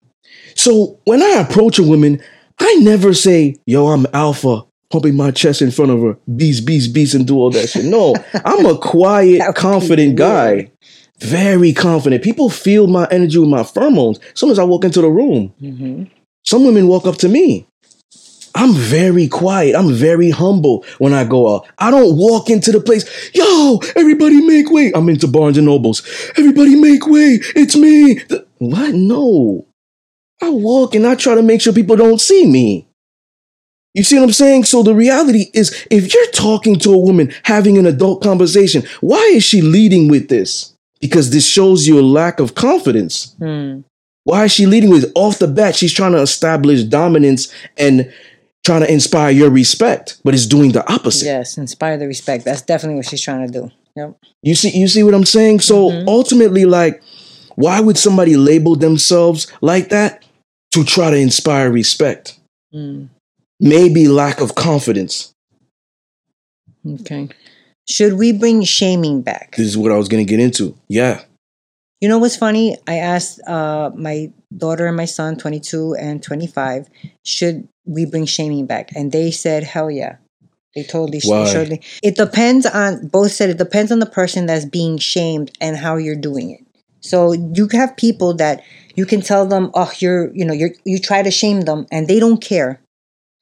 [0.56, 2.22] So when I approach a woman,
[2.60, 6.94] I never say, "Yo, I'm alpha," pumping my chest in front of her, beast, beast,
[6.94, 7.84] beast, and do all that shit.
[7.84, 8.14] No,
[8.46, 10.72] I'm a quiet, That would be confident guy.
[11.20, 12.24] Very confident.
[12.24, 14.22] People feel my energy with my pheromones.
[14.34, 16.04] As soon as I walk into the room, hmm
[16.46, 17.66] some women walk up to me.
[18.54, 19.76] I'm very quiet.
[19.76, 21.66] I'm very humble when I go out.
[21.80, 24.92] I don't walk into the place, yo, everybody make way.
[24.94, 26.04] I'm into Barnes and Nobles.
[26.38, 27.40] Everybody make way.
[27.56, 28.20] It's me.
[28.20, 28.94] Th- What?
[28.94, 29.66] No.
[30.42, 32.88] I walk and I try to make sure people don't see me.
[33.94, 34.64] You see what I'm saying?
[34.64, 39.22] So the reality is, if you're talking to a woman, having an adult conversation, why
[39.36, 40.74] is she leading with this?
[41.00, 43.36] Because this shows you a lack of confidence.
[43.38, 43.82] Hmm.
[44.24, 45.76] Why is she leading with off the bat?
[45.76, 48.12] She's trying to establish dominance and
[48.66, 51.26] trying to inspire your respect, but it's doing the opposite.
[51.26, 52.46] Yes, inspire the respect.
[52.46, 53.72] That's definitely what she's trying to do.
[53.96, 54.18] Yep.
[54.42, 55.60] You see, you see what I'm saying?
[55.60, 56.08] So Mhm.
[56.08, 57.04] ultimately, like,
[57.56, 60.24] why would somebody label themselves like that?
[60.72, 62.36] To try to inspire respect.
[62.74, 63.04] Hmm.
[63.64, 65.34] Maybe lack of confidence.
[66.86, 67.30] Okay.
[67.88, 69.56] Should we bring shaming back?
[69.56, 70.78] This is what I was gonna get into.
[70.90, 71.22] Yeah.
[72.02, 72.76] You know what's funny?
[72.86, 76.90] I asked uh, my daughter and my son, 22 and 25,
[77.24, 78.90] should we bring shaming back?
[78.94, 80.18] And they said, hell yeah.
[80.76, 81.46] They totally sh- Why?
[81.46, 81.82] surely.
[82.04, 85.96] It depends on, both said it depends on the person that's being shamed and how
[85.96, 86.66] you're doing it.
[87.00, 88.64] So you have people that
[88.96, 92.10] you can tell them, oh, you're, you know, you're, you try to shame them and
[92.10, 92.82] they don't care.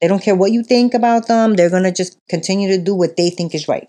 [0.01, 1.55] They don't care what you think about them.
[1.55, 3.87] They're going to just continue to do what they think is right.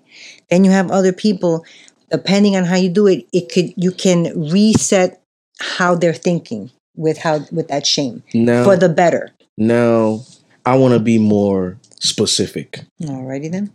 [0.50, 1.64] Then you have other people
[2.12, 5.20] depending on how you do it, it could you can reset
[5.58, 9.30] how they're thinking with how with that shame Now, for the better.
[9.56, 10.20] now,
[10.64, 12.80] I want to be more specific.
[13.02, 13.72] Alrighty then.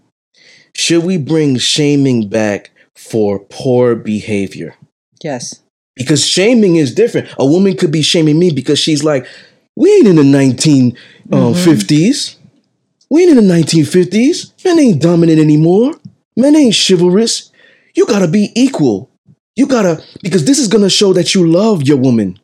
[0.73, 4.75] Should we bring shaming back for poor behavior?
[5.23, 5.61] Yes.
[5.95, 7.27] Because shaming is different.
[7.39, 9.25] A woman could be shaming me because she's like,
[9.77, 12.37] we ain't in the 1950s.
[13.11, 14.53] We ain't in the 1950s.
[14.65, 15.93] Men ain't dominant anymore.
[16.35, 17.51] Men ain't chivalrous.
[17.95, 19.11] You gotta be equal.
[19.55, 22.39] You gotta, because this is gonna show that you love your woman.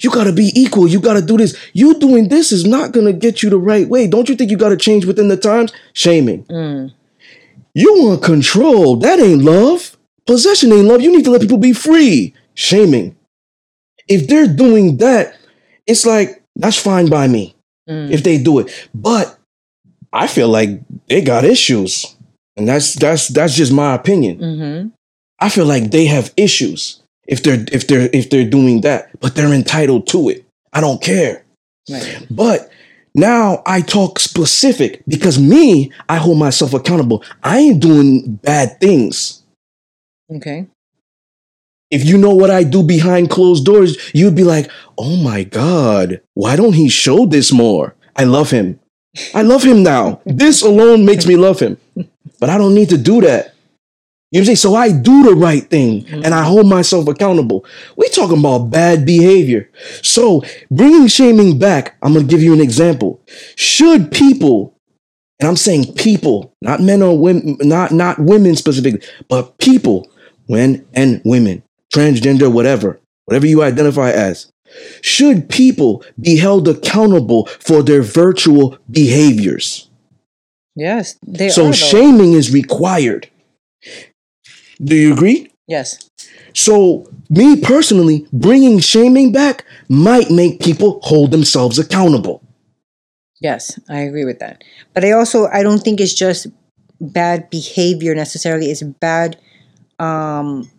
[0.00, 0.86] You gotta be equal.
[0.86, 1.56] You gotta do this.
[1.72, 4.06] You doing this is not gonna get you the right way.
[4.06, 5.72] Don't you think you gotta change within the times?
[5.94, 6.44] Shaming.
[6.44, 6.92] Mm.
[7.74, 8.94] You want control.
[8.96, 9.96] That ain't love.
[10.28, 11.02] Possession ain't love.
[11.02, 12.34] You need to let people be free.
[12.54, 13.16] Shaming.
[14.06, 15.34] If they're doing that,
[15.88, 17.54] it's like, that's fine by me
[17.88, 18.10] Mm.
[18.10, 18.88] if they do it.
[18.94, 19.38] But
[20.12, 22.14] I feel like they got issues.
[22.56, 24.38] And that's that's that's just my opinion.
[24.38, 24.88] Mm-hmm.
[25.38, 29.34] I feel like they have issues if they're if they're if they're doing that, but
[29.36, 30.44] they're entitled to it.
[30.72, 31.44] I don't care.
[31.88, 32.26] Right.
[32.30, 32.68] But
[33.14, 37.22] now I talk specific because me, I hold myself accountable.
[37.42, 39.42] I ain't doing bad things.
[40.34, 40.66] Okay.
[41.90, 46.20] If you know what I do behind closed doors, you'd be like, oh my God,
[46.34, 47.94] why don't he show this more?
[48.14, 48.78] I love him.
[49.34, 50.20] I love him now.
[50.26, 51.78] This alone makes me love him.
[52.40, 53.54] But I don't need to do that.
[54.30, 54.56] You saying?
[54.56, 57.64] So I do the right thing and I hold myself accountable.
[57.96, 59.70] we talking about bad behavior.
[60.02, 63.22] So bringing shaming back, I'm going to give you an example.
[63.56, 64.76] Should people,
[65.40, 70.10] and I'm saying people, not men or women, not, not women specifically, but people,
[70.46, 71.62] men and women,
[71.92, 74.50] transgender, whatever, whatever you identify as,
[75.00, 79.88] should people be held accountable for their virtual behaviors?
[80.76, 81.18] Yes.
[81.26, 81.66] They so are.
[81.66, 81.72] though.
[81.72, 83.28] shaming is required.
[84.82, 85.50] Do you agree?
[85.66, 86.08] Yes.
[86.54, 92.42] So, me personally, bringing shaming back might make people hold themselves accountable.
[93.40, 93.78] Yes.
[93.88, 94.62] I agree with that.
[94.94, 96.46] But I also I don't think it's just
[97.00, 98.70] bad behavior necessarily.
[98.70, 99.36] It's bad
[99.98, 100.70] um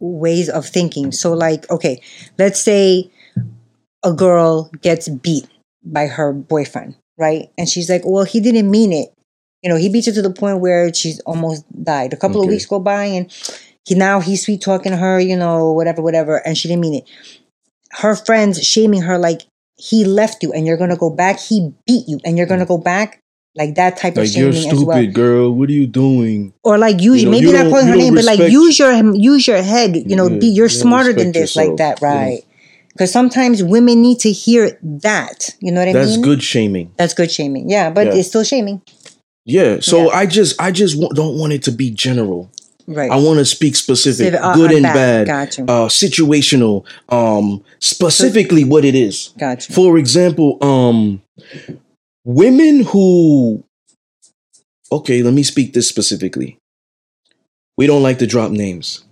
[0.00, 1.12] ways of thinking.
[1.12, 2.00] So like, okay,
[2.38, 3.10] let's say
[4.04, 5.46] a girl gets beat
[5.84, 7.48] by her boyfriend, right?
[7.58, 9.12] And she's like, "Well, he didn't mean it."
[9.62, 12.12] You know, he beats her to the point where she's almost died.
[12.12, 13.32] A couple of weeks go by, and
[13.84, 15.18] he now he's sweet talking to her.
[15.20, 17.10] You know, whatever, whatever, and she didn't mean it.
[17.92, 19.42] Her friends shaming her like
[19.76, 21.40] he left you, and you're gonna go back.
[21.40, 23.20] He beat you, and you're gonna go back.
[23.56, 25.50] Like that type of Like you're shaming as stupid, well, girl.
[25.52, 26.52] What are you doing?
[26.62, 28.92] or like use You know, maybe you not calling her name, but like use your
[29.14, 29.96] use your head.
[29.96, 32.42] You know, Yeah, be you're you smarter than this, like that, right?
[32.92, 35.50] Because sometimes women need to hear that.
[35.60, 36.16] You know what I That's mean?
[36.20, 36.92] That's good shaming.
[36.96, 37.68] That's good shaming.
[37.70, 38.14] Yeah, but Yeah.
[38.14, 38.82] it's still shaming.
[39.46, 39.78] Yeah.
[39.80, 40.18] So Yeah.
[40.18, 42.50] I just I just wa- don't want it to be general.
[42.88, 43.10] Right.
[43.10, 45.26] I want to speak specific, Civ- uh, good and bad.
[45.26, 49.30] bad, uh, situational, um, specifically what it is.
[49.38, 49.72] Gotcha.
[49.72, 51.20] For example, um,
[52.36, 53.64] women who,
[54.92, 56.58] okay, let me speak this specifically.
[57.78, 59.04] We don't like to drop names,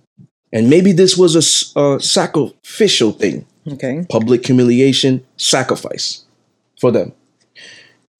[0.52, 4.04] and maybe this was a sacrificial thing, Okay.
[4.10, 6.24] public humiliation, sacrifice
[6.80, 7.12] for them.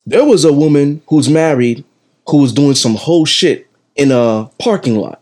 [0.07, 1.85] There was a woman who's married
[2.29, 3.66] who was doing some whole shit
[3.97, 5.21] in a parking lot.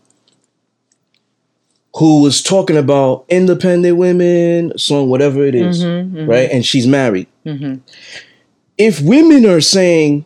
[1.97, 6.49] Who was talking about independent women, song, whatever it is, Mhm, mhm, right?
[6.51, 7.81] And she's married mhm.
[8.77, 10.25] If women are saying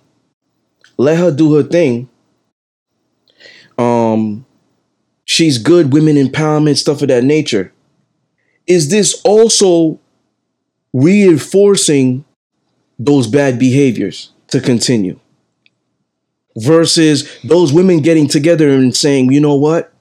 [0.97, 2.09] let her do her thing
[3.77, 4.45] um
[5.25, 7.71] she's good women empowerment stuff of that nature
[8.67, 9.99] is this also
[10.93, 12.25] reinforcing
[12.99, 15.19] those bad behaviors to continue?
[16.57, 19.93] Versus those women getting together and saying you know what?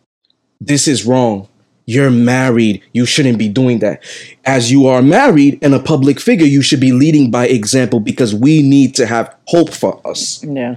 [0.61, 1.49] This is wrong
[1.87, 2.83] you're married.
[2.93, 4.03] You shouldn't be doing that.
[4.45, 8.35] As you are married and a public figure you should be leading by example because
[8.35, 10.43] we need to have hope for us.
[10.45, 10.77] Yeah.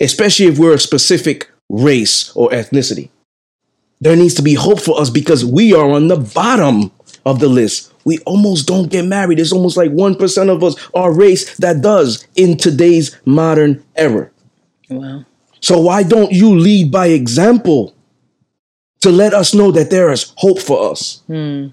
[0.00, 3.10] especially if we're a specific race or ethnicity.
[4.00, 6.90] There needs to be hope for us because we are on the bottom
[7.26, 7.92] of the list.
[8.04, 9.38] We almost don't get married.
[9.38, 14.30] It's almost like 1% of us are race that does in today's modern era.
[14.88, 15.24] Wow.
[15.60, 17.94] so why don't you lead by example
[19.00, 21.22] to let us know that there is hope for us?
[21.26, 21.68] Hmm.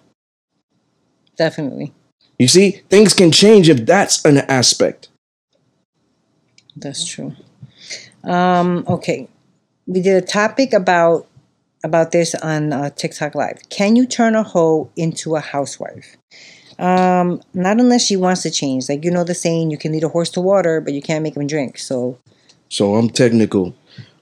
[1.38, 1.94] Definitely.
[2.40, 5.10] You see, things can change if that's an aspect.
[6.76, 7.36] That's true.
[8.24, 9.28] Um, okay.
[9.88, 11.28] We did a topic about
[11.84, 13.62] about this on uh, TikTok Live.
[13.70, 16.18] Can you turn a hoe into a housewife?
[16.80, 18.90] Um, not unless she wants to change.
[18.90, 21.24] Like you know the saying, you can lead a horse to water, but you can't
[21.24, 21.78] make him drink.
[21.78, 22.20] So
[22.70, 23.76] So I'm technical.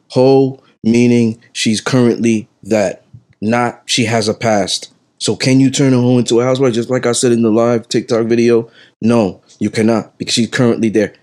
[0.10, 3.04] Hoe meaning she's currently that,
[3.42, 4.92] not she has a past.
[5.18, 6.74] So can you turn a hoe into a housewife?
[6.74, 8.70] Just like I said in the live TikTok video,
[9.02, 11.14] no, you cannot because she's currently there.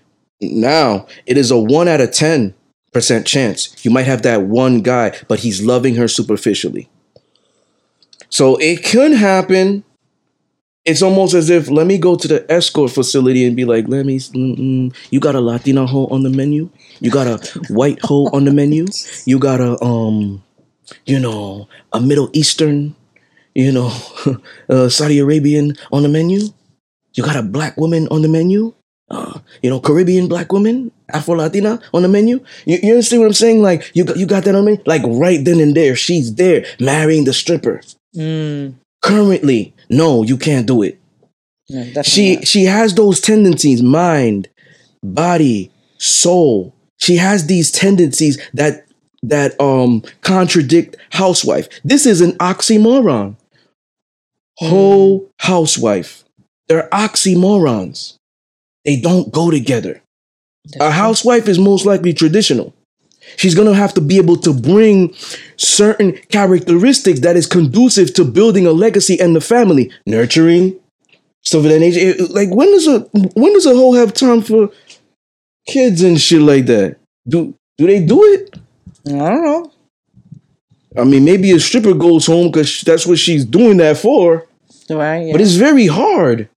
[0.41, 2.53] Now it is a one out of ten
[2.91, 6.89] percent chance you might have that one guy, but he's loving her superficially.
[8.29, 9.83] So it could happen.
[10.85, 14.05] It's almost as if let me go to the escort facility and be like, let
[14.05, 14.19] me,
[15.11, 18.51] you got a Latina hoe on the menu, you got a white hoe on the
[18.51, 18.87] menu,
[19.25, 20.43] you got a um,
[21.05, 22.95] you know, a Middle Eastern,
[23.53, 23.91] you know,
[24.69, 26.39] uh, Saudi Arabian on the menu,
[27.13, 28.73] you got a black woman on the menu,
[29.09, 32.39] uh, you know, Caribbean black woman, Afro Latina on the menu.
[32.65, 33.61] You, you understand what I'm saying?
[33.61, 36.65] Like you got you got that on me, like right then and there, she's there
[36.79, 37.81] marrying the stripper.
[38.15, 40.97] mm, Currently, no, you can't do it.
[41.69, 42.47] no, She not.
[42.47, 44.47] she has those tendencies, mind,
[45.03, 46.73] body, soul.
[46.97, 48.85] She has these tendencies that
[49.23, 51.67] that um contradict housewife.
[51.83, 53.35] This is an oxymoron.
[54.57, 56.23] Whole housewife.
[56.67, 58.17] They're oxymorons.
[58.85, 60.01] They don't go together.
[60.65, 62.73] That's A housewife is most likely traditional.
[63.37, 65.13] She's gonna have to be able to bring
[65.57, 70.79] certain characteristics that is conducive to building a legacy and the family, nurturing,
[71.43, 72.15] stuff of that nature.
[72.29, 72.99] Like when does a
[73.35, 74.69] when does a hoe have time for
[75.67, 76.97] kids and shit like that?
[77.27, 78.55] Do do they do it?
[79.07, 79.71] I don't know.
[80.95, 84.47] I mean, maybe a stripper goes home because that's what she's doing that for.
[84.89, 85.27] Right?
[85.27, 85.31] Yeah.
[85.31, 86.49] But it's very hard.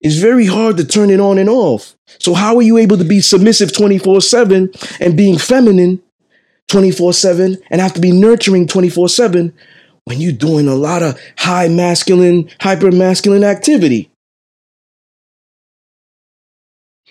[0.00, 1.96] It's very hard to turn it on and off.
[2.20, 6.02] So how are you able to be submissive 24/7 and being feminine
[6.68, 9.52] 24/7 and have to be nurturing 24/7
[10.04, 14.10] when you're doing a lot of high masculine, hyper masculine activity?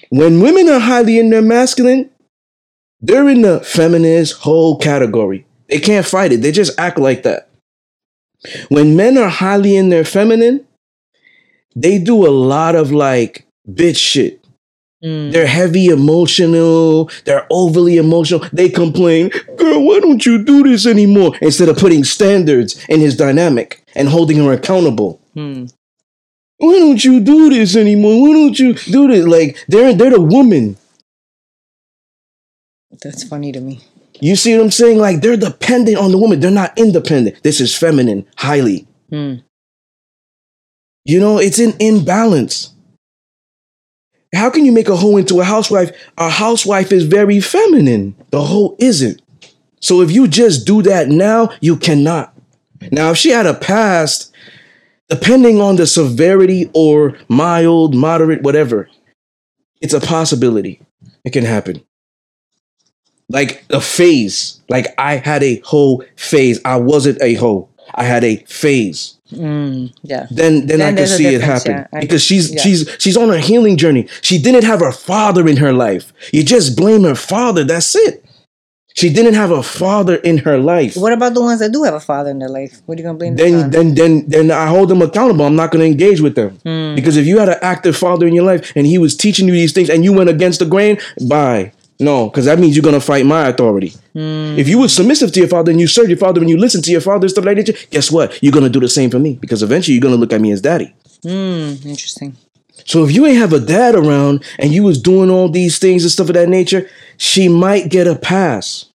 [0.10, 2.12] When women are highly in their masculine,
[3.04, 5.46] they're in the feminist whole category.
[5.70, 6.42] They can't fight it.
[6.42, 7.50] They just act like that.
[8.70, 10.66] When men are highly in their feminine,
[11.76, 14.40] they do a lot of like bitch shit.
[15.04, 17.10] Mm, They're heavy emotional.
[17.26, 18.46] They're overly emotional.
[18.54, 21.36] They complain, girl, why don't you do this anymore?
[21.42, 25.20] Instead of putting standards in his dynamic and holding her accountable.
[25.34, 25.66] hmm.
[26.58, 28.22] Why don't you do this anymore?
[28.22, 29.26] Why don't you do this?
[29.26, 30.78] Like they're they're the woman.
[33.02, 33.82] That's funny to me.
[34.20, 35.00] You see what I'm saying?
[35.00, 36.40] Like they're dependent on the woman.
[36.40, 37.44] They're not independent.
[37.44, 38.88] This is feminine, highly.
[39.10, 39.36] Hmm.
[41.06, 42.74] You know, it's an imbalance.
[44.34, 45.92] How can you make a hoe into a housewife?
[46.18, 48.16] A housewife is very feminine.
[48.32, 49.22] The hoe isn't.
[49.80, 52.34] So if you just do that now, you cannot.
[52.92, 54.34] Now, if she had a past,
[55.10, 58.90] depending on the severity or mild, moderate, whatever,
[59.82, 60.82] it's a possibility.
[61.24, 61.84] It can happen.
[63.30, 64.62] Like a phase.
[64.70, 66.60] Like I had a hoe phase.
[66.66, 67.70] I wasn't a hoe.
[67.96, 69.18] I had a phase.
[69.32, 70.28] Mm, yeah.
[70.30, 71.72] Then then, Then I can see it happen.
[71.72, 71.88] yeah.
[71.94, 72.62] I- because she's yeah.
[72.62, 74.08] she's she's on her healing journey.
[74.22, 76.14] She didn't have her father in her life.
[76.32, 77.64] You just blame her father.
[77.64, 78.24] That's it.
[78.96, 80.96] She didn't have a father in her life.
[80.96, 82.80] What about the ones that do have a father in their life?
[82.86, 85.46] What are you gonna blame them then then then then I hold them accountable.
[85.46, 86.94] I'm not going to engage with them Hmm.
[86.94, 89.54] because if you had an active father in your life and he was teaching you
[89.54, 91.72] these things and you went against the grain, bye.
[92.04, 93.90] No, because that means you're going to fight my authority.
[94.14, 94.58] Hmm.
[94.58, 96.84] If you were submissive to your father and you served your father and you listened
[96.84, 98.38] to your father and stuff like that, guess what?
[98.44, 100.42] You're going to do the same for me because eventually you're going to look at
[100.42, 100.94] me as daddy.
[101.24, 101.76] Hmm.
[101.86, 102.36] Interesting.
[102.86, 106.04] So if you ain't have a dad around and you was doing all these things
[106.04, 108.90] and stuff of that nature, she might get a pass.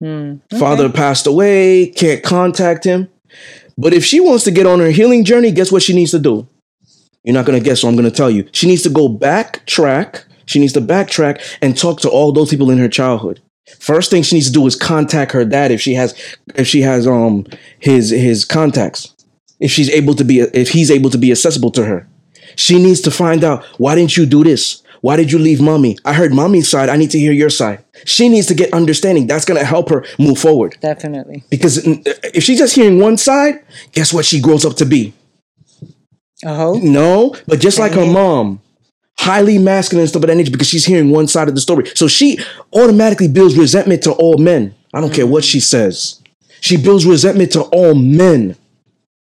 [0.00, 0.36] Hmm.
[0.58, 3.08] Father passed away, can't contact him.
[3.78, 6.18] But if she wants to get on her healing journey, guess what she needs to
[6.18, 6.46] do?
[7.24, 8.48] You're not going to guess, so I'm going to tell you.
[8.52, 10.24] She needs to go backtrack.
[10.46, 13.40] She needs to backtrack and talk to all those people in her childhood.
[13.78, 16.14] First thing she needs to do is contact her dad if she has
[16.54, 17.46] if she has um
[17.78, 19.14] his his contacts.
[19.60, 22.08] If she's able to be if he's able to be accessible to her.
[22.56, 24.82] She needs to find out why didn't you do this?
[25.02, 25.98] Why did you leave mommy?
[26.04, 26.88] I heard mommy's side.
[26.88, 27.84] I need to hear your side.
[28.04, 29.26] She needs to get understanding.
[29.26, 30.76] That's going to help her move forward.
[30.80, 31.42] Definitely.
[31.50, 35.12] Because mm, if she's just hearing one side, guess what she grows up to be?
[36.44, 36.74] A hoe?
[36.74, 38.60] No, but just like her mom,
[39.18, 41.86] highly masculine and stuff of that nature because she's hearing one side of the story.
[41.94, 42.38] So she
[42.72, 44.74] automatically builds resentment to all men.
[44.94, 46.20] I don't care what she says.
[46.60, 48.56] She builds resentment to all men.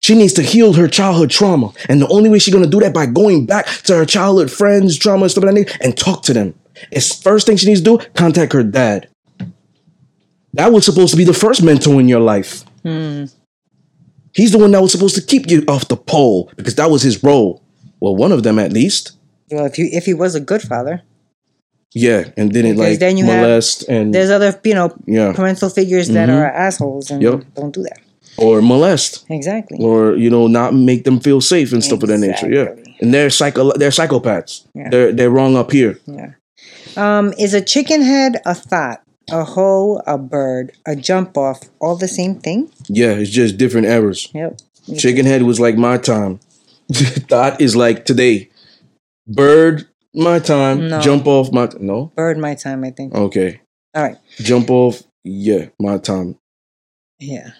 [0.00, 1.72] She needs to heal her childhood trauma.
[1.88, 4.96] And the only way she's gonna do that by going back to her childhood friends,
[4.96, 6.54] trauma, and stuff of that and talk to them.
[6.92, 9.08] It's first thing she needs to do, contact her dad.
[10.52, 12.64] That was supposed to be the first mentor in your life.
[14.32, 17.02] He's the one that was supposed to keep you off the pole because that was
[17.02, 17.62] his role.
[18.00, 19.12] Well, one of them at least.
[19.50, 21.02] Well, if you if he was a good father,
[21.94, 25.32] Yeah, and didn't Because like then you have- molest and there's other you know yeah,
[25.32, 27.44] parental figures that are assholes and Yep.
[27.54, 27.98] don't do that.
[28.38, 29.78] or molest Exactly.
[29.80, 32.50] or you know not make them feel safe and stuff of that nature.
[32.52, 32.68] Yeah,
[33.00, 34.62] and they're psycho they're psychopaths.
[34.74, 34.88] Yeah.
[34.90, 35.98] They're they're wrong up here.
[36.06, 36.30] Yeah.
[36.96, 38.98] Um, is a chicken head a thot,
[39.30, 42.68] a hoe, a bird, a jump off, all the same thing?
[42.88, 44.28] Yeah, it's just different eras.
[44.34, 44.58] Yep.
[44.98, 46.40] Chicken head was like my time.
[47.28, 48.48] Thot is like today.
[49.26, 50.88] Bird my time.
[50.88, 51.00] No.
[51.00, 52.12] Jump off my no.
[52.16, 53.14] Bird my time, I think.
[53.14, 53.60] Okay,
[53.94, 54.16] All right.
[54.38, 55.02] jump off.
[55.24, 56.38] Yeah, my time.
[57.18, 57.50] Yeah.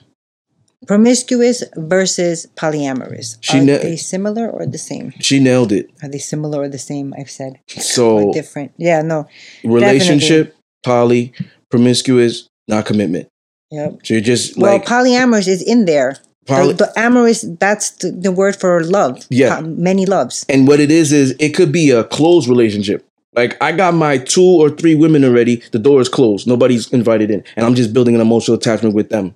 [0.87, 3.39] Promiscuous versus polyamorous.
[3.41, 5.13] She Are ne- they similar or the same?
[5.21, 5.91] She nailed it.
[6.03, 7.13] Are they similar or the same?
[7.19, 7.59] I've said.
[7.67, 8.73] So Or different.
[8.77, 9.27] Yeah, no.
[9.65, 11.33] relationship, poly,
[11.71, 13.27] promiscuous, not commitment.
[13.73, 14.01] Yep.
[14.05, 16.19] So you're just Well, like polyamorous is in there.
[16.47, 19.25] Poly- the, the amorous, that's the, the word for love.
[19.31, 19.61] Yeah.
[19.61, 20.45] Many loves.
[20.49, 23.07] and what it is is it could be a closed relationship.
[23.35, 25.57] Like I got my two or three women already.
[25.73, 26.47] The door is closed.
[26.47, 29.35] Nobody's invited in, and I'm just building an emotional attachment with them.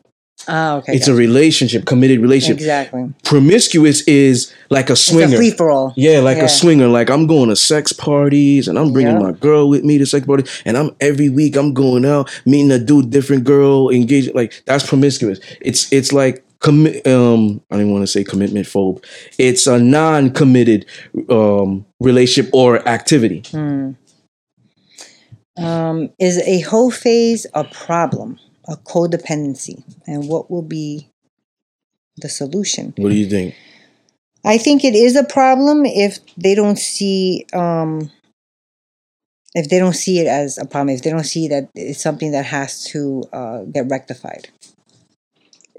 [0.48, 0.94] Ah, okay.
[0.96, 2.56] It's a relationship, committed relationship.
[2.60, 3.12] Exactly.
[3.24, 5.34] Promiscuous is like a It's swinger.
[5.34, 5.92] a free for all.
[5.98, 6.44] Yeah, like Yeah.
[6.44, 6.88] a swinger.
[6.88, 9.26] Like I'm going to sex parties and I'm bringing Yeah.
[9.28, 12.70] my girl with me to sex party, and I'm every week I'm going out meeting
[12.70, 14.34] a dude, different girl, engaging.
[14.34, 15.40] Like that's promiscuous.
[15.60, 17.06] It's it's like commit.
[17.06, 19.04] Um, I don't want to say commitment phobe.
[19.38, 20.86] It's a non-committed
[21.28, 23.42] um relationship or activity.
[25.56, 28.38] Um, is a hoe phase a problem,
[28.68, 31.08] a codependency, and what will be
[32.16, 32.94] the solution?
[32.96, 33.54] What do you think?
[34.44, 38.10] I think it is a problem if they don't see um,
[39.54, 40.94] if they don't see it as a problem.
[40.94, 44.48] If they don't see that it's something that has to uh, get rectified.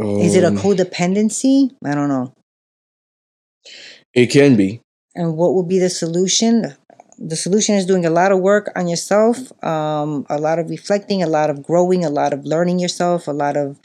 [0.01, 1.71] Is it a Um, codependency?
[1.85, 2.33] I don't know.
[4.13, 4.81] It can be.
[5.15, 6.73] And what would be the solution?
[7.19, 11.21] The solution is doing a lot of work on yourself, um, a lot of reflecting,
[11.21, 13.79] a lot of growing, a lot of learning yourself, a lot of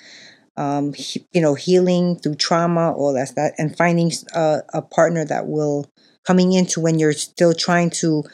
[0.56, 5.24] um, he- you know healing through trauma, all that that, and finding a, a partner
[5.24, 5.86] that will
[6.24, 8.24] coming into when you're still trying to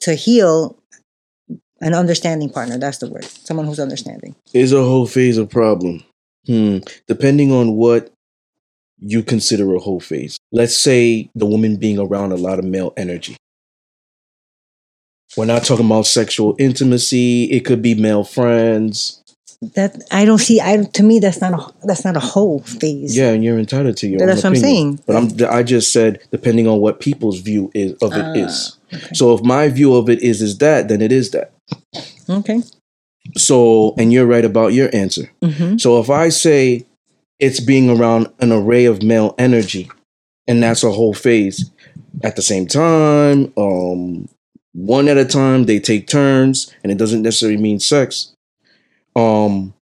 [0.00, 0.78] to heal
[1.80, 2.76] an understanding partner.
[2.78, 3.24] That's the word.
[3.24, 4.36] Someone who's understanding.
[4.52, 6.04] Is a hoe phase a problem?
[6.46, 6.78] Hmm.
[7.06, 8.12] Depending on what
[8.98, 10.38] you consider a hoe phase.
[10.52, 13.36] Let's say the woman being around a lot of male energy.
[15.36, 17.44] We're not talking about sexual intimacy.
[17.44, 19.22] It could be male friends.
[19.74, 20.60] That I don't see.
[20.60, 23.16] I to me that's not a that's not a hoe phase.
[23.16, 24.18] Yeah, and you're entitled to your.
[24.18, 25.00] But that's what I'm saying.
[25.06, 25.30] But I'm.
[25.50, 28.76] I just said depending on what people's view is of it is.
[28.92, 29.14] Ah, okay.
[29.14, 31.52] So if my view of it is is that, then it is that.
[32.28, 32.60] Okay.
[33.36, 35.30] So and you're right about your answer.
[35.42, 35.78] Mm-hmm.
[35.78, 36.86] So if I say
[37.38, 39.90] it's being around an array of male energy,
[40.46, 41.70] and that's a hoe phase,
[42.22, 44.28] at the same time, um,
[44.72, 48.32] one at a time, they take turns, and it doesn't necessarily mean sex.
[49.14, 49.74] Um,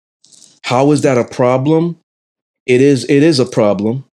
[0.62, 1.98] how is that a problem?
[2.66, 3.04] It is.
[3.04, 4.04] It is a problem.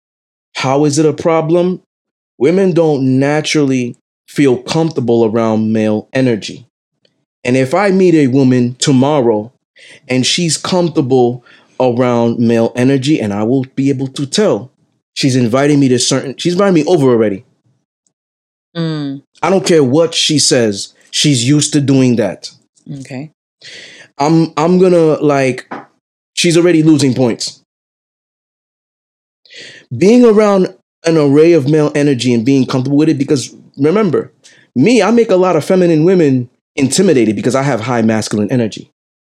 [0.55, 1.81] How is it a problem?
[2.37, 3.95] Women don't naturally
[4.27, 6.66] feel comfortable around male energy.
[7.43, 9.51] And if I meet a woman tomorrow
[10.07, 11.43] and she's comfortable
[11.79, 14.71] around male energy, and I will be able to tell
[15.15, 17.45] she's inviting me to certain, she's inviting me over already.
[18.75, 19.23] Mm.
[19.41, 22.51] I don't care what she says, she's used to doing that.
[22.99, 23.31] Okay.
[24.17, 25.71] I'm I'm gonna like
[26.35, 27.61] she's already losing points.
[29.95, 34.31] Being around an array of male energy and being comfortable with it because remember,
[34.75, 38.91] me, I make a lot of feminine women intimidated because I have high masculine energy,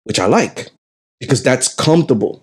[0.04, 0.70] which I like
[1.20, 2.42] because that's comfortable.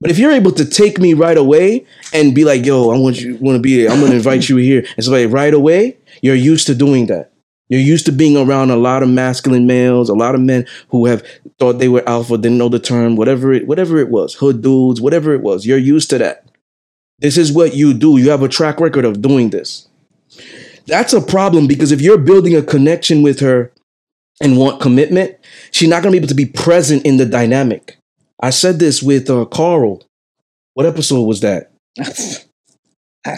[0.00, 3.20] But if you're able to take me right away and be like, yo, I want
[3.20, 4.84] you want to be there, I'm gonna invite you here.
[4.96, 7.32] And so like right away, you're used to doing that.
[7.68, 11.06] You're used to being around a lot of masculine males, a lot of men who
[11.06, 11.26] have
[11.58, 15.00] thought they were alpha, didn't know the term, whatever it whatever it was, hood dudes,
[15.00, 15.66] whatever it was.
[15.66, 16.46] You're used to that.
[17.18, 18.18] This is what you do.
[18.18, 19.88] You have a track record of doing this.
[20.86, 23.72] That's a problem because if you're building a connection with her
[24.40, 25.36] and want commitment,
[25.70, 27.96] she's not going to be able to be present in the dynamic.
[28.40, 30.02] I said this with uh, Carl.
[30.74, 31.70] What episode was that?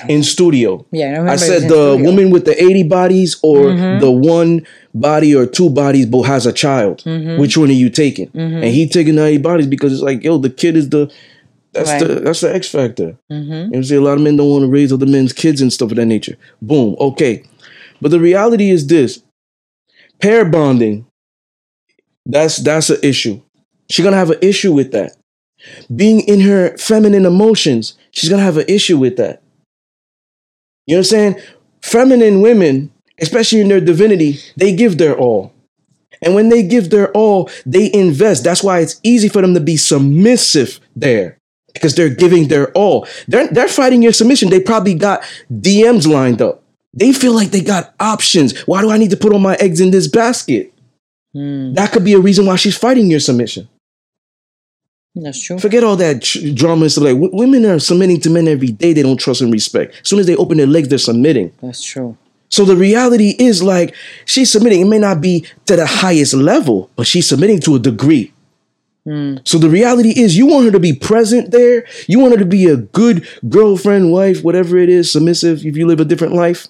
[0.06, 0.84] In studio.
[0.92, 1.32] yeah, I.
[1.32, 1.96] I said the studio.
[2.04, 4.00] woman with the 80 bodies or Mhm.
[4.00, 7.02] the one body or two bodies but has a child.
[7.06, 7.38] Mhm.
[7.38, 8.26] Which one are you taking?
[8.28, 8.56] Mhm.
[8.56, 11.10] And he taking the 80 bodies because it's like, yo, the kid is the
[11.72, 12.06] that's Right.
[12.06, 13.16] the that's the X factor.
[13.32, 13.46] Mhm.
[13.46, 13.96] You know what I'm?
[13.96, 16.04] A lot of men don't want to raise other men's kids and stuff of that
[16.06, 16.36] nature.
[16.60, 16.94] Boom.
[17.00, 17.44] Okay.
[18.02, 19.22] But the reality is this
[20.20, 21.06] pair bonding,
[22.26, 23.40] that's that's an issue.
[23.90, 25.16] She's gonna have an issue with that.
[25.94, 29.42] Being in her feminine emotions, she's gonna have an issue with that.
[30.86, 31.40] You know what I'm saying?
[31.82, 35.52] Feminine women, especially in their divinity, they give their all.
[36.22, 38.44] And when they give their all, they invest.
[38.44, 41.38] That's why it's easy for them to be submissive there
[41.72, 43.06] because they're giving their all.
[43.28, 44.50] They're, they're fighting your submission.
[44.50, 46.62] They probably got DMs lined up.
[46.94, 48.58] They feel like they got options.
[48.66, 50.72] Why do I need to put all my eggs in this basket?
[51.36, 53.68] Mm, That could be a reason why she's fighting your submission.
[55.14, 55.58] that's true.
[55.58, 57.04] Forget all that tr- drama and stuff.
[57.04, 58.92] Like w- women are submitting to men every day.
[58.92, 59.94] They don't trust and respect.
[60.02, 61.52] As soon as they open their legs, they're submitting.
[61.60, 62.16] That's true.
[62.50, 63.94] So the reality is like
[64.24, 64.80] she's submitting.
[64.80, 68.32] It may not be to the highest level, but she's submitting to a degree.
[69.06, 71.84] Mm, So the reality is you want her to be present there.
[72.06, 75.86] You want her to be a good girlfriend, wife, whatever it is, submissive if you
[75.86, 76.68] live a different life.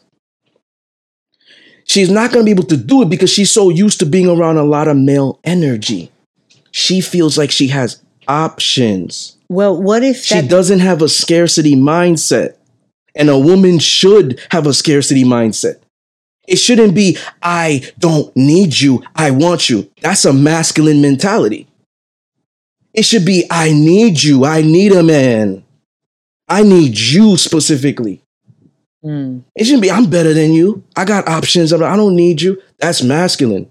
[1.89, 4.29] She's not going to be able to do it because she's so used to being
[4.29, 6.11] around a lot of male energy.
[6.71, 9.37] She feels like she has options.
[9.49, 10.51] well, what if She that?
[10.51, 12.57] doesn't have a scarcity mindset.
[13.15, 15.77] And a woman should have a scarcity mindset.
[16.47, 19.91] It shouldn't be, I don't need you, I want you.
[20.03, 21.67] That's a masculine mentality.
[22.95, 25.65] It should be, I need you, I need a man.
[26.49, 28.23] I need you specifically.
[29.05, 30.83] Mm, It shouldn't be, I'm better than you.
[30.97, 31.73] I got options.
[31.73, 32.61] I don't need you.
[32.79, 33.69] That's masculine.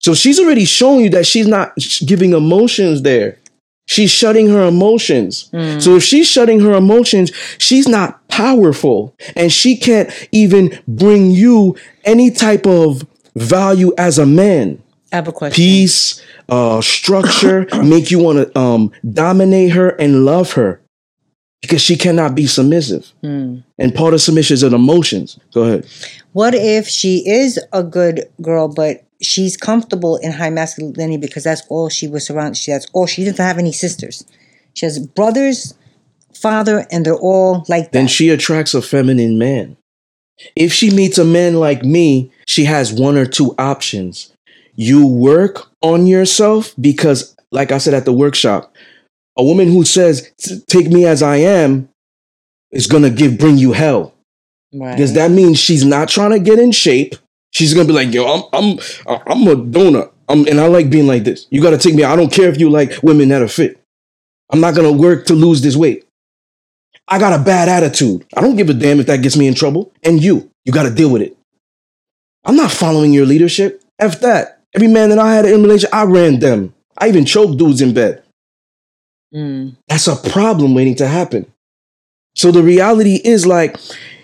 [0.00, 1.72] So she's already showing you that she's not
[2.06, 3.38] giving emotions there.
[3.86, 5.50] She's shutting her emotions.
[5.52, 11.30] mm, So if she's shutting her emotions, she's not powerful and she can't even bring
[11.30, 14.80] you any type of value as a man.
[15.12, 15.56] I have a question.
[15.56, 20.80] Peace, uh, structure, make you want to um, dominate her and love her
[21.62, 23.10] because she cannot be submissive.
[23.22, 23.64] Mm.
[23.78, 25.38] And part of submission is an emotions.
[25.54, 25.86] Go ahead.
[26.32, 31.62] What if she is a good girl, but she's comfortable in high masculinity because that's
[31.68, 32.58] all she was surrounded.
[32.58, 34.26] She that's all she doesn't have any sisters.
[34.74, 35.74] She has brothers,
[36.34, 37.92] father, and they're all like that.
[37.92, 39.76] Then she attracts a feminine man.
[40.56, 44.32] If she meets a man like me, she has one or two options.
[44.74, 48.71] You work on yourself because, like I said at the workshop,
[49.36, 50.30] a woman who says,
[50.68, 51.88] "Take me as I am,"
[52.70, 54.14] is gonna give bring you hell
[54.74, 54.96] right.
[54.96, 57.14] because that means she's not trying to get in shape.
[57.50, 60.90] She's gonna be like, "Yo, I'm I'm uh, I'm a donut, I'm, and I like
[60.90, 61.46] being like this.
[61.50, 62.04] You gotta take me.
[62.04, 63.78] I don't care if you like women that are fit.
[64.50, 66.04] I'm not gonna work to lose this weight.
[67.08, 68.24] I got a bad attitude.
[68.34, 69.92] I don't give a damn if that gets me in trouble.
[70.02, 71.36] And you, you got to deal with it.
[72.44, 73.82] I'm not following your leadership.
[73.98, 74.60] F that.
[74.74, 76.74] Every man that I had in relation, I ran them.
[76.96, 78.22] I even choked dudes in bed.
[79.34, 79.76] Mm.
[79.88, 81.50] That's a problem waiting to happen.
[82.34, 83.76] So the reality is like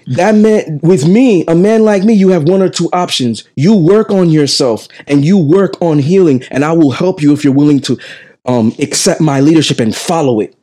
[0.07, 3.45] that man with me, a man like me, you have one or two options.
[3.57, 7.45] You work on yourself and you work on healing, and I will help you if
[7.45, 7.99] you're willing to
[8.47, 10.55] um, accept my leadership and follow it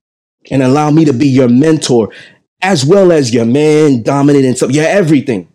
[0.49, 2.11] and allow me to be your mentor
[2.61, 4.71] as well as your man, dominant and stuff.
[4.71, 5.47] You're everything.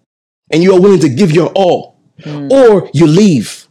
[0.53, 1.97] And you are willing to give your all.
[2.27, 3.67] Or you leave.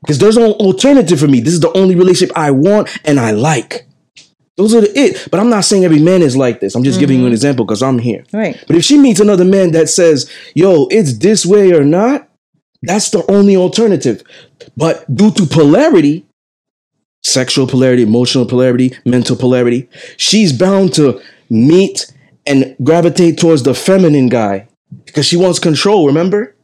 [0.00, 1.40] Because there's no alternative for me.
[1.40, 3.86] This is the only relationship I want and I like.
[4.60, 5.26] Those are the it.
[5.30, 6.74] But I'm not saying every man is like this.
[6.74, 7.34] I'm just giving you an mm-hmm.
[7.34, 8.24] example because I'm here.
[8.30, 8.62] Right.
[8.66, 12.28] But if she meets another man that says, yo, it's this way or not,
[12.82, 14.22] that's the only alternative.
[14.76, 16.26] But due to polarity,
[17.24, 19.88] sexual polarity, emotional polarity, mental polarity,
[20.18, 22.12] she's bound to meet
[22.46, 24.68] and gravitate towards the feminine guy
[25.06, 26.54] because she wants control, remember?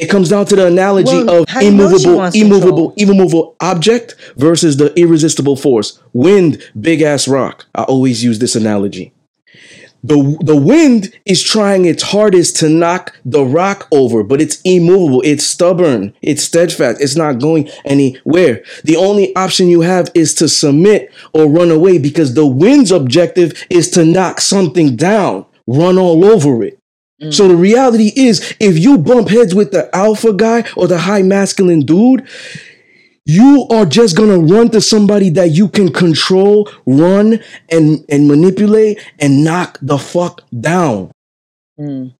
[0.00, 2.94] It comes down to the analogy Well, of how do you know she immovable, immovable,
[2.96, 6.00] immovable object versus the irresistible force.
[6.14, 7.66] Wind, big ass rock.
[7.74, 9.12] I always use this analogy.
[10.02, 15.20] The, the wind is trying its hardest to knock the rock over, but it's immovable.
[15.22, 16.14] It's stubborn.
[16.22, 17.02] It's steadfast.
[17.02, 18.64] It's not going anywhere.
[18.82, 23.66] The only option you have is to submit or run away because the wind's objective
[23.68, 26.79] is to knock something down, run all over it.
[27.28, 31.22] So the reality is, if you bump heads with the alpha guy or the high
[31.22, 32.26] masculine dude,
[33.26, 39.06] you are just gonna run to somebody that you can control, run and and manipulate
[39.18, 41.12] and knock the fuck down.
[41.78, 42.14] Mm.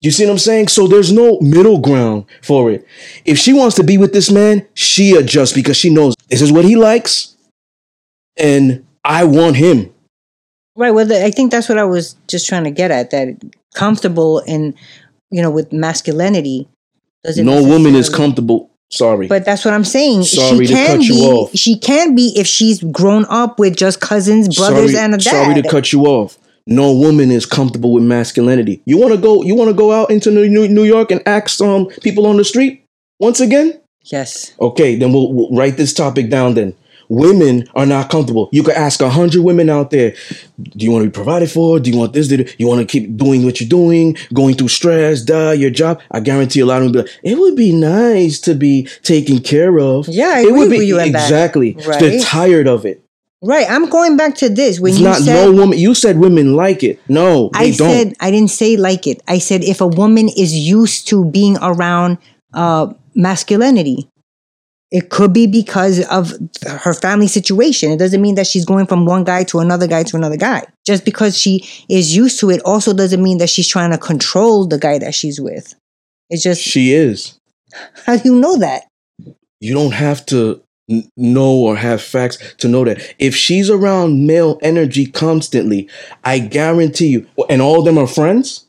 [0.00, 0.68] You see what I'm saying?
[0.68, 2.86] So there's no middle ground for it.
[3.26, 6.52] If she wants to be with this man, she adjusts because she knows this is
[6.52, 7.36] what he likes,
[8.38, 9.92] and I want him.
[10.74, 10.92] Right.
[10.92, 13.10] Well, the, I think that's what I was just trying to get at.
[13.10, 13.36] That
[13.74, 14.74] comfortable in,
[15.30, 16.68] you know, with masculinity.
[17.24, 18.70] Doesn't No woman is comfortable.
[18.90, 19.26] Sorry.
[19.26, 20.22] But that's what I'm saying.
[20.22, 21.10] Sorry she to can be.
[21.20, 21.54] off.
[21.54, 25.30] She can be if she's grown up with just cousins, brothers, sorry, and a dad.
[25.30, 26.38] sorry to cut you off.
[26.66, 28.82] No woman is comfortable with masculinity.
[28.86, 29.42] You want to go?
[29.42, 32.36] You want to go out into New, New New York and ask some people on
[32.36, 32.84] the street
[33.18, 33.78] once again?
[34.04, 34.54] yes.
[34.60, 36.54] Okay, then we'll, we'll write this topic down.
[36.54, 36.74] Then
[37.08, 38.48] women are not comfortable.
[38.52, 40.14] You could ask a hundred women out there.
[40.60, 41.78] Do you want to be provided for?
[41.80, 42.28] Do you want this?
[42.28, 44.16] Do you want to keep doing what you're doing?
[44.34, 46.00] Going through stress, duh, your job.
[46.10, 49.40] I guarantee a lot of them be like, it would be nice to be taken
[49.40, 50.08] care of.
[50.08, 51.74] Yeah, I it would be you exactly.
[51.86, 52.00] Right.
[52.00, 53.02] They're tired of it.
[53.40, 53.70] Right.
[53.70, 54.80] I'm going back to this.
[54.80, 55.78] When It's you not said no woman.
[55.78, 57.00] You said women like it.
[57.08, 57.90] No, they I don't.
[57.90, 59.22] said I didn't say like it.
[59.28, 62.18] I said if a woman is used to being around
[62.52, 64.08] uh, masculinity,
[64.90, 66.32] it could be because of
[66.66, 67.92] her family situation.
[67.92, 70.66] It doesn't mean that she's going from one guy to another guy to another guy.
[70.86, 74.66] Just because she is used to it, also doesn't mean that she's trying to control
[74.66, 75.74] the guy that she's with.
[76.30, 77.38] It's just she is.
[78.06, 78.84] how do you know that?
[79.60, 80.62] You don't have to
[81.16, 83.14] know or have facts to know that.
[83.18, 85.88] If she's around male energy constantly,
[86.24, 88.67] I guarantee you, and all of them are friends.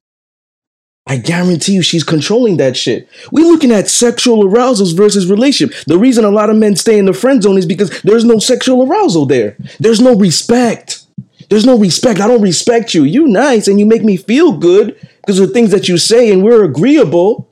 [1.10, 3.10] I guarantee you she's controlling that shit.
[3.32, 5.84] We're looking at sexual arousals versus relationship.
[5.86, 8.38] The reason a lot of men stay in the friend zone is because there's no
[8.38, 9.58] sexual arousal there.
[9.80, 11.04] There's no respect.
[11.50, 12.20] There's no respect.
[12.20, 13.06] I don't respect you.
[13.06, 16.32] You nice and you make me feel good because of the things that you say
[16.32, 17.50] and we're agreeable.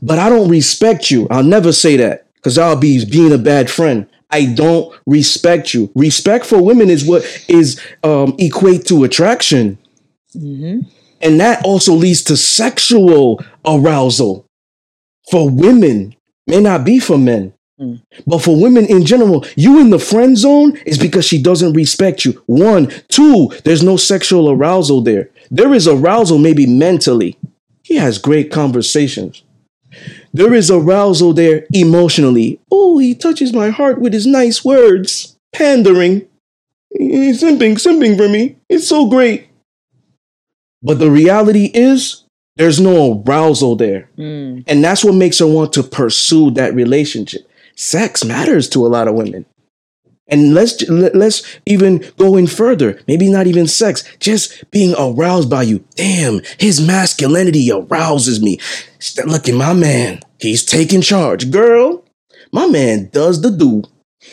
[0.00, 1.28] But I don't respect you.
[1.30, 4.08] I'll never say that because I'll be being a bad friend.
[4.30, 5.90] I don't respect you.
[5.94, 9.76] Respect for women is what is um, equate to attraction.
[11.20, 14.46] And that also leads to sexual arousal
[15.30, 16.14] for women,
[16.46, 17.52] may not be for men.
[17.80, 18.02] Mm.
[18.26, 22.24] But for women in general, you in the friend zone is because she doesn't respect
[22.24, 22.42] you.
[22.46, 25.30] One, two, there's no sexual arousal there.
[25.50, 27.38] There is arousal maybe mentally.
[27.82, 29.42] He has great conversations.
[30.32, 32.60] There is arousal there emotionally.
[32.70, 35.36] Oh, he touches my heart with his nice words.
[35.54, 36.26] Pandering.
[36.90, 38.56] He's simping, simping for me.
[38.68, 39.47] It's so great.
[40.82, 42.24] But the reality is,
[42.56, 44.10] there's no arousal there.
[44.18, 44.64] Mm.
[44.66, 47.48] And that's what makes her want to pursue that relationship.
[47.76, 49.46] Sex matters to a lot of women.
[50.30, 53.00] And let's let- let's even go in further.
[53.08, 55.84] Maybe not even sex, just being aroused by you.
[55.96, 58.58] Damn, his masculinity arouses me.
[59.24, 60.20] Look at my man.
[60.38, 61.50] He's taking charge.
[61.50, 62.04] Girl,
[62.52, 63.84] my man does the do.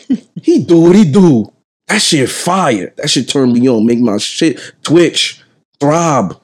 [0.41, 1.51] he do what he do.
[1.87, 2.93] That shit fire.
[2.97, 5.41] That shit turn me on, make my shit twitch,
[5.79, 6.41] throb.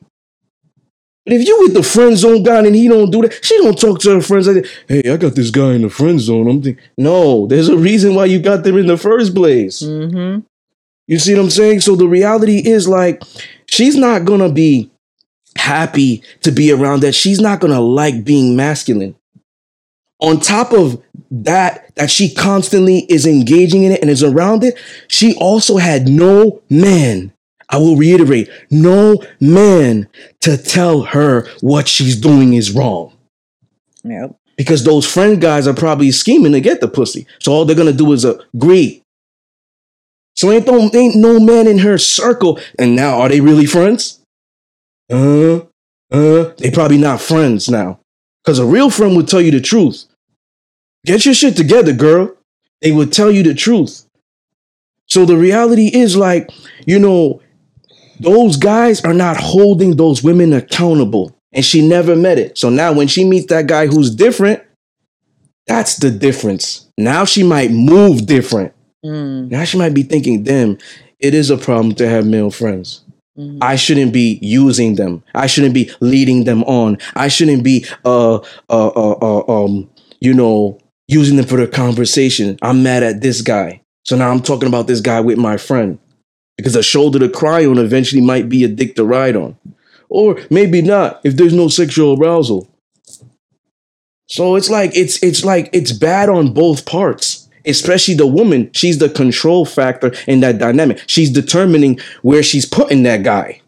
[1.26, 3.80] But if you with the friend zone guy and he don't do that, she don't
[3.80, 6.62] talk to her friends like, "Hey, I got this guy in the friend zone." I'm
[6.62, 9.84] thinking, no, there's a reason why you got them in the first place.
[9.84, 10.41] Mm-hmm.
[11.08, 11.82] You see what I'm saying?
[11.82, 13.22] So the reality is like,
[13.68, 14.90] she's not gonna be
[15.58, 17.14] happy to be around that.
[17.14, 19.16] She's not gonna like being masculine
[20.22, 21.02] on top of
[21.32, 24.78] that, that she constantly is engaging in it and is around it,
[25.08, 27.34] she also had no man.
[27.72, 30.07] I will reiterate, no man
[30.41, 33.18] to tell her what she's doing is wrong.
[34.03, 34.35] Yep.
[34.57, 37.26] Because those friend guys are probably scheming to get the pussy.
[37.39, 39.02] So all they're gonna do is agree.
[40.35, 42.60] So ain't no, ain't no man in her circle.
[42.77, 44.19] And now are they really friends?
[45.11, 45.61] Uh,
[46.11, 47.99] uh, they probably not friends now.
[48.43, 50.06] Because a real friend would tell you the truth.
[51.06, 52.35] Get your shit together, girl.
[52.81, 54.06] They would tell you the truth.
[55.06, 56.49] So the reality is like,
[56.85, 57.41] you know,
[58.22, 61.35] those guys are not holding those women accountable.
[61.53, 62.57] And she never met it.
[62.57, 64.64] So now when she meets that guy who's different,
[65.68, 66.88] that's the difference.
[66.98, 68.73] Now she might move different.
[69.06, 69.49] Mm.
[69.52, 70.77] Now she might be thinking, damn,
[71.19, 73.02] it is a problem to have male friends.
[73.38, 73.57] Mhm.
[73.61, 75.23] I shouldn't be using them.
[75.34, 76.98] I shouldn't be leading them on.
[77.15, 78.35] I shouldn't be uh
[78.69, 79.89] uh uh, uh um
[80.19, 80.77] you know
[81.07, 82.57] using them for the conversation.
[82.61, 83.81] I'm mad at this guy.
[84.03, 85.98] So now I'm talking about this guy with my friend.
[86.61, 89.57] Because a shoulder to cry on eventually might be a dick to ride on.
[90.09, 92.67] Or maybe not if there's no sexual arousal.
[94.27, 97.49] So it's like it's it's like it's bad on both parts.
[97.65, 101.03] Especially the woman, she's the control factor in that dynamic.
[101.05, 103.61] She's determining where she's putting that guy.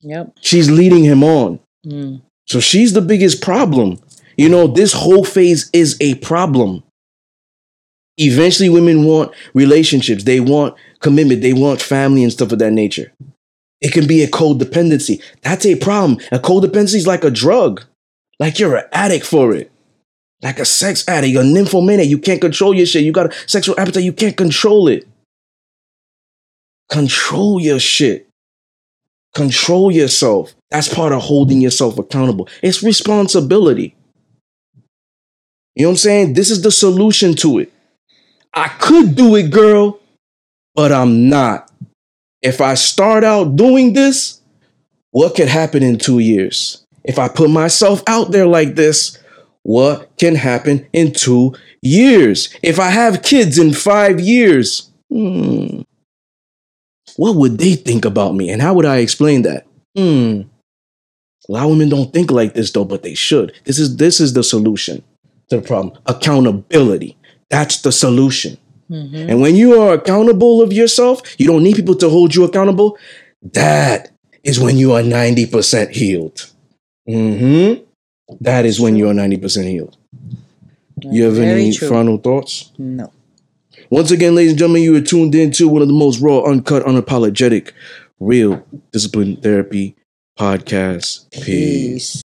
[0.00, 0.36] Yep.
[0.40, 1.60] She's leading him on.
[1.86, 2.22] Mm.
[2.46, 4.00] So she's the biggest problem.
[4.36, 6.82] You know, this hoe phase is a problem.
[8.18, 13.12] Eventually, women want relationships, they want commitment, they want family and stuff of that nature.
[13.80, 15.22] It can be a codependency.
[15.42, 16.18] That's a problem.
[16.30, 17.84] A codependency is like a drug,
[18.38, 19.70] like you're an addict for it,
[20.40, 22.08] like a sex addict, a nymphomaniac.
[22.08, 23.02] You can't control your shit.
[23.02, 25.06] You got a sexual appetite, you can't control it.
[26.90, 28.28] Control your shit.
[29.34, 30.54] Control yourself.
[30.70, 32.48] That's part of holding yourself accountable.
[32.62, 33.96] It's responsibility.
[35.74, 36.34] You know what I'm saying?
[36.34, 37.72] This is the solution to it.
[38.52, 39.98] I could do it, girl,
[40.74, 41.70] but I'm not.
[42.40, 44.40] If I start out doing this,
[45.10, 46.84] what could happen in two years?
[47.04, 49.18] If I put myself out there like this,
[49.62, 52.54] what can happen in two years?
[52.62, 55.82] If I have kids in five years, hmm,
[57.16, 58.50] what would they think about me?
[58.50, 59.66] And how would I explain that?
[59.96, 60.42] Hmm.
[61.48, 63.52] A lot of women don't think like this though, but they should.
[63.64, 65.02] This is this is the solution
[65.48, 65.98] to the problem.
[66.06, 67.16] Accountability.
[67.50, 68.56] That's the solution.
[68.92, 69.28] Mhm.
[69.30, 72.98] And when you are accountable of yourself, you don't need people to hold you accountable.
[73.54, 74.10] That
[74.44, 76.46] is when you are 90% healed.
[77.06, 77.74] hmm
[78.40, 79.96] That is when you are 90% healed.
[81.02, 81.88] You have any true.
[81.88, 82.70] final thoughts?
[82.78, 83.10] No.
[83.90, 86.42] Once again, ladies and gentlemen, you are tuned in to one of the most raw,
[86.42, 87.72] uncut, unapologetic,
[88.20, 89.96] real discipline therapy
[90.38, 91.28] podcasts.
[91.30, 91.44] Peace.
[91.44, 92.21] Peace.